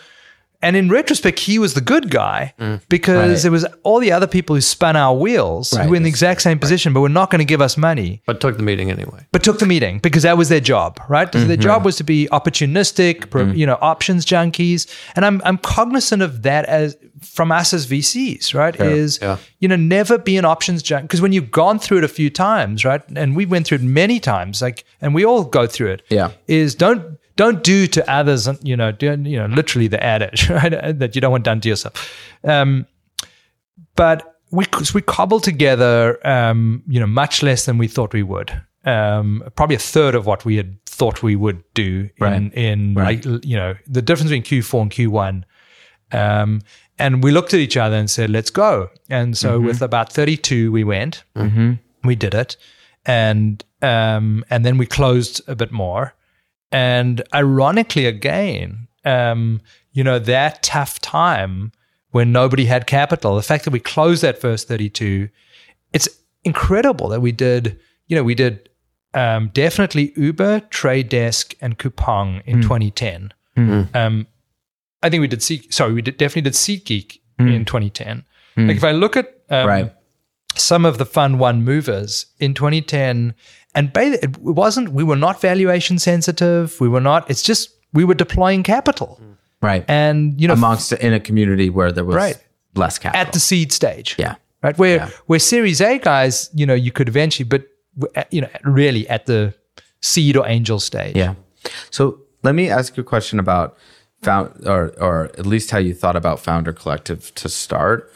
and 0.65 0.75
in 0.75 0.89
retrospect, 0.89 1.37
he 1.37 1.59
was 1.59 1.75
the 1.75 1.81
good 1.81 2.09
guy 2.09 2.55
mm, 2.59 2.81
because 2.89 3.43
right. 3.43 3.47
it 3.47 3.51
was 3.51 3.65
all 3.83 3.99
the 3.99 4.11
other 4.11 4.25
people 4.25 4.55
who 4.55 4.61
spun 4.61 4.95
our 4.95 5.15
wheels 5.15 5.71
right. 5.73 5.83
who 5.83 5.91
were 5.91 5.95
in 5.95 6.01
the 6.01 6.09
exact 6.09 6.41
same 6.41 6.57
position, 6.57 6.89
right. 6.89 6.95
but 6.95 7.01
were 7.01 7.09
not 7.09 7.29
going 7.29 7.39
to 7.39 7.45
give 7.45 7.61
us 7.61 7.77
money. 7.77 8.23
But 8.25 8.41
took 8.41 8.57
the 8.57 8.63
meeting 8.63 8.89
anyway. 8.89 9.27
But 9.31 9.43
took 9.43 9.59
the 9.59 9.67
meeting 9.67 9.99
because 9.99 10.23
that 10.23 10.39
was 10.39 10.49
their 10.49 10.59
job, 10.59 10.99
right? 11.07 11.31
Mm-hmm. 11.31 11.47
Their 11.47 11.57
job 11.57 11.85
was 11.85 11.97
to 11.97 12.03
be 12.03 12.27
opportunistic, 12.31 13.27
mm-hmm. 13.27 13.55
you 13.55 13.67
know, 13.67 13.77
options 13.79 14.25
junkies. 14.25 14.91
And 15.15 15.23
I'm 15.23 15.39
I'm 15.45 15.59
cognizant 15.59 16.23
of 16.23 16.41
that 16.41 16.65
as 16.65 16.97
from 17.21 17.51
us 17.51 17.71
as 17.71 17.85
VCs, 17.85 18.55
right? 18.55 18.75
Is 18.79 19.19
yeah. 19.21 19.37
you 19.59 19.67
know 19.67 19.75
never 19.75 20.17
be 20.17 20.35
an 20.35 20.45
options 20.45 20.81
junkie 20.81 21.03
because 21.03 21.21
when 21.21 21.31
you've 21.31 21.51
gone 21.51 21.77
through 21.77 21.99
it 21.99 22.03
a 22.03 22.09
few 22.09 22.31
times, 22.31 22.83
right? 22.83 23.03
And 23.15 23.35
we 23.35 23.45
went 23.45 23.67
through 23.67 23.77
it 23.77 23.83
many 23.83 24.19
times, 24.19 24.63
like, 24.63 24.83
and 24.99 25.13
we 25.13 25.23
all 25.23 25.43
go 25.43 25.67
through 25.67 25.91
it. 25.91 26.01
Yeah, 26.09 26.31
is 26.47 26.73
don't 26.73 27.19
don't 27.35 27.63
do 27.63 27.87
to 27.87 28.11
others, 28.11 28.47
you 28.63 28.77
know, 28.77 28.91
do, 28.91 29.07
you 29.23 29.37
know, 29.37 29.45
literally 29.47 29.87
the 29.87 30.01
adage, 30.03 30.49
right? 30.49 30.97
that 30.99 31.15
you 31.15 31.21
don't 31.21 31.31
want 31.31 31.43
done 31.43 31.61
to 31.61 31.69
yourself. 31.69 32.13
Um, 32.43 32.85
but 33.95 34.37
we 34.51 34.65
we 34.93 35.01
cobbled 35.01 35.43
together, 35.43 36.25
um, 36.27 36.83
you 36.87 36.99
know, 36.99 37.07
much 37.07 37.43
less 37.43 37.65
than 37.65 37.77
we 37.77 37.87
thought 37.87 38.13
we 38.13 38.23
would. 38.23 38.51
Um, 38.85 39.43
probably 39.55 39.75
a 39.75 39.79
third 39.79 40.13
of 40.15 40.25
what 40.25 40.45
we 40.45 40.57
had 40.57 40.77
thought 40.85 41.23
we 41.23 41.35
would 41.35 41.63
do 41.73 42.09
in, 42.17 42.23
Right. 42.23 42.53
in 42.53 42.93
Right. 42.93 43.25
like, 43.25 43.43
you 43.45 43.57
know, 43.57 43.75
the 43.87 44.01
difference 44.01 44.29
between 44.31 44.43
Q4 44.43 44.81
and 44.83 44.91
Q1. 44.91 45.43
Um, 46.11 46.61
and 46.99 47.23
we 47.23 47.31
looked 47.31 47.53
at 47.53 47.59
each 47.59 47.75
other 47.77 47.95
and 47.97 48.09
said, 48.09 48.29
let's 48.29 48.49
go. 48.51 48.89
And 49.09 49.35
so 49.37 49.59
with 49.59 49.81
about 49.81 50.13
32, 50.13 50.71
we 50.71 50.83
went, 50.85 51.23
we 52.03 52.15
did 52.15 52.33
it. 52.33 52.55
And, 53.05 53.63
um, 53.81 54.45
and 54.49 54.63
then 54.65 54.77
we 54.77 54.85
closed 54.85 55.41
a 55.47 55.55
bit 55.55 55.71
more. 55.71 56.13
And 56.75 57.21
ironically, 57.33 58.05
again, 58.05 58.87
um, 59.05 59.61
you 59.93 60.03
know, 60.03 60.19
that 60.19 60.61
tough 60.61 60.99
time 60.99 61.71
when 62.11 62.33
nobody 62.33 62.65
had 62.65 62.85
capital, 62.85 63.35
the 63.37 63.41
fact 63.43 63.63
that 63.63 63.71
we 63.71 63.79
closed 63.79 64.21
that 64.23 64.39
first 64.41 64.67
32, 64.67 65.29
it's 65.93 66.09
incredible 66.43 67.07
that 67.09 67.21
we 67.21 67.31
did, 67.31 67.79
you 68.07 68.15
know, 68.17 68.23
we 68.23 68.35
did 68.35 68.67
um, 69.13 69.51
definitely 69.53 70.11
Uber, 70.17 70.59
Trade 70.69 71.07
Desk, 71.07 71.55
and 71.61 71.79
Coupang 71.79 72.41
in 72.45 72.61
2010. 72.61 73.33
Um, 73.93 74.27
I 75.01 75.09
think 75.09 75.21
we 75.21 75.27
did 75.27 75.41
Seat, 75.41 75.73
sorry, 75.73 75.93
we 75.93 76.01
did, 76.01 76.17
definitely 76.17 76.41
did 76.41 76.53
SeatGeek 76.53 77.19
in 77.39 77.63
2010. 77.63 78.25
Like 78.57 78.77
if 78.77 78.83
I 78.83 78.91
look 78.91 79.15
at 79.15 79.27
um, 79.49 79.67
Right. 79.67 79.93
Some 80.55 80.85
of 80.85 80.97
the 80.97 81.05
Fund 81.05 81.39
One 81.39 81.63
movers 81.63 82.25
in 82.39 82.53
2010, 82.53 83.33
and 83.73 83.91
it 83.95 84.37
wasn't, 84.39 84.89
we 84.89 85.03
were 85.03 85.15
not 85.15 85.41
valuation 85.41 85.99
sensitive. 85.99 86.79
We 86.79 86.87
were 86.87 87.01
not, 87.01 87.29
it's 87.29 87.41
just, 87.43 87.71
we 87.93 88.03
were 88.03 88.13
deploying 88.13 88.63
capital. 88.63 89.19
Right. 89.61 89.83
And, 89.87 90.39
you 90.39 90.47
know, 90.47 90.53
Amongst 90.53 90.91
in 90.93 91.13
a 91.13 91.19
community 91.19 91.69
where 91.69 91.91
there 91.91 92.05
was 92.05 92.15
Right. 92.15 92.37
less 92.75 92.97
capital. 92.99 93.25
at 93.25 93.33
the 93.33 93.39
seed 93.39 93.71
stage. 93.71 94.15
yeah. 94.17 94.35
Right. 94.63 94.77
Where, 94.77 94.97
Yeah. 94.97 95.09
where 95.27 95.39
Series 95.39 95.81
A 95.81 95.99
guys, 95.99 96.49
you 96.53 96.65
know, 96.65 96.73
you 96.73 96.91
could 96.91 97.07
eventually, 97.07 97.45
but, 97.47 97.65
you 98.31 98.41
know, 98.41 98.49
really 98.63 99.07
at 99.09 99.25
the 99.25 99.53
seed 100.01 100.37
or 100.37 100.47
angel 100.47 100.79
stage. 100.79 101.15
Yeah. 101.15 101.35
So 101.89 102.19
let 102.43 102.55
me 102.55 102.69
ask 102.69 102.95
you 102.97 103.01
a 103.01 103.05
question 103.05 103.39
about 103.39 103.77
found 104.23 104.51
or 104.67 104.93
or 104.99 105.25
at 105.37 105.45
least 105.45 105.71
how 105.71 105.77
you 105.77 105.93
thought 105.93 106.15
about 106.15 106.39
Founder 106.39 106.73
Collective 106.73 107.33
to 107.35 107.49
start. 107.49 108.11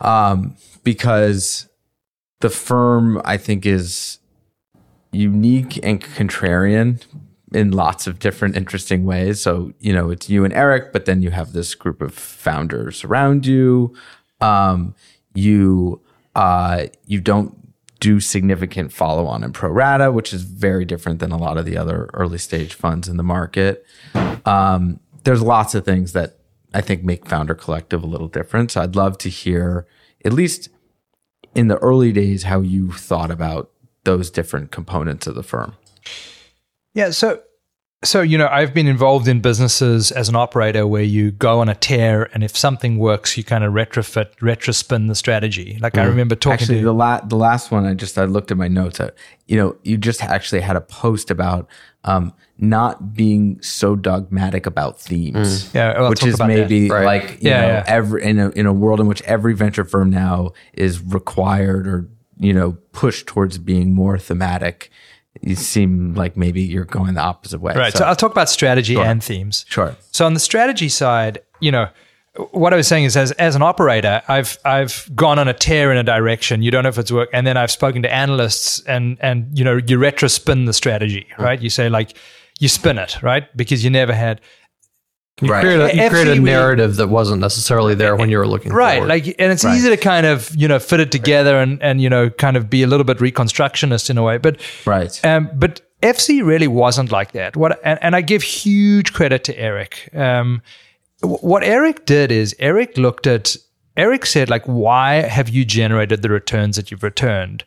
Um, 0.00 0.56
because 0.82 1.68
the 2.40 2.50
firm 2.50 3.20
I 3.24 3.36
think 3.36 3.66
is 3.66 4.18
unique 5.12 5.78
and 5.84 6.00
contrarian 6.00 7.04
in 7.52 7.72
lots 7.72 8.06
of 8.06 8.18
different 8.18 8.56
interesting 8.56 9.04
ways. 9.04 9.40
So, 9.40 9.72
you 9.80 9.92
know, 9.92 10.10
it's 10.10 10.30
you 10.30 10.44
and 10.44 10.54
Eric, 10.54 10.92
but 10.92 11.04
then 11.04 11.20
you 11.20 11.30
have 11.30 11.52
this 11.52 11.74
group 11.74 12.00
of 12.00 12.14
founders 12.14 13.04
around 13.04 13.44
you. 13.44 13.94
Um, 14.40 14.94
you 15.34 16.00
uh, 16.34 16.86
you 17.06 17.20
don't 17.20 17.56
do 18.00 18.18
significant 18.18 18.92
follow 18.92 19.26
on 19.26 19.44
and 19.44 19.52
pro 19.52 19.70
rata, 19.70 20.10
which 20.10 20.32
is 20.32 20.42
very 20.42 20.84
different 20.84 21.18
than 21.18 21.32
a 21.32 21.36
lot 21.36 21.58
of 21.58 21.66
the 21.66 21.76
other 21.76 22.08
early 22.14 22.38
stage 22.38 22.72
funds 22.72 23.08
in 23.08 23.16
the 23.16 23.22
market. 23.22 23.84
Um, 24.46 25.00
there's 25.24 25.42
lots 25.42 25.74
of 25.74 25.84
things 25.84 26.12
that 26.14 26.38
I 26.72 26.80
think 26.80 27.04
make 27.04 27.28
Founder 27.28 27.54
Collective 27.54 28.02
a 28.02 28.06
little 28.06 28.28
different. 28.28 28.70
So 28.70 28.80
I'd 28.80 28.96
love 28.96 29.18
to 29.18 29.28
hear, 29.28 29.86
at 30.24 30.32
least 30.32 30.68
in 31.54 31.68
the 31.68 31.78
early 31.78 32.12
days, 32.12 32.44
how 32.44 32.60
you 32.60 32.92
thought 32.92 33.30
about 33.30 33.70
those 34.04 34.30
different 34.30 34.70
components 34.70 35.26
of 35.26 35.34
the 35.34 35.42
firm. 35.42 35.74
Yeah. 36.94 37.10
So, 37.10 37.42
so 38.02 38.22
you 38.22 38.38
know, 38.38 38.48
I've 38.50 38.72
been 38.72 38.86
involved 38.86 39.28
in 39.28 39.40
businesses 39.40 40.10
as 40.10 40.28
an 40.30 40.36
operator 40.36 40.86
where 40.86 41.02
you 41.02 41.30
go 41.32 41.60
on 41.60 41.68
a 41.68 41.74
tear, 41.74 42.30
and 42.32 42.42
if 42.42 42.56
something 42.56 42.98
works, 42.98 43.36
you 43.36 43.44
kind 43.44 43.62
of 43.62 43.74
retrofit, 43.74 44.34
retrospin 44.36 45.06
the 45.08 45.14
strategy. 45.14 45.78
Like 45.80 45.98
I 45.98 46.04
remember 46.04 46.34
talking 46.34 46.62
Actually, 46.62 46.78
to 46.78 46.84
the 46.84 46.94
la- 46.94 47.20
the 47.20 47.36
last 47.36 47.70
one, 47.70 47.84
I 47.84 47.94
just 47.94 48.16
I 48.16 48.24
looked 48.24 48.50
at 48.50 48.56
my 48.56 48.68
notes. 48.68 49.00
Uh, 49.00 49.10
you 49.46 49.56
know, 49.56 49.76
you 49.82 49.98
just 49.98 50.22
actually 50.22 50.62
had 50.62 50.76
a 50.76 50.80
post 50.80 51.30
about 51.30 51.68
um, 52.04 52.32
not 52.56 53.12
being 53.14 53.60
so 53.60 53.96
dogmatic 53.96 54.64
about 54.64 54.98
themes. 54.98 55.72
Yeah, 55.74 55.90
I'll 55.92 56.08
which 56.08 56.24
is 56.24 56.38
maybe 56.38 56.88
Right. 56.88 57.04
like 57.04 57.42
you 57.42 57.50
Yeah, 57.50 57.60
know 57.60 57.66
yeah. 57.68 57.84
every 57.86 58.22
in 58.24 58.38
a 58.38 58.48
in 58.50 58.64
a 58.64 58.72
world 58.72 59.00
in 59.00 59.08
which 59.08 59.20
every 59.22 59.52
venture 59.54 59.84
firm 59.84 60.08
now 60.08 60.52
is 60.72 61.02
required 61.02 61.86
or 61.86 62.08
you 62.38 62.54
know 62.54 62.78
pushed 62.92 63.26
towards 63.26 63.58
being 63.58 63.94
more 63.94 64.16
thematic. 64.18 64.90
You 65.42 65.54
seem 65.54 66.14
like 66.14 66.36
maybe 66.36 66.60
you're 66.62 66.84
going 66.84 67.14
the 67.14 67.20
opposite 67.20 67.60
way. 67.60 67.74
right. 67.74 67.92
So, 67.92 68.04
I'll 68.04 68.16
talk 68.16 68.32
about 68.32 68.48
strategy 68.48 68.96
and 68.96 69.22
themes. 69.22 69.64
sure. 69.68 69.96
So 70.10 70.26
on 70.26 70.34
the 70.34 70.40
strategy 70.40 70.88
side, 70.88 71.38
you 71.60 71.70
know, 71.70 71.88
what 72.52 72.72
I 72.72 72.76
was 72.76 72.86
saying 72.86 73.04
is 73.04 73.16
as 73.16 73.32
as 73.32 73.56
an 73.56 73.62
operator, 73.62 74.22
I've 74.28 74.58
I've 74.64 75.08
gone 75.14 75.38
on 75.38 75.48
a 75.48 75.52
tear 75.52 75.90
in 75.90 75.98
a 75.98 76.02
direction. 76.02 76.62
You 76.62 76.70
don't 76.70 76.84
know 76.84 76.88
if 76.88 76.98
it's 76.98 77.10
work, 77.10 77.28
and 77.32 77.46
then 77.46 77.56
I've 77.56 77.70
spoken 77.70 78.02
to 78.02 78.12
analysts, 78.12 78.80
and 78.84 79.18
and 79.20 79.56
you 79.56 79.64
know 79.64 79.76
you 79.76 79.98
retrospin 79.98 80.66
the 80.66 80.72
strategy, 80.72 81.26
mm. 81.36 81.44
right? 81.44 81.60
You 81.60 81.70
say 81.70 81.88
like 81.88 82.16
you 82.60 82.68
spin 82.68 82.98
it, 82.98 83.20
right? 83.22 83.54
Because 83.56 83.82
you 83.82 83.90
never 83.90 84.12
had 84.12 84.40
You 85.40 85.48
Right. 85.48 85.62
create 85.62 85.80
a, 85.80 85.94
you 85.96 86.02
FC 86.02 86.10
create 86.10 86.28
a 86.28 86.32
we- 86.32 86.50
narrative 86.50 86.96
that 86.96 87.08
wasn't 87.08 87.40
necessarily 87.40 87.94
there 87.94 88.14
when 88.14 88.28
you 88.28 88.36
were 88.36 88.46
looking 88.46 88.72
right 88.74 88.96
forward. 88.96 89.08
like 89.08 89.26
and 89.38 89.50
it's 89.50 89.64
easy 89.64 89.88
to 89.88 89.96
kind 89.96 90.26
of 90.26 90.54
you 90.54 90.68
know 90.68 90.78
fit 90.78 91.00
it 91.00 91.10
together 91.10 91.58
and 91.58 91.82
and 91.82 92.02
you 92.02 92.10
know 92.10 92.28
kind 92.28 92.56
of 92.58 92.68
be 92.68 92.82
a 92.82 92.86
little 92.86 93.04
bit 93.04 93.18
reconstructionist 93.18 94.10
in 94.10 94.18
a 94.18 94.22
way 94.22 94.36
but 94.36 94.60
Right. 94.84 95.18
um 95.24 95.48
but 95.54 95.80
fc 96.02 96.44
really 96.44 96.66
wasn't 96.68 97.10
like 97.10 97.32
that 97.32 97.56
what 97.56 97.80
and, 97.84 97.98
and 98.02 98.14
i 98.14 98.20
give 98.20 98.42
huge 98.42 99.14
credit 99.14 99.44
to 99.44 99.58
eric 99.58 100.10
um 100.14 100.60
what 101.22 101.62
eric 101.64 102.04
did 102.04 102.30
is 102.30 102.54
eric 102.58 102.98
looked 102.98 103.26
at 103.26 103.56
eric 103.96 104.26
said 104.26 104.50
like 104.50 104.64
why 104.66 105.22
have 105.22 105.48
you 105.48 105.64
generated 105.64 106.20
the 106.20 106.28
returns 106.28 106.76
that 106.76 106.90
you've 106.90 107.02
returned 107.02 107.64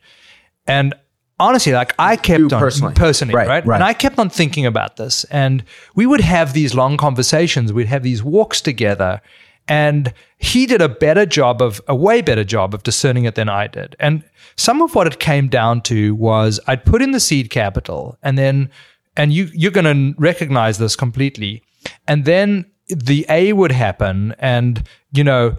and 0.68 0.94
honestly 1.40 1.72
like 1.72 1.94
i 1.98 2.16
kept 2.16 2.38
You 2.38 2.44
on 2.46 2.60
personally. 2.60 2.94
personally 2.94 3.34
Right, 3.34 3.48
right, 3.48 3.66
right. 3.66 3.76
and 3.76 3.84
i 3.84 3.92
kept 3.92 4.18
on 4.18 4.30
thinking 4.30 4.66
about 4.66 4.96
this. 4.96 5.24
And 5.24 5.64
we 5.94 6.06
would 6.06 6.20
have 6.20 6.52
these 6.52 6.74
long 6.74 6.96
conversations. 6.96 7.72
We'd 7.72 7.88
have 7.88 8.02
these 8.02 8.22
walks 8.22 8.60
together. 8.60 9.20
And 9.66 10.12
he 10.36 10.66
did 10.66 10.82
a 10.82 10.88
better 10.90 11.24
job 11.24 11.62
of 11.62 11.80
a 11.88 11.94
way 11.94 12.20
better 12.20 12.44
job 12.44 12.74
of 12.74 12.82
discerning 12.82 13.24
it 13.24 13.34
than 13.34 13.48
i 13.48 13.66
did. 13.66 13.96
And 13.98 14.22
some 14.56 14.82
of 14.82 14.94
what 14.94 15.06
it 15.06 15.18
came 15.18 15.48
down 15.48 15.80
to 15.82 16.14
was 16.14 16.60
i'd 16.66 16.84
put 16.84 17.02
in 17.02 17.10
the 17.12 17.20
seed 17.20 17.50
capital 17.50 18.16
and 18.22 18.36
then 18.38 18.70
and 19.16 19.32
you 19.32 19.48
you're 19.54 19.70
going 19.72 20.14
to 20.14 20.20
recognize 20.20 20.78
this 20.78 20.96
completely. 20.96 21.62
And 22.06 22.24
then 22.24 22.66
the 22.88 23.24
a 23.28 23.52
would 23.54 23.72
happen 23.72 24.34
and 24.38 24.86
you 25.12 25.24
know 25.24 25.56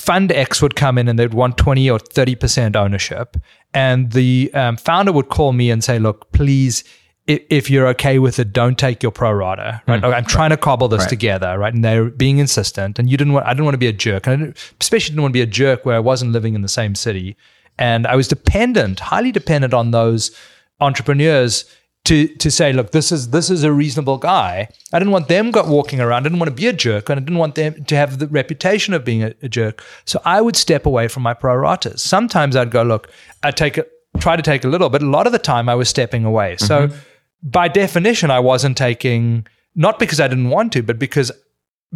fund 0.00 0.32
X 0.32 0.62
would 0.62 0.76
come 0.76 0.98
in 0.98 1.08
and 1.08 1.18
they'd 1.18 1.34
want 1.34 1.58
20 1.58 1.90
or 1.90 1.98
30% 1.98 2.74
ownership. 2.74 3.36
And 3.74 4.12
the 4.12 4.50
um, 4.54 4.76
founder 4.76 5.12
would 5.12 5.28
call 5.28 5.52
me 5.52 5.70
and 5.70 5.84
say, 5.84 5.98
look, 5.98 6.32
please, 6.32 6.82
if, 7.26 7.42
if 7.50 7.70
you're 7.70 7.86
okay 7.88 8.18
with 8.18 8.38
it, 8.38 8.52
don't 8.52 8.78
take 8.78 9.02
your 9.02 9.12
pro 9.12 9.30
rata. 9.30 9.82
Right. 9.86 10.02
Like, 10.02 10.14
I'm 10.14 10.24
trying 10.24 10.50
to 10.50 10.56
cobble 10.56 10.88
this 10.88 11.06
together. 11.06 11.58
Right. 11.58 11.72
And 11.72 11.84
they're 11.84 12.06
being 12.06 12.38
insistent. 12.38 12.98
And 12.98 13.10
you 13.10 13.16
didn't 13.16 13.34
want, 13.34 13.46
I 13.46 13.50
didn't 13.50 13.66
want 13.66 13.74
to 13.74 13.78
be 13.78 13.88
a 13.88 13.92
jerk. 13.92 14.26
And 14.26 14.32
I 14.32 14.36
didn't, 14.46 14.74
especially 14.80 15.10
didn't 15.10 15.22
want 15.22 15.32
to 15.32 15.36
be 15.36 15.42
a 15.42 15.46
jerk 15.46 15.84
where 15.84 15.96
I 15.96 16.00
wasn't 16.00 16.32
living 16.32 16.54
in 16.54 16.62
the 16.62 16.68
same 16.68 16.94
city. 16.94 17.36
And 17.78 18.06
I 18.06 18.16
was 18.16 18.26
dependent, 18.26 19.00
highly 19.00 19.32
dependent 19.32 19.74
on 19.74 19.90
those 19.90 20.34
entrepreneurs 20.80 21.64
to 22.04 22.28
to 22.36 22.50
say, 22.50 22.72
look, 22.72 22.92
this 22.92 23.12
is 23.12 23.30
this 23.30 23.50
is 23.50 23.62
a 23.62 23.72
reasonable 23.72 24.18
guy. 24.18 24.68
I 24.92 24.98
didn't 24.98 25.12
want 25.12 25.28
them 25.28 25.50
got 25.50 25.68
walking 25.68 26.00
around. 26.00 26.22
I 26.22 26.24
didn't 26.24 26.38
want 26.38 26.48
to 26.48 26.54
be 26.54 26.66
a 26.66 26.72
jerk, 26.72 27.08
and 27.08 27.18
I 27.18 27.22
didn't 27.22 27.38
want 27.38 27.54
them 27.54 27.84
to 27.84 27.96
have 27.96 28.18
the 28.18 28.26
reputation 28.26 28.94
of 28.94 29.04
being 29.04 29.22
a, 29.22 29.34
a 29.42 29.48
jerk. 29.48 29.84
So 30.04 30.20
I 30.24 30.40
would 30.40 30.56
step 30.56 30.86
away 30.86 31.08
from 31.08 31.22
my 31.22 31.34
pro 31.34 31.54
ratas. 31.54 32.00
Sometimes 32.00 32.56
I'd 32.56 32.70
go, 32.70 32.82
look, 32.82 33.10
I 33.42 33.50
take 33.50 33.78
it, 33.78 33.90
try 34.18 34.36
to 34.36 34.42
take 34.42 34.64
a 34.64 34.68
little, 34.68 34.88
but 34.88 35.02
a 35.02 35.06
lot 35.06 35.26
of 35.26 35.32
the 35.32 35.38
time 35.38 35.68
I 35.68 35.74
was 35.74 35.88
stepping 35.88 36.24
away. 36.24 36.56
So 36.56 36.88
mm-hmm. 36.88 36.98
by 37.42 37.68
definition, 37.68 38.30
I 38.30 38.40
wasn't 38.40 38.76
taking 38.76 39.46
not 39.74 39.98
because 39.98 40.20
I 40.20 40.28
didn't 40.28 40.50
want 40.50 40.72
to, 40.72 40.82
but 40.82 40.98
because 40.98 41.30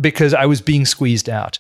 because 0.01 0.35
I 0.35 0.47
was 0.47 0.61
being 0.61 0.85
squeezed 0.85 1.29
out. 1.29 1.59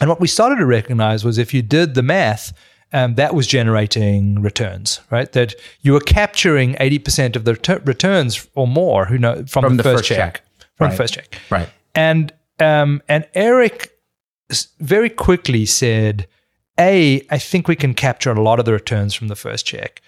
And 0.00 0.10
what 0.10 0.20
we 0.20 0.28
started 0.28 0.56
to 0.56 0.66
recognize 0.66 1.24
was 1.24 1.38
if 1.38 1.54
you 1.54 1.62
did 1.62 1.94
the 1.94 2.02
math, 2.02 2.52
um, 2.92 3.14
that 3.16 3.34
was 3.34 3.46
generating 3.46 4.40
returns, 4.42 5.00
right? 5.10 5.30
That 5.32 5.54
you 5.82 5.92
were 5.92 6.00
capturing 6.00 6.74
80% 6.74 7.36
of 7.36 7.44
the 7.44 7.54
retur- 7.54 7.86
returns 7.86 8.46
or 8.54 8.66
more 8.68 9.06
who 9.06 9.18
know, 9.18 9.44
from, 9.46 9.62
From 9.64 9.76
the, 9.76 9.82
the 9.82 9.88
first, 9.90 9.98
first 10.00 10.08
check. 10.08 10.18
check. 10.34 10.42
From 10.76 10.84
Right. 10.86 10.90
the 10.92 10.96
first 10.96 11.14
check. 11.14 11.38
Right. 11.50 11.68
And, 11.94 12.32
um, 12.60 13.02
and 13.08 13.26
Eric 13.34 13.90
very 14.78 15.10
quickly 15.10 15.66
said, 15.66 16.26
A, 16.78 17.26
I 17.30 17.38
think 17.38 17.66
we 17.68 17.76
can 17.76 17.94
capture 17.94 18.30
a 18.30 18.40
lot 18.40 18.58
of 18.60 18.64
the 18.66 18.72
returns 18.72 19.14
from 19.14 19.28
the 19.28 19.36
first 19.36 19.66
check. 19.66 20.00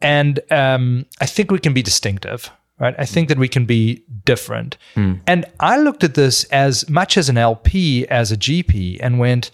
And 0.00 0.40
um, 0.50 1.06
I 1.20 1.26
think 1.26 1.50
we 1.50 1.58
can 1.58 1.72
be 1.72 1.82
distinctive, 1.82 2.50
right? 2.78 2.94
I 2.98 3.06
think 3.06 3.28
that 3.28 3.38
we 3.38 3.48
can 3.48 3.64
be 3.64 4.04
different. 4.24 4.76
And 4.94 5.46
I 5.60 5.78
looked 5.78 6.04
at 6.04 6.14
this 6.14 6.44
as 6.44 6.88
much 6.90 7.16
as 7.16 7.28
an 7.28 7.38
LP 7.38 8.06
as 8.08 8.30
a 8.30 8.36
GP 8.36 8.98
and 9.00 9.18
went, 9.18 9.50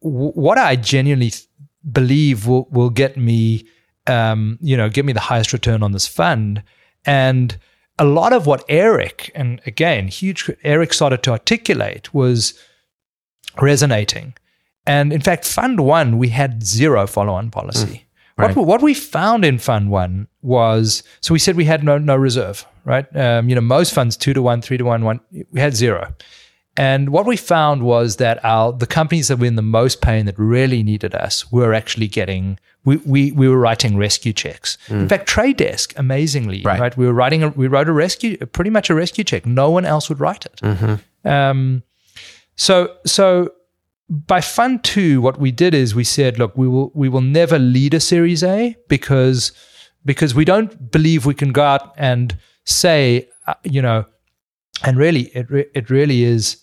what 0.00 0.58
I 0.58 0.76
genuinely 0.76 1.32
believe 1.90 2.46
will, 2.46 2.66
will 2.70 2.90
get 2.90 3.16
me, 3.16 3.66
um, 4.06 4.58
you 4.60 4.76
know, 4.76 4.88
get 4.88 5.04
me 5.04 5.12
the 5.12 5.20
highest 5.20 5.52
return 5.52 5.82
on 5.82 5.92
this 5.92 6.06
fund. 6.06 6.62
And 7.04 7.56
a 7.98 8.04
lot 8.04 8.32
of 8.32 8.46
what 8.46 8.64
Eric, 8.68 9.30
and 9.34 9.60
again, 9.66 10.08
huge, 10.08 10.50
Eric 10.64 10.92
started 10.92 11.22
to 11.24 11.30
articulate 11.30 12.12
was 12.12 12.54
resonating. 13.60 14.34
And 14.86 15.12
in 15.12 15.20
fact, 15.20 15.44
Fund 15.46 15.80
One, 15.80 16.18
we 16.18 16.28
had 16.28 16.62
zero 16.64 17.06
follow 17.06 17.32
on 17.34 17.50
policy. 17.50 18.06
What, 18.36 18.46
Right. 18.48 18.56
we- 18.56 18.62
what 18.64 18.82
we 18.82 18.92
found 18.94 19.44
in 19.44 19.58
Fund 19.58 19.90
One 19.90 20.28
was 20.42 21.02
so 21.20 21.32
we 21.32 21.38
said 21.38 21.56
we 21.56 21.64
had 21.64 21.82
no 21.82 21.96
no 21.98 22.14
reserve, 22.14 22.66
right? 22.84 23.06
Um, 23.16 23.48
you 23.48 23.54
know, 23.54 23.60
most 23.62 23.94
funds 23.94 24.16
two 24.16 24.34
to 24.34 24.42
one, 24.42 24.60
three 24.60 24.76
to 24.76 24.84
one, 24.84 25.04
one 25.04 25.20
we 25.50 25.58
had 25.60 25.74
zero. 25.74 26.12
And 26.78 27.08
what 27.08 27.26
we 27.26 27.36
found 27.36 27.82
was 27.82 28.16
that 28.16 28.44
our 28.44 28.72
the 28.72 28.86
companies 28.86 29.28
that 29.28 29.38
were 29.38 29.46
in 29.46 29.56
the 29.56 29.62
most 29.62 30.00
pain 30.02 30.26
that 30.26 30.38
really 30.38 30.82
needed 30.82 31.14
us 31.14 31.50
were 31.50 31.72
actually 31.74 32.08
getting 32.08 32.58
we 32.84 32.96
we, 32.98 33.32
we 33.32 33.48
were 33.48 33.58
writing 33.58 33.96
rescue 33.96 34.32
checks. 34.32 34.76
In 34.88 35.08
fact, 35.08 35.26
Trade 35.26 35.56
Desk, 35.56 35.92
amazingly, 35.96 36.62
Right. 36.62 36.78
right. 36.80 36.96
We 36.96 37.06
were 37.06 37.12
writing 37.14 37.42
a, 37.42 37.48
we 37.48 37.66
wrote 37.66 37.88
a 37.88 37.92
rescue 37.92 38.36
pretty 38.46 38.70
much 38.70 38.90
a 38.90 38.94
rescue 38.94 39.24
check. 39.24 39.46
No 39.46 39.70
one 39.70 39.84
else 39.86 40.08
would 40.08 40.20
write 40.20 40.46
it. 40.46 40.60
Um, 41.24 41.82
so 42.56 42.94
so 43.06 43.52
by 44.08 44.40
fund 44.40 44.84
two, 44.84 45.20
what 45.20 45.40
we 45.40 45.50
did 45.50 45.74
is 45.74 45.94
we 45.94 46.04
said, 46.04 46.38
look, 46.38 46.56
we 46.56 46.68
will 46.68 46.92
we 46.94 47.08
will 47.08 47.22
never 47.22 47.58
lead 47.58 47.94
a 47.94 48.00
Series 48.00 48.44
A 48.44 48.76
because 48.88 49.52
because 50.04 50.34
we 50.34 50.44
don't 50.44 50.90
believe 50.92 51.26
we 51.26 51.34
can 51.34 51.50
go 51.52 51.62
out 51.64 51.92
and 51.96 52.36
say, 52.64 53.28
uh, 53.48 53.54
you 53.64 53.82
know, 53.82 54.04
and 54.84 54.96
really 54.96 55.22
it 55.34 55.50
re- 55.50 55.66
it 55.74 55.90
really 55.90 56.22
is 56.22 56.58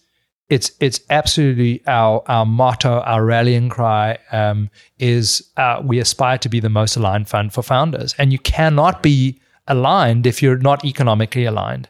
it's 0.50 0.72
it's 0.80 1.00
absolutely 1.10 1.82
our 1.88 2.22
our 2.28 2.46
motto, 2.46 3.00
our 3.02 3.26
rallying 3.26 3.70
cry 3.70 4.18
um, 4.32 4.70
is 5.00 5.52
uh, 5.58 5.82
we 5.84 6.00
aspire 6.00 6.38
to 6.40 6.50
be 6.50 6.60
the 6.60 6.70
most 6.70 6.96
aligned 6.96 7.28
fund 7.30 7.54
for 7.54 7.64
founders, 7.64 8.14
and 8.18 8.32
you 8.32 8.40
cannot 8.40 9.02
be 9.02 9.40
aligned 9.68 10.28
if 10.28 10.42
you're 10.44 10.58
not 10.58 10.84
economically 10.86 11.46
aligned. 11.46 11.90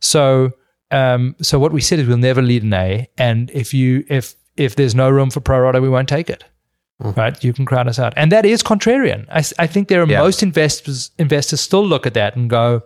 So 0.00 0.52
um, 0.90 1.34
so 1.40 1.58
what 1.58 1.72
we 1.72 1.80
said 1.80 1.98
is 1.98 2.06
we'll 2.06 2.18
never 2.18 2.42
lead 2.42 2.62
an 2.62 2.74
A, 2.74 3.08
and 3.18 3.50
if 3.50 3.72
you 3.74 4.04
if 4.08 4.34
if 4.56 4.76
there's 4.76 4.94
no 4.94 5.10
room 5.10 5.30
for 5.30 5.40
pro 5.40 5.60
rata, 5.60 5.80
we 5.80 5.88
won't 5.88 6.08
take 6.08 6.30
it. 6.30 6.44
Right, 7.00 7.42
you 7.42 7.52
can 7.52 7.64
crowd 7.66 7.88
us 7.88 7.98
out, 7.98 8.12
and 8.16 8.30
that 8.30 8.46
is 8.46 8.62
contrarian. 8.62 9.26
I, 9.28 9.42
I 9.64 9.66
think 9.66 9.88
there 9.88 10.00
are 10.02 10.06
Yeah. 10.06 10.20
most 10.20 10.42
investors 10.42 11.10
investors 11.18 11.60
still 11.60 11.84
look 11.84 12.06
at 12.06 12.14
that 12.14 12.36
and 12.36 12.48
go, 12.48 12.82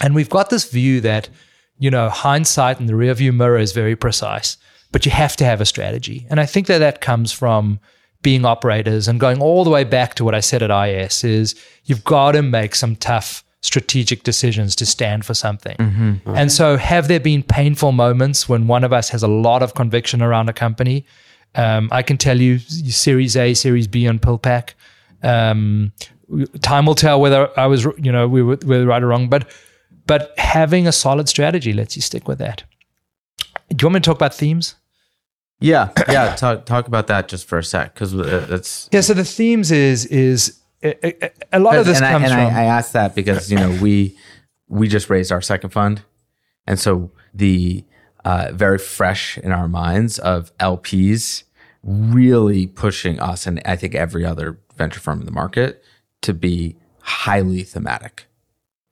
and 0.00 0.14
we've 0.14 0.30
got 0.30 0.48
this 0.48 0.70
view 0.70 1.00
that 1.02 1.28
you 1.78 1.90
know 1.90 2.08
hindsight 2.08 2.80
and 2.80 2.88
the 2.88 2.94
rearview 2.94 3.34
mirror 3.34 3.58
is 3.58 3.72
very 3.72 3.96
precise, 3.96 4.56
but 4.92 5.04
you 5.04 5.12
have 5.12 5.36
to 5.36 5.44
have 5.44 5.60
a 5.60 5.66
strategy, 5.66 6.26
and 6.30 6.40
I 6.40 6.46
think 6.46 6.66
that 6.66 6.78
that 6.78 7.00
comes 7.00 7.32
from 7.32 7.80
being 8.22 8.44
operators 8.44 9.06
and 9.06 9.20
going 9.20 9.40
all 9.40 9.62
the 9.62 9.70
way 9.70 9.84
back 9.84 10.14
to 10.14 10.24
what 10.24 10.34
I 10.34 10.40
said 10.40 10.62
at 10.62 10.70
IS 10.88 11.22
is 11.22 11.54
you've 11.84 12.02
got 12.02 12.32
to 12.32 12.42
make 12.42 12.74
some 12.74 12.96
tough 12.96 13.44
strategic 13.60 14.22
decisions 14.22 14.74
to 14.76 14.86
stand 14.86 15.24
for 15.24 15.34
something. 15.34 15.76
And 16.26 16.50
so, 16.50 16.76
have 16.76 17.08
there 17.08 17.20
been 17.20 17.42
painful 17.42 17.92
moments 17.92 18.48
when 18.48 18.66
one 18.66 18.84
of 18.84 18.92
us 18.92 19.10
has 19.10 19.22
a 19.22 19.28
lot 19.28 19.62
of 19.62 19.74
conviction 19.74 20.22
around 20.22 20.48
a 20.48 20.52
company? 20.52 21.04
Um, 21.54 21.88
I 21.92 22.02
can 22.02 22.18
tell 22.18 22.40
you, 22.40 22.58
Series 22.58 23.36
A, 23.36 23.54
Series 23.54 23.86
B 23.86 24.08
on 24.08 24.18
PillPack. 24.18 24.74
Um, 25.22 25.92
time 26.62 26.86
will 26.86 26.94
tell 26.94 27.20
whether 27.20 27.48
I 27.58 27.66
was, 27.66 27.84
you 27.96 28.12
know, 28.12 28.28
we 28.28 28.42
were, 28.42 28.58
we 28.64 28.78
were 28.78 28.86
right 28.86 29.02
or 29.02 29.08
wrong. 29.08 29.28
But, 29.28 29.48
but 30.06 30.32
having 30.38 30.86
a 30.86 30.92
solid 30.92 31.28
strategy 31.28 31.72
lets 31.72 31.96
you 31.96 32.02
stick 32.02 32.28
with 32.28 32.38
that. 32.38 32.64
Do 33.70 33.82
you 33.82 33.86
want 33.86 33.94
me 33.94 34.00
to 34.00 34.04
talk 34.04 34.16
about 34.16 34.34
themes? 34.34 34.76
Yeah, 35.58 35.90
yeah. 36.08 36.36
Talk 36.36 36.66
talk 36.66 36.86
about 36.86 37.06
that 37.06 37.28
just 37.28 37.48
for 37.48 37.56
a 37.58 37.64
sec, 37.64 37.94
because 37.94 38.12
it's 38.12 38.90
Yeah. 38.92 39.00
So 39.00 39.14
the 39.14 39.24
themes 39.24 39.70
is 39.70 40.04
is 40.06 40.60
a, 40.82 41.30
a, 41.50 41.58
lot 41.58 41.76
of 41.76 41.86
this 41.86 41.96
and, 41.96 42.04
I, 42.04 42.12
comes 42.12 42.24
and 42.24 42.32
from. 42.32 42.40
I, 42.40 42.60
I 42.60 42.64
asked 42.64 42.92
that 42.92 43.14
because 43.14 43.50
you 43.50 43.56
know 43.56 43.70
we 43.80 44.16
we 44.68 44.86
just 44.86 45.08
raised 45.08 45.32
our 45.32 45.40
second 45.40 45.70
fund, 45.70 46.02
and 46.66 46.78
so 46.78 47.10
the 47.32 47.84
uh, 48.26 48.50
very 48.52 48.78
fresh 48.78 49.38
in 49.38 49.50
our 49.50 49.66
minds 49.66 50.18
of 50.18 50.56
LPs 50.58 51.44
really 51.86 52.66
pushing 52.66 53.20
us 53.20 53.46
and 53.46 53.62
I 53.64 53.76
think 53.76 53.94
every 53.94 54.24
other 54.26 54.58
venture 54.76 54.98
firm 54.98 55.20
in 55.20 55.26
the 55.26 55.32
market 55.32 55.84
to 56.22 56.34
be 56.34 56.76
highly 57.02 57.62
thematic 57.62 58.25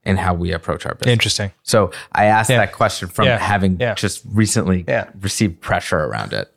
in 0.07 0.17
how 0.17 0.35
we 0.35 0.53
approach 0.53 0.85
our 0.87 0.95
business. 0.95 1.13
Interesting. 1.13 1.51
So 1.63 1.91
I 2.13 2.27
asked 2.27 2.51
Yeah. 2.51 2.59
that 2.59 2.73
question 2.73 3.09
from 3.09 3.27
Yeah. 3.27 3.39
having 3.39 3.79
Yeah. 3.81 3.95
just 3.95 4.23
recently 4.33 4.85
received 5.21 5.61
pressure 5.61 5.99
around 6.05 6.33
it. 6.33 6.53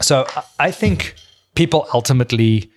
So 0.00 0.26
I- 0.58 0.70
think 0.70 1.14
people 1.54 1.86
ultimately 1.94 2.70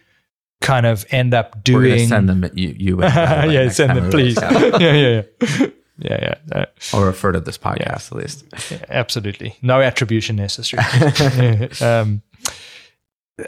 kind 0.62 0.86
of 0.86 1.06
end 1.12 1.34
up 1.34 1.64
doing. 1.64 2.08
send 2.08 2.28
them 2.30 2.50
you 2.54 2.76
you 2.78 3.02
and 3.02 3.14
by 3.14 3.42
the 3.42 3.48
way, 3.48 3.54
yeah, 3.54 3.70
send 3.70 3.98
them, 3.98 4.10
please. 4.10 4.38
yeah, 4.42 4.78
yeah, 4.80 5.22
yeah. 5.40 5.68
Yeah, 6.00 6.36
yeah, 6.54 6.66
or 6.94 7.06
refer 7.08 7.32
to 7.32 7.40
this 7.40 7.58
podcast 7.58 8.12
at 8.12 8.18
least. 8.18 8.46
absolutely. 8.88 9.56
No 9.64 9.82
attribution 9.82 10.36
necessary. 10.36 10.84
um, 11.82 12.22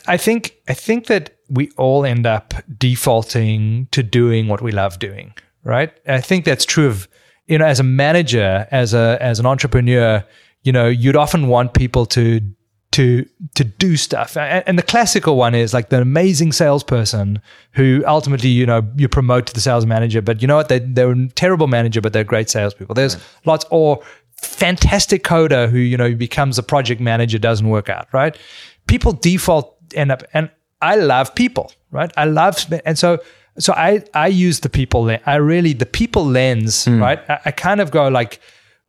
I 0.08 0.18
think 0.18 0.56
I 0.68 0.74
think 0.74 1.06
that 1.08 1.36
we 1.48 1.70
all 1.78 2.06
end 2.06 2.26
up 2.26 2.54
defaulting 2.78 3.88
to 3.92 4.02
doing 4.04 4.48
what 4.48 4.62
we 4.62 4.72
love 4.72 4.98
doing, 5.00 5.34
right? 5.70 5.94
I 6.08 6.22
think 6.22 6.46
that's 6.46 6.66
true 6.66 6.88
of 6.88 7.08
you 7.48 7.58
know 7.58 7.66
as 7.66 7.80
a 7.80 7.84
manager, 7.84 8.68
as 8.72 8.94
a 8.94 9.18
as 9.22 9.40
an 9.40 9.46
entrepreneur, 9.46 10.26
you 10.64 10.72
know, 10.72 10.88
you'd 10.88 11.16
often 11.16 11.48
want 11.48 11.74
people 11.74 12.06
to 12.08 12.42
to 12.92 13.26
to 13.56 13.64
do 13.64 13.96
stuff. 13.96 14.36
And, 14.36 14.64
and 14.68 14.78
the 14.78 14.84
classical 14.84 15.36
one 15.36 15.56
is 15.56 15.74
like 15.74 15.90
the 15.90 16.02
amazing 16.02 16.52
salesperson 16.52 17.42
who 17.74 18.04
ultimately, 18.08 18.50
you 18.50 18.66
know, 18.66 18.82
you 18.98 19.08
promote 19.08 19.48
to 19.48 19.54
the 19.54 19.62
sales 19.62 19.86
manager, 19.86 20.22
but 20.22 20.42
you 20.42 20.48
know 20.48 20.56
what? 20.56 20.70
They 20.70 20.80
they're 20.80 21.12
a 21.12 21.28
terrible 21.30 21.68
manager, 21.68 22.02
but 22.02 22.14
they're 22.14 22.24
great 22.24 22.50
salespeople. 22.50 22.96
There's 22.96 23.18
lots 23.46 23.66
or 23.70 24.02
fantastic 24.42 25.24
coder 25.24 25.70
who, 25.70 25.78
you 25.78 25.98
know, 25.98 26.14
becomes 26.16 26.58
a 26.58 26.64
project 26.64 27.00
manager, 27.02 27.38
doesn't 27.38 27.68
work 27.68 27.90
out, 27.90 28.08
right? 28.14 28.38
People 28.88 29.14
default 29.14 29.76
end 29.94 30.12
up 30.12 30.24
and 30.34 30.50
I 30.82 30.96
love 30.96 31.36
people, 31.36 31.72
right? 31.92 32.12
I 32.18 32.26
love 32.26 32.66
and 32.86 32.98
so 32.98 33.20
so 33.60 33.74
I 33.74 34.04
I 34.14 34.28
use 34.28 34.62
the 34.62 34.70
people 34.70 35.04
lens. 35.04 35.22
I 35.26 35.36
really 35.36 35.74
the 35.74 35.86
people 35.86 36.26
lens, 36.26 36.86
hmm. 36.86 37.02
right? 37.02 37.20
I, 37.30 37.40
I 37.46 37.52
kind 37.52 37.82
of 37.82 37.92
go 37.92 38.08
like, 38.08 38.40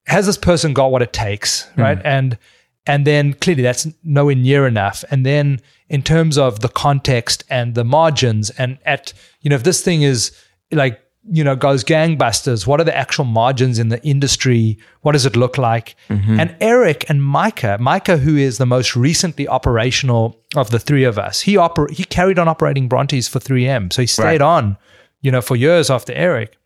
has 0.06 0.26
this 0.26 0.38
person 0.38 0.72
got 0.72 0.90
what 0.90 1.02
it 1.02 1.12
takes, 1.12 1.64
hmm. 1.70 1.82
right? 1.82 2.00
And 2.04 2.38
and 2.86 3.06
then 3.06 3.34
clearly 3.34 3.62
that's 3.62 3.86
nowhere 4.02 4.34
near 4.34 4.66
enough. 4.66 5.04
And 5.10 5.26
then 5.26 5.60
in 5.88 6.02
terms 6.02 6.38
of 6.38 6.60
the 6.60 6.68
context 6.68 7.44
and 7.50 7.74
the 7.74 7.84
margins, 7.84 8.50
and 8.50 8.78
at 8.86 9.12
you 9.40 9.50
know 9.50 9.56
if 9.56 9.64
this 9.64 9.82
thing 9.82 10.02
is 10.02 10.32
like 10.72 11.00
you 11.30 11.44
know 11.44 11.54
goes 11.56 11.84
gangbusters, 11.84 12.66
what 12.66 12.80
are 12.80 12.84
the 12.84 12.96
actual 12.96 13.24
margins 13.24 13.78
in 13.78 13.88
the 13.88 14.02
industry? 14.02 14.78
What 15.02 15.12
does 15.12 15.26
it 15.26 15.36
look 15.36 15.58
like? 15.58 15.94
And 16.08 16.56
Eric 16.60 17.04
and 17.08 17.22
Micah, 17.22 17.76
Micah, 17.80 18.16
who 18.16 18.36
is 18.36 18.58
the 18.58 18.66
most 18.66 18.96
recently 18.96 19.46
operational 19.48 20.40
of 20.56 20.70
the 20.70 20.78
three 20.78 21.04
of 21.04 21.18
us, 21.18 21.42
he 21.42 21.54
oper- 21.56 21.90
he 21.90 22.04
carried 22.04 22.38
on 22.38 22.48
operating 22.48 22.88
Brontes 22.88 23.28
for 23.28 23.38
3M, 23.38 23.92
so 23.92 24.02
he 24.02 24.06
stayed 24.06 24.24
Right. 24.24 24.40
on, 24.40 24.76
you 25.20 25.30
know, 25.30 25.42
for 25.42 25.56
years 25.56 25.90
after 25.90 26.12
Eric. 26.14 26.56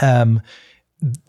Um, 0.00 0.40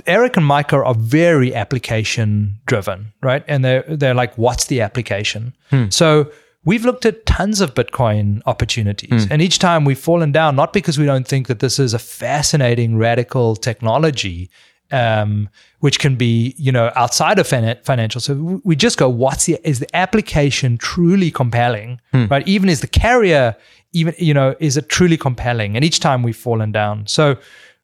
Eric 0.05 0.37
and 0.37 0.45
Micah 0.45 0.83
are 0.83 0.93
very 0.93 1.55
application 1.55 2.57
driven, 2.65 3.13
right? 3.23 3.43
And 3.47 3.63
they're 3.63 3.83
they're 3.87 4.13
like, 4.13 4.37
what's 4.37 4.65
the 4.65 4.81
application? 4.81 5.53
So 5.89 6.29
we've 6.63 6.85
looked 6.85 7.05
at 7.05 7.25
tons 7.25 7.59
of 7.61 7.73
Bitcoin 7.73 8.41
opportunities, 8.45 9.27
and 9.31 9.41
each 9.41 9.57
time 9.59 9.83
we've 9.85 9.99
fallen 9.99 10.31
down, 10.31 10.55
not 10.55 10.73
because 10.73 10.97
we 10.99 11.05
don't 11.05 11.27
think 11.27 11.47
that 11.47 11.59
this 11.59 11.79
is 11.79 11.93
a 11.93 11.99
fascinating 11.99 12.97
radical 12.97 13.55
technology, 13.55 14.49
um, 14.91 15.49
which 15.79 15.99
can 15.99 16.15
be 16.15 16.53
you 16.57 16.71
know 16.71 16.91
outside 16.95 17.39
of 17.39 17.47
fin- 17.47 17.77
financial. 17.83 18.21
So 18.21 18.33
we- 18.35 18.61
we 18.63 18.75
just 18.75 18.97
go, 18.97 19.07
what's 19.09 19.45
the 19.45 19.57
is 19.63 19.79
the 19.79 19.95
application 19.95 20.77
truly 20.77 21.31
compelling, 21.31 21.99
right? 22.29 22.47
Even 22.47 22.69
is 22.69 22.81
the 22.81 22.87
carrier, 22.87 23.55
even 23.93 24.13
you 24.17 24.33
know, 24.33 24.55
is 24.59 24.77
it 24.77 24.89
truly 24.89 25.17
compelling? 25.17 25.75
And 25.75 25.83
each 25.85 25.99
time 25.99 26.23
we've 26.23 26.35
fallen 26.49 26.71
down, 26.71 27.07
so 27.07 27.37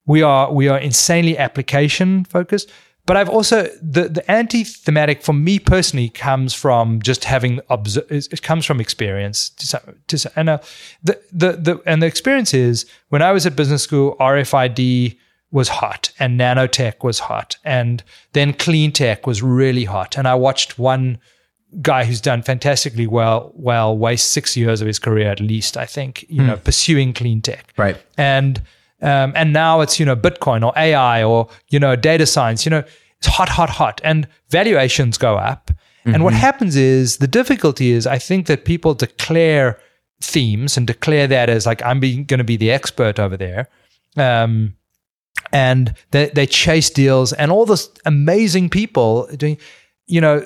we 0.05 0.21
are 0.21 0.51
we 0.51 0.67
are 0.67 0.78
insanely 0.80 1.38
application 1.38 2.25
focused 2.25 2.69
but 3.08 3.18
i've 3.18 3.30
also 3.30 3.64
the 3.82 4.08
the 4.08 4.30
anti-thematic 4.30 5.24
for 5.24 5.34
me 5.34 5.58
personally 5.58 6.10
comes 6.10 6.53
from 6.53 7.01
just 7.01 7.24
having 7.24 7.60
obs- 7.70 7.97
it 7.97 8.41
comes 8.43 8.66
from 8.66 8.80
experience. 8.80 9.49
To 9.49 9.66
some, 9.66 9.82
to 10.08 10.18
some, 10.20 10.32
and 10.36 10.49
uh, 10.49 10.60
the, 11.03 11.20
the 11.32 11.51
the 11.53 11.82
and 11.88 12.03
the 12.03 12.05
experience 12.05 12.53
is 12.53 12.86
when 13.10 13.24
i 13.24 13.32
was 13.32 13.47
at 13.47 13.55
business 13.55 13.82
school 13.82 14.16
rfid 14.20 15.18
was 15.49 15.70
hot 15.70 16.12
and 16.20 16.39
nanotech 16.39 17.03
was 17.03 17.20
hot 17.20 17.58
and 17.64 18.03
then 18.34 18.53
clean 18.53 18.91
tech 18.91 19.26
was 19.26 19.41
really 19.41 19.86
hot. 19.86 20.18
And 20.18 20.28
i 20.28 20.36
watched 20.36 20.78
one 20.78 21.18
guy 21.82 22.03
who's 22.05 22.22
done 22.22 22.41
fantastically 22.43 23.08
well 23.08 23.51
well 23.55 23.97
waste 23.97 24.32
six 24.32 24.55
years 24.55 24.82
of 24.82 24.88
his 24.88 24.99
career 24.99 25.30
at 25.30 25.41
least 25.41 25.76
i 25.76 25.86
think 25.86 26.26
you 26.30 26.41
know 26.41 26.58
pursuing 26.58 27.14
clean 27.14 27.41
tech. 27.41 27.74
Right. 27.78 27.97
and 28.18 28.62
um, 29.02 29.34
and 29.36 29.54
now 29.54 29.82
it's 29.82 30.00
you 30.00 30.06
know 30.06 30.16
Bitcoin 30.16 30.66
or 30.66 30.74
AI 30.76 31.24
or 31.24 31.48
you 31.70 31.80
know 31.80 31.95
data 31.95 32.26
science. 32.26 32.66
You 32.66 32.72
know 32.72 32.84
it's 33.18 33.28
hot, 33.28 33.50
hot, 33.50 33.70
hot, 33.70 34.00
and 34.04 34.28
valuations 34.50 35.18
go 35.18 35.36
up. 35.38 35.72
And 36.06 36.24
what 36.24 36.34
happens 36.34 36.78
is 36.78 37.18
the 37.18 37.28
difficulty 37.28 37.91
is 37.91 38.08
I 38.08 38.18
think 38.18 38.48
that 38.48 38.64
people 38.64 38.93
declare 38.93 39.78
themes 40.22 40.78
and 40.78 40.88
declare 40.88 41.28
that 41.28 41.50
as 41.50 41.66
like 41.66 41.84
I'm 41.84 42.00
going 42.00 42.26
to 42.28 42.45
be 42.45 42.56
the 42.56 42.72
expert 42.72 43.20
over 43.20 43.36
there. 43.36 43.68
Um, 44.16 44.76
and 45.52 45.93
they, 46.12 46.30
they 46.30 46.45
chase 46.45 46.89
deals 46.89 47.34
and 47.34 47.52
all 47.52 47.66
this 47.66 47.89
amazing 48.06 48.70
people 48.70 49.28
doing, 49.36 49.58
you 50.08 50.22
know, 50.22 50.45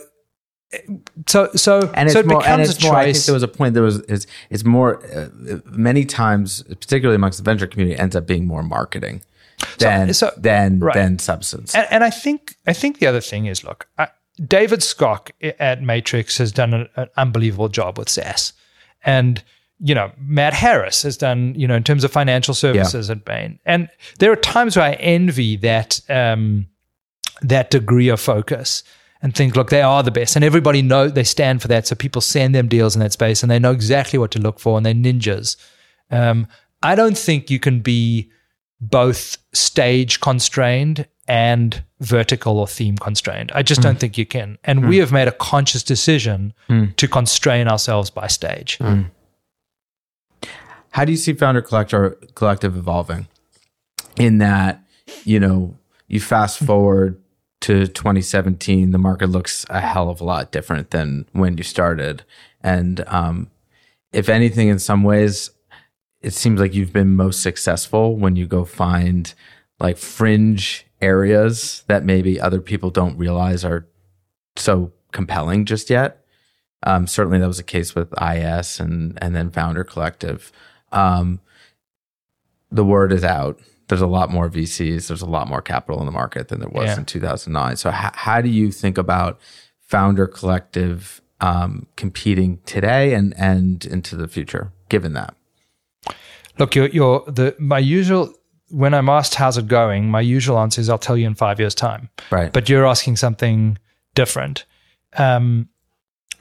so 1.27 1.49
so 1.55 1.91
and 1.93 2.09
so 2.11 2.19
it 2.19 2.25
more, 2.25 2.39
becomes 2.39 2.77
a 2.77 2.87
more, 2.87 2.95
I 2.95 3.05
think 3.05 3.15
choice. 3.15 3.25
there 3.25 3.33
was 3.33 3.43
a 3.43 3.47
point. 3.47 3.73
There 3.73 3.83
was 3.83 3.97
it's, 4.01 4.25
it's 4.49 4.63
more 4.63 5.05
uh, 5.13 5.29
many 5.65 6.05
times, 6.05 6.63
particularly 6.63 7.15
amongst 7.15 7.37
the 7.37 7.43
venture 7.43 7.67
community, 7.67 7.99
ends 7.99 8.15
up 8.15 8.25
being 8.25 8.45
more 8.45 8.63
marketing 8.63 9.21
than 9.77 10.13
so- 10.13 10.33
than 10.37 10.79
right. 10.79 10.93
than 10.93 11.19
substance. 11.19 11.75
and, 11.75 11.87
and 11.91 12.03
I 12.03 12.09
think 12.09 12.55
I 12.65 12.73
think 12.73 12.99
the 12.99 13.07
other 13.07 13.21
thing 13.21 13.45
is, 13.47 13.63
look, 13.63 13.87
I, 13.97 14.07
David 14.45 14.79
Skok 14.79 15.31
at 15.59 15.81
Matrix 15.81 16.37
has 16.37 16.51
done 16.51 16.73
an, 16.73 16.87
an 16.95 17.09
unbelievable 17.17 17.69
job 17.69 17.97
with 17.97 18.09
SaaS, 18.09 18.53
and 19.03 19.43
you 19.79 19.93
know 19.93 20.11
Matt 20.17 20.53
Harris 20.53 21.03
has 21.03 21.17
done 21.17 21.53
you 21.55 21.67
know 21.67 21.75
in 21.75 21.83
terms 21.83 22.03
of 22.03 22.11
financial 22.11 22.53
services 22.53 23.09
at 23.09 23.25
Bain, 23.25 23.59
and 23.65 23.89
there 24.19 24.31
are 24.31 24.37
times 24.37 24.77
where 24.77 24.85
I 24.85 24.93
envy 24.93 25.57
that 25.57 25.99
um, 26.09 26.67
that 27.41 27.71
degree 27.71 28.07
of 28.07 28.21
focus 28.21 28.83
and 29.21 29.35
think, 29.35 29.55
look, 29.55 29.69
they 29.69 29.81
are 29.81 30.01
the 30.03 30.11
best, 30.11 30.35
and 30.35 30.43
everybody 30.45 30.81
know 30.81 31.07
they 31.07 31.23
stand 31.23 31.61
for 31.61 31.67
that, 31.67 31.87
so 31.87 31.95
people 31.95 32.21
send 32.21 32.55
them 32.55 32.67
deals 32.67 32.95
in 32.95 33.01
that 33.01 33.13
space, 33.13 33.43
and 33.43 33.51
they 33.51 33.59
know 33.59 33.71
exactly 33.71 34.17
what 34.17 34.31
to 34.31 34.39
look 34.39 34.59
for, 34.59 34.77
and 34.77 34.85
they're 34.85 34.93
ninjas. 34.93 35.57
Um, 36.09 36.47
I 36.83 36.95
don't 36.95 37.17
think 37.17 37.49
you 37.49 37.59
can 37.59 37.81
be 37.81 38.31
both 38.79 39.37
stage 39.53 40.19
constrained 40.21 41.07
and 41.27 41.83
vertical 41.99 42.57
or 42.57 42.67
theme 42.67 42.97
constrained. 42.97 43.51
I 43.53 43.61
just 43.61 43.79
mm. 43.79 43.83
don't 43.83 43.99
think 43.99 44.17
you 44.17 44.25
can. 44.25 44.57
And 44.63 44.81
mm. 44.81 44.89
we 44.89 44.97
have 44.97 45.11
made 45.11 45.27
a 45.27 45.31
conscious 45.31 45.83
decision 45.83 46.53
mm. 46.67 46.95
to 46.95 47.07
constrain 47.07 47.67
ourselves 47.67 48.09
by 48.09 48.27
stage. 48.27 48.79
How 50.89 51.05
do 51.05 51.11
you 51.11 51.17
see 51.17 51.33
Founder 51.33 51.61
Collector 51.61 52.17
Collective 52.33 52.75
evolving? 52.75 53.27
In 54.17 54.39
that, 54.39 54.83
you 55.23 55.39
know, 55.39 55.77
you 56.07 56.19
fast 56.19 56.59
forward 56.59 57.21
to 57.61 57.87
2017, 57.87 58.91
the 58.91 58.97
market 58.97 59.27
looks 59.27 59.65
a 59.69 59.79
hell 59.79 60.09
of 60.09 60.19
a 60.19 60.23
lot 60.23 60.51
different 60.51 60.91
than 60.91 61.27
when 61.31 61.57
you 61.57 61.63
started. 61.63 62.23
And 62.61 63.03
um, 63.07 63.51
if 64.11 64.29
anything, 64.29 64.67
in 64.67 64.79
some 64.79 65.03
ways, 65.03 65.51
it 66.21 66.33
seems 66.33 66.59
like 66.59 66.73
you've 66.73 66.93
been 66.93 67.15
most 67.15 67.41
successful 67.41 68.15
when 68.15 68.35
you 68.35 68.45
go 68.45 68.65
find 68.65 69.33
like 69.79 69.97
fringe 69.97 70.85
areas 71.01 71.83
that 71.87 72.03
maybe 72.03 72.39
other 72.39 72.61
people 72.61 72.89
don't 72.89 73.17
realize 73.17 73.65
are 73.65 73.87
so 74.55 74.91
compelling 75.11 75.65
just 75.65 75.89
yet. 75.89 76.23
Um, 76.83 77.05
certainly, 77.05 77.39
that 77.39 77.47
was 77.47 77.57
the 77.57 77.63
case 77.63 77.93
with 77.93 78.11
IS 78.21 78.79
and 78.79 79.17
and 79.21 79.35
then 79.35 79.51
Founder 79.51 79.83
Collective. 79.83 80.51
Um, 80.91 81.39
the 82.71 82.85
word 82.85 83.11
is 83.11 83.23
out. 83.23 83.59
There's 83.91 84.01
a 84.01 84.07
lot 84.07 84.29
more 84.31 84.49
VCs. 84.49 85.07
There's 85.07 85.21
a 85.21 85.29
lot 85.37 85.47
more 85.47 85.61
capital 85.61 85.99
in 85.99 86.05
the 86.05 86.11
market 86.13 86.47
than 86.47 86.59
there 86.61 86.69
was 86.69 86.85
Yeah. 86.85 86.97
in 86.99 87.05
2009. 87.05 87.75
So, 87.75 87.89
h- 87.89 88.15
how 88.15 88.39
do 88.41 88.49
you 88.49 88.71
think 88.71 88.97
about 88.97 89.39
Founder 89.87 90.27
Collective 90.27 91.21
um, 91.41 91.87
competing 91.97 92.59
today 92.65 93.13
and 93.13 93.33
and 93.37 93.83
into 93.85 94.15
the 94.15 94.27
future? 94.27 94.71
Given 94.89 95.13
that, 95.13 95.35
Look, 96.57 96.75
your 96.75 96.87
your 96.87 97.23
the 97.27 97.55
my 97.59 97.79
usual 97.79 98.33
when 98.69 98.93
I'm 98.93 99.09
asked 99.09 99.35
how's 99.35 99.57
it 99.57 99.67
going, 99.67 100.09
my 100.09 100.21
usual 100.21 100.57
answer 100.57 100.79
is 100.81 100.89
I'll 100.89 100.97
tell 100.97 101.17
you 101.17 101.27
in 101.27 101.35
five 101.35 101.59
years' 101.59 101.75
time. 101.75 102.09
right? 102.31 102.51
But 102.53 102.69
you're 102.69 102.85
asking 102.87 103.17
something 103.17 103.77
different. 104.15 104.65
Um, 105.17 105.67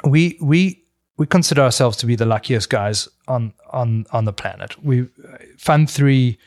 we 0.05 0.39
we 0.41 0.85
we 1.17 1.27
consider 1.27 1.63
ourselves 1.63 1.97
to 1.99 2.07
be 2.07 2.17
the 2.17 2.27
luckiest 2.27 2.71
guys 2.71 3.09
on 3.27 3.53
on 3.73 4.07
on 4.13 4.25
the 4.25 4.33
planet. 4.33 4.77
We 4.85 5.09
Fund 5.59 5.91
Three. 5.91 6.39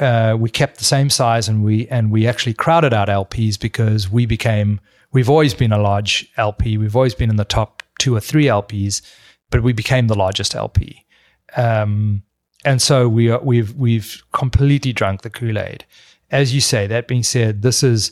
Uh, 0.00 0.36
we 0.38 0.50
kept 0.50 0.78
the 0.78 0.84
same 0.84 1.08
size 1.08 1.48
and 1.48 1.62
we 1.62 1.86
and 1.88 2.10
we 2.10 2.26
actually 2.26 2.54
crowded 2.54 2.92
out 2.92 3.08
LPs 3.08 3.58
because 3.60 4.10
we 4.10 4.26
became 4.26 4.80
we've 5.12 5.30
always 5.30 5.54
been 5.54 5.72
a 5.72 5.78
large 5.78 6.28
LP. 6.36 6.76
We've 6.78 6.96
always 6.96 7.14
been 7.14 7.30
in 7.30 7.36
the 7.36 7.44
top 7.44 7.82
two 8.00 8.14
or 8.16 8.20
three 8.20 8.46
LPs, 8.46 9.02
but 9.50 9.62
we 9.62 9.72
became 9.72 10.08
the 10.08 10.16
largest 10.16 10.54
LP. 10.54 11.04
Um, 11.56 12.22
and 12.64 12.82
so 12.82 13.08
we 13.08 13.30
are, 13.30 13.40
we've 13.40 13.72
we've 13.76 14.22
completely 14.32 14.92
drunk 14.92 15.22
the 15.22 15.30
Kool 15.30 15.58
Aid. 15.58 15.84
As 16.30 16.52
you 16.54 16.60
say, 16.60 16.86
that 16.88 17.06
being 17.06 17.22
said, 17.22 17.62
this 17.62 17.82
is 17.84 18.10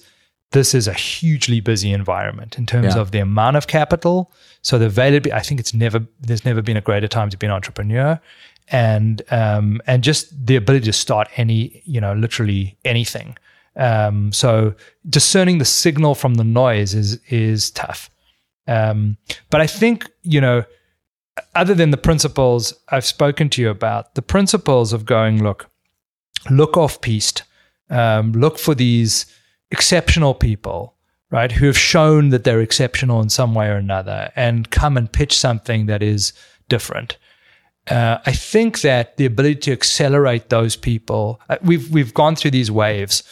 this 0.52 0.74
is 0.74 0.86
a 0.86 0.92
hugely 0.92 1.60
busy 1.60 1.92
environment 1.92 2.58
in 2.58 2.66
terms 2.66 2.94
Yeah. 2.94 3.00
of 3.00 3.10
the 3.10 3.18
amount 3.20 3.56
of 3.56 3.66
capital. 3.66 4.30
So 4.60 4.78
the 4.78 4.84
availability, 4.86 5.32
I 5.32 5.40
think 5.40 5.58
it's 5.58 5.74
never 5.74 6.06
there's 6.20 6.44
never 6.44 6.62
been 6.62 6.76
a 6.76 6.80
greater 6.82 7.08
time 7.08 7.30
to 7.30 7.36
be 7.36 7.46
an 7.46 7.52
entrepreneur, 7.52 8.20
and 8.68 9.22
um, 9.30 9.80
and 9.86 10.02
just 10.02 10.46
the 10.46 10.56
ability 10.56 10.86
to 10.86 10.92
start 10.92 11.28
any 11.36 11.82
you 11.84 12.00
know 12.00 12.14
literally 12.14 12.76
anything. 12.84 13.36
Um, 13.76 14.32
so 14.32 14.74
discerning 15.08 15.58
the 15.58 15.64
signal 15.64 16.14
from 16.14 16.34
the 16.34 16.44
noise 16.44 16.94
is 16.94 17.20
is 17.28 17.70
tough. 17.70 18.10
Um, 18.68 19.16
but 19.50 19.60
I 19.60 19.66
think 19.66 20.10
you 20.22 20.40
know 20.40 20.64
other 21.54 21.74
than 21.74 21.90
the 21.90 21.96
principles 21.96 22.74
I've 22.88 23.04
spoken 23.04 23.48
to 23.50 23.62
you 23.62 23.70
about, 23.70 24.14
the 24.14 24.22
principles 24.22 24.92
of 24.92 25.04
going, 25.04 25.42
look, 25.42 25.68
look 26.50 26.76
off 26.76 27.00
piste, 27.00 27.42
um, 27.90 28.32
look 28.32 28.58
for 28.58 28.74
these 28.74 29.26
exceptional 29.70 30.34
people, 30.34 30.94
right, 31.30 31.52
who 31.52 31.66
have 31.66 31.78
shown 31.78 32.30
that 32.30 32.44
they're 32.44 32.60
exceptional 32.60 33.20
in 33.20 33.30
some 33.30 33.54
way 33.54 33.68
or 33.68 33.76
another, 33.76 34.30
and 34.36 34.70
come 34.70 34.96
and 34.96 35.12
pitch 35.12 35.36
something 35.36 35.86
that 35.86 36.02
is 36.02 36.32
different. 36.68 37.16
Uh, 37.90 38.18
I 38.24 38.32
think 38.32 38.82
that 38.82 39.16
the 39.16 39.26
ability 39.26 39.56
to 39.56 39.72
accelerate 39.72 40.50
those 40.50 40.76
people, 40.76 41.40
uh, 41.48 41.56
we've 41.62 41.90
we've 41.90 42.14
gone 42.14 42.36
through 42.36 42.52
these 42.52 42.70
waves. 42.70 43.22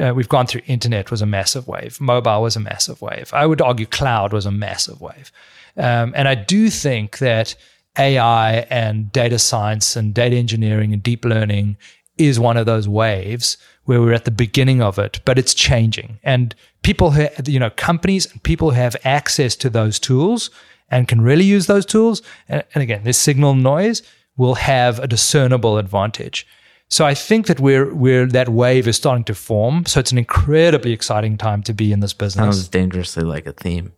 Uh, 0.00 0.14
we've 0.14 0.28
gone 0.28 0.46
through 0.46 0.62
internet 0.66 1.10
was 1.10 1.20
a 1.20 1.26
massive 1.26 1.66
wave, 1.66 2.00
mobile 2.00 2.42
was 2.42 2.54
a 2.56 2.60
massive 2.60 3.02
wave. 3.02 3.30
I 3.34 3.46
would 3.46 3.60
argue 3.60 3.84
cloud 3.84 4.32
was 4.32 4.46
a 4.46 4.50
massive 4.52 5.00
wave, 5.00 5.32
um, 5.76 6.12
and 6.16 6.28
I 6.28 6.36
do 6.36 6.70
think 6.70 7.18
that 7.18 7.56
AI 7.98 8.58
and 8.70 9.12
data 9.12 9.38
science 9.38 9.96
and 9.96 10.14
data 10.14 10.36
engineering 10.36 10.92
and 10.92 11.02
deep 11.02 11.24
learning 11.24 11.76
is 12.16 12.38
one 12.38 12.56
of 12.56 12.66
those 12.66 12.88
waves 12.88 13.58
where 13.84 14.00
we're 14.00 14.12
at 14.12 14.24
the 14.24 14.30
beginning 14.30 14.82
of 14.82 14.98
it, 14.98 15.20
but 15.24 15.38
it's 15.38 15.54
changing. 15.54 16.18
And 16.22 16.54
people 16.82 17.12
who, 17.12 17.26
you 17.46 17.58
know, 17.58 17.70
companies 17.70 18.30
and 18.30 18.42
people 18.42 18.70
who 18.70 18.76
have 18.76 18.96
access 19.04 19.56
to 19.56 19.70
those 19.70 19.98
tools 19.98 20.50
and 20.90 21.08
can 21.08 21.20
really 21.20 21.44
use 21.44 21.66
those 21.66 21.86
tools, 21.86 22.22
and, 22.48 22.64
and 22.74 22.82
again, 22.82 23.04
this 23.04 23.18
signal 23.18 23.54
noise 23.54 24.02
will 24.36 24.54
have 24.54 24.98
a 25.00 25.06
discernible 25.06 25.78
advantage. 25.78 26.46
So 26.88 27.04
I 27.04 27.14
think 27.14 27.46
that 27.46 27.60
we're 27.60 27.92
we're 27.94 28.26
that 28.26 28.48
wave 28.48 28.88
is 28.88 28.96
starting 28.96 29.24
to 29.24 29.34
form. 29.34 29.84
So 29.86 30.00
it's 30.00 30.12
an 30.12 30.18
incredibly 30.18 30.92
exciting 30.92 31.36
time 31.36 31.62
to 31.64 31.74
be 31.74 31.92
in 31.92 32.00
this 32.00 32.14
business. 32.14 32.56
Sounds 32.56 32.68
dangerously 32.68 33.24
like 33.24 33.46
a 33.46 33.52
theme. 33.52 33.92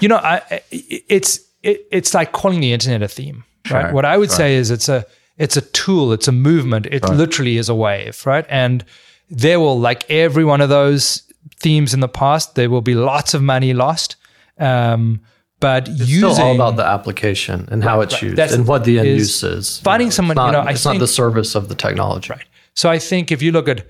You 0.00 0.08
know, 0.08 0.16
I, 0.16 0.62
it's 0.70 1.40
it, 1.62 1.86
it's 1.92 2.14
like 2.14 2.32
calling 2.32 2.60
the 2.60 2.72
internet 2.72 3.02
a 3.02 3.08
theme, 3.08 3.44
right? 3.70 3.86
Sure, 3.86 3.92
What 3.92 4.04
I 4.04 4.18
would 4.18 4.30
sure. 4.30 4.36
say 4.36 4.56
is 4.56 4.70
it's 4.70 4.88
a 4.88 5.04
it's 5.38 5.56
a 5.56 5.60
tool, 5.60 6.12
it's 6.12 6.28
a 6.28 6.32
movement. 6.32 6.86
It 6.86 7.04
literally 7.08 7.58
is 7.58 7.68
a 7.68 7.74
wave, 7.74 8.24
right? 8.24 8.46
And 8.48 8.84
there 9.28 9.60
will, 9.60 9.78
like 9.78 10.10
every 10.10 10.44
one 10.44 10.60
of 10.60 10.68
those 10.68 11.22
themes 11.60 11.92
in 11.92 12.00
the 12.00 12.08
past, 12.08 12.54
there 12.54 12.70
will 12.70 12.80
be 12.80 12.94
lots 12.94 13.34
of 13.34 13.42
money 13.42 13.74
lost. 13.74 14.16
Um, 14.58 15.20
but 15.60 15.88
It's 15.88 16.00
using 16.00 16.34
still 16.34 16.46
all 16.46 16.54
about 16.54 16.76
the 16.76 16.84
application 16.84 17.68
and 17.70 17.82
how 17.82 18.00
it's 18.02 18.14
right. 18.14 18.22
used 18.24 18.36
That's- 18.36 18.54
and 18.54 18.66
what 18.66 18.84
the 18.84 18.98
end 18.98 19.08
use 19.08 19.42
is. 19.42 19.80
finding 19.80 20.08
it's 20.08 20.16
someone, 20.16 20.36
you 20.36 20.52
know, 20.52 20.60
I 20.60 20.72
it's 20.72 20.84
not 20.84 20.98
the 20.98 21.06
service 21.06 21.54
of 21.54 21.68
the 21.68 21.74
technology. 21.74 22.30
Right. 22.30 22.44
So 22.74 22.90
I 22.90 22.98
think 22.98 23.32
if 23.32 23.42
you 23.42 23.52
look 23.52 23.68
at 23.68 23.86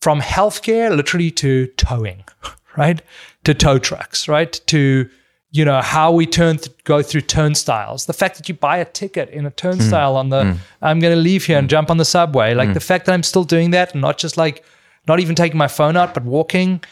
from 0.00 0.20
healthcare 0.20 0.94
literally 0.96 1.30
to 1.32 1.66
towing, 1.76 2.24
right? 2.76 3.02
To 3.44 3.54
tow 3.54 3.78
trucks, 3.78 4.28
right? 4.28 4.60
To 4.66 5.08
you 5.52 5.64
know 5.64 5.80
how 5.80 6.12
we 6.12 6.26
turn 6.26 6.58
th- 6.58 6.84
go 6.84 7.02
through 7.02 7.22
turnstiles. 7.22 8.06
The 8.06 8.12
fact 8.12 8.36
that 8.36 8.48
you 8.48 8.54
buy 8.54 8.78
a 8.78 8.84
ticket 8.84 9.28
in 9.30 9.46
a 9.46 9.50
turnstile 9.50 10.12
hmm. 10.12 10.18
on 10.18 10.28
the 10.30 10.44
hmm. 10.44 10.58
I'm 10.80 11.00
going 11.00 11.14
to 11.14 11.20
leave 11.20 11.44
here 11.44 11.58
and 11.58 11.66
hmm. 11.66 11.70
jump 11.70 11.90
on 11.90 11.96
the 11.96 12.04
subway. 12.04 12.54
Like 12.54 12.72
the 12.72 12.80
fact 12.80 13.06
that 13.06 13.12
I'm 13.12 13.22
still 13.22 13.44
doing 13.44 13.72
that 13.72 13.92
and 13.92 14.00
not 14.00 14.16
just 14.16 14.36
like 14.36 14.64
not 15.08 15.20
even 15.20 15.34
taking 15.34 15.58
my 15.58 15.68
phone 15.68 15.96
out 15.96 16.14
but 16.14 16.24
walking. 16.24 16.82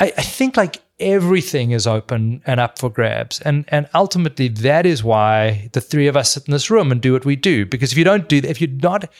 I, 0.00 0.12
I 0.16 0.22
think 0.22 0.56
like 0.56 0.80
everything 1.00 1.72
is 1.72 1.86
open 1.86 2.42
and 2.46 2.60
up 2.60 2.78
for 2.78 2.90
grabs. 2.90 3.40
And 3.40 3.64
and 3.68 3.88
ultimately 3.94 4.48
that 4.48 4.86
is 4.86 5.02
why 5.02 5.68
the 5.72 5.80
three 5.80 6.06
of 6.06 6.16
us 6.16 6.32
sit 6.32 6.46
in 6.46 6.52
this 6.52 6.70
room 6.70 6.92
and 6.92 7.00
do 7.00 7.12
what 7.12 7.24
we 7.24 7.36
do. 7.36 7.66
Because 7.66 7.92
if 7.92 7.98
you 7.98 8.04
don't 8.04 8.28
do 8.28 8.40
that, 8.40 8.50
if 8.50 8.60
you're 8.60 8.70
not 8.70 9.10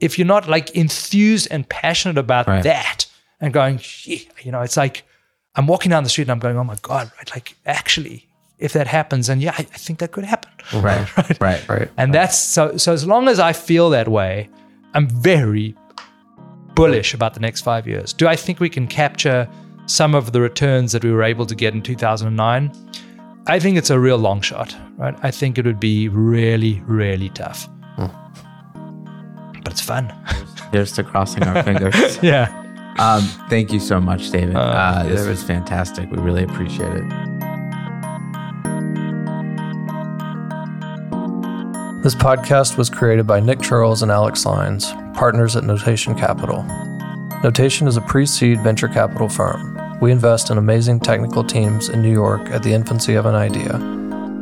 if 0.00 0.18
you're 0.18 0.26
not 0.26 0.48
like 0.48 0.70
enthused 0.74 1.48
and 1.50 1.68
passionate 1.68 2.18
about 2.18 2.46
Right. 2.48 2.64
that 2.64 3.06
and 3.40 3.52
going, 3.52 3.78
"Shit," 3.78 4.26
you 4.42 4.50
know, 4.52 4.62
it's 4.62 4.76
like 4.76 5.04
I'm 5.54 5.66
walking 5.66 5.90
down 5.90 6.02
the 6.02 6.10
street 6.10 6.24
and 6.24 6.32
I'm 6.32 6.38
going, 6.38 6.56
oh 6.56 6.64
my 6.64 6.76
God, 6.82 7.10
right? 7.18 7.30
Like 7.30 7.56
actually, 7.66 8.26
if 8.58 8.72
that 8.72 8.86
happens, 8.86 9.28
and 9.28 9.42
yeah, 9.42 9.52
I, 9.52 9.60
I 9.60 9.78
think 9.78 9.98
that 10.00 10.10
could 10.12 10.24
happen. 10.24 10.50
Right. 10.72 11.16
right. 11.16 11.40
Right. 11.40 11.68
Right. 11.68 11.90
And 11.96 12.14
that's 12.14 12.38
so 12.38 12.76
so 12.78 12.92
as 12.92 13.06
long 13.06 13.28
as 13.28 13.38
I 13.38 13.52
feel 13.52 13.90
that 13.90 14.08
way, 14.08 14.48
I'm 14.94 15.08
very 15.08 15.74
bullish 16.74 17.14
about 17.14 17.34
the 17.34 17.40
next 17.40 17.60
five 17.60 17.86
years. 17.86 18.12
Do 18.12 18.26
I 18.26 18.36
think 18.36 18.58
we 18.60 18.68
can 18.70 18.86
capture 18.86 19.46
some 19.92 20.14
of 20.14 20.32
the 20.32 20.40
returns 20.40 20.92
that 20.92 21.04
we 21.04 21.12
were 21.12 21.22
able 21.22 21.44
to 21.44 21.54
get 21.54 21.74
in 21.74 21.82
2009? 21.82 22.72
I 23.46 23.58
think 23.58 23.76
it's 23.76 23.90
a 23.90 23.98
real 24.00 24.16
long 24.16 24.40
shot, 24.40 24.74
right? 24.96 25.14
I 25.22 25.30
think 25.30 25.58
it 25.58 25.66
would 25.66 25.80
be 25.80 26.08
really, 26.08 26.80
really 26.86 27.28
tough. 27.28 27.68
But 27.98 29.72
it's 29.74 29.82
fun. 29.82 30.12
Here's 30.72 30.92
to 30.92 31.04
crossing 31.04 31.44
our 31.44 31.62
fingers. 31.62 32.18
yeah. 32.22 32.58
Um, 32.98 33.22
thank 33.48 33.72
you 33.72 33.78
so 33.78 34.00
much, 34.00 34.30
David. 34.30 34.56
Uh, 34.56 35.02
this 35.04 35.20
David. 35.20 35.30
was 35.30 35.42
fantastic. 35.44 36.10
We 36.10 36.18
really 36.18 36.44
appreciate 36.44 36.92
it. 36.92 37.04
This 42.02 42.16
podcast 42.16 42.76
was 42.76 42.90
created 42.90 43.26
by 43.26 43.40
Nick 43.40 43.60
Chirls 43.60 44.02
and 44.02 44.10
Alex 44.10 44.44
Lines, 44.44 44.92
partners 45.14 45.54
at 45.54 45.64
Notation 45.64 46.16
Capital. 46.16 46.64
Notation 47.44 47.86
is 47.86 47.96
a 47.96 48.00
pre 48.00 48.24
seed 48.24 48.60
venture 48.62 48.88
capital 48.88 49.28
firm. 49.28 49.81
We 50.02 50.10
invest 50.10 50.50
in 50.50 50.58
amazing 50.58 50.98
technical 50.98 51.44
teams 51.44 51.88
in 51.88 52.02
New 52.02 52.10
York 52.10 52.50
at 52.50 52.64
the 52.64 52.72
infancy 52.72 53.14
of 53.14 53.24
an 53.24 53.36
idea. 53.36 53.74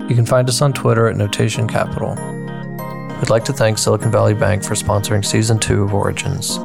You 0.09 0.15
can 0.15 0.25
find 0.25 0.49
us 0.49 0.63
on 0.63 0.73
Twitter 0.73 1.07
at 1.07 1.17
Notation 1.17 1.69
Capital. 1.69 2.15
We'd 3.19 3.29
like 3.29 3.45
to 3.45 3.53
thank 3.53 3.77
Silicon 3.77 4.11
Valley 4.11 4.33
Bank 4.33 4.65
for 4.65 4.73
sponsoring 4.73 5.23
Season 5.23 5.59
2 5.59 5.83
of 5.83 5.93
Origins. 5.93 6.57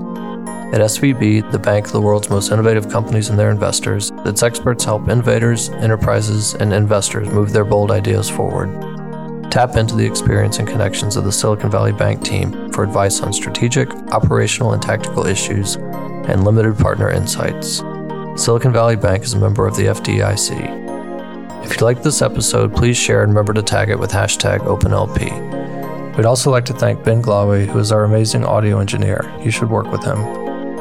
At 0.72 0.80
SVB, 0.80 1.52
the 1.52 1.60
bank 1.60 1.88
of 1.88 1.92
the 1.92 2.00
world's 2.00 2.30
most 2.30 2.54
innovative 2.54 2.90
companies 2.90 3.28
and 3.28 3.38
their 3.38 3.52
investors, 3.52 4.14
its 4.26 4.44
experts 4.44 4.86
help 4.86 5.10
innovators, 5.10 5.68
enterprises, 5.72 6.54
and 6.54 6.72
investors 6.72 7.28
move 7.28 7.52
their 7.52 7.66
bold 7.66 7.92
ideas 7.92 8.30
forward. 8.30 8.72
Tap 9.52 9.76
into 9.76 9.98
the 9.98 10.06
experience 10.06 10.60
and 10.60 10.70
connections 10.70 11.18
of 11.18 11.26
the 11.26 11.34
Silicon 11.34 11.70
Valley 11.70 11.92
Bank 11.92 12.24
team 12.24 12.72
for 12.72 12.86
advice 12.86 13.20
on 13.20 13.34
strategic, 13.34 13.92
operational, 14.14 14.72
and 14.72 14.82
tactical 14.82 15.26
issues 15.26 15.76
and 15.76 16.46
limited 16.46 16.78
partner 16.78 17.12
insights. 17.12 17.84
Silicon 18.36 18.74
Valley 18.74 18.98
Bank 18.98 19.24
is 19.24 19.34
a 19.34 19.40
member 19.40 19.66
of 19.66 19.78
the 19.78 19.86
FDIC. 19.86 21.64
If 21.64 21.80
you 21.80 21.86
liked 21.86 22.04
this 22.04 22.22
episode, 22.22 22.76
please 22.76 22.98
share 22.98 23.24
and 23.24 23.32
remember 23.32 23.54
to 23.54 23.64
tag 23.64 23.90
it 23.90 23.98
with 23.98 24.12
hashtag 24.12 24.60
OpenLP. 24.60 26.18
We'd 26.18 26.26
also 26.26 26.52
like 26.52 26.66
to 26.66 26.74
thank 26.74 27.02
Ben 27.04 27.22
Glawe, 27.22 27.66
who 27.66 27.80
is 27.80 27.94
our 27.94 28.04
amazing 28.04 28.44
audio 28.44 28.80
engineer. 28.80 29.34
You 29.42 29.52
should 29.52 29.70
work 29.70 29.90
with 29.90 30.04
him. 30.04 30.20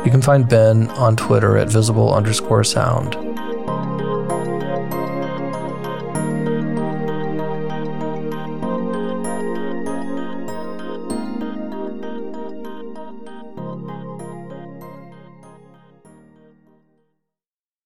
You 0.05 0.11
can 0.11 0.21
find 0.21 0.49
Ben 0.49 0.91
on 0.91 1.15
Twitter 1.15 1.57
at 1.57 1.69
visible 1.69 2.13
underscore 2.13 2.65
sound. 2.65 3.24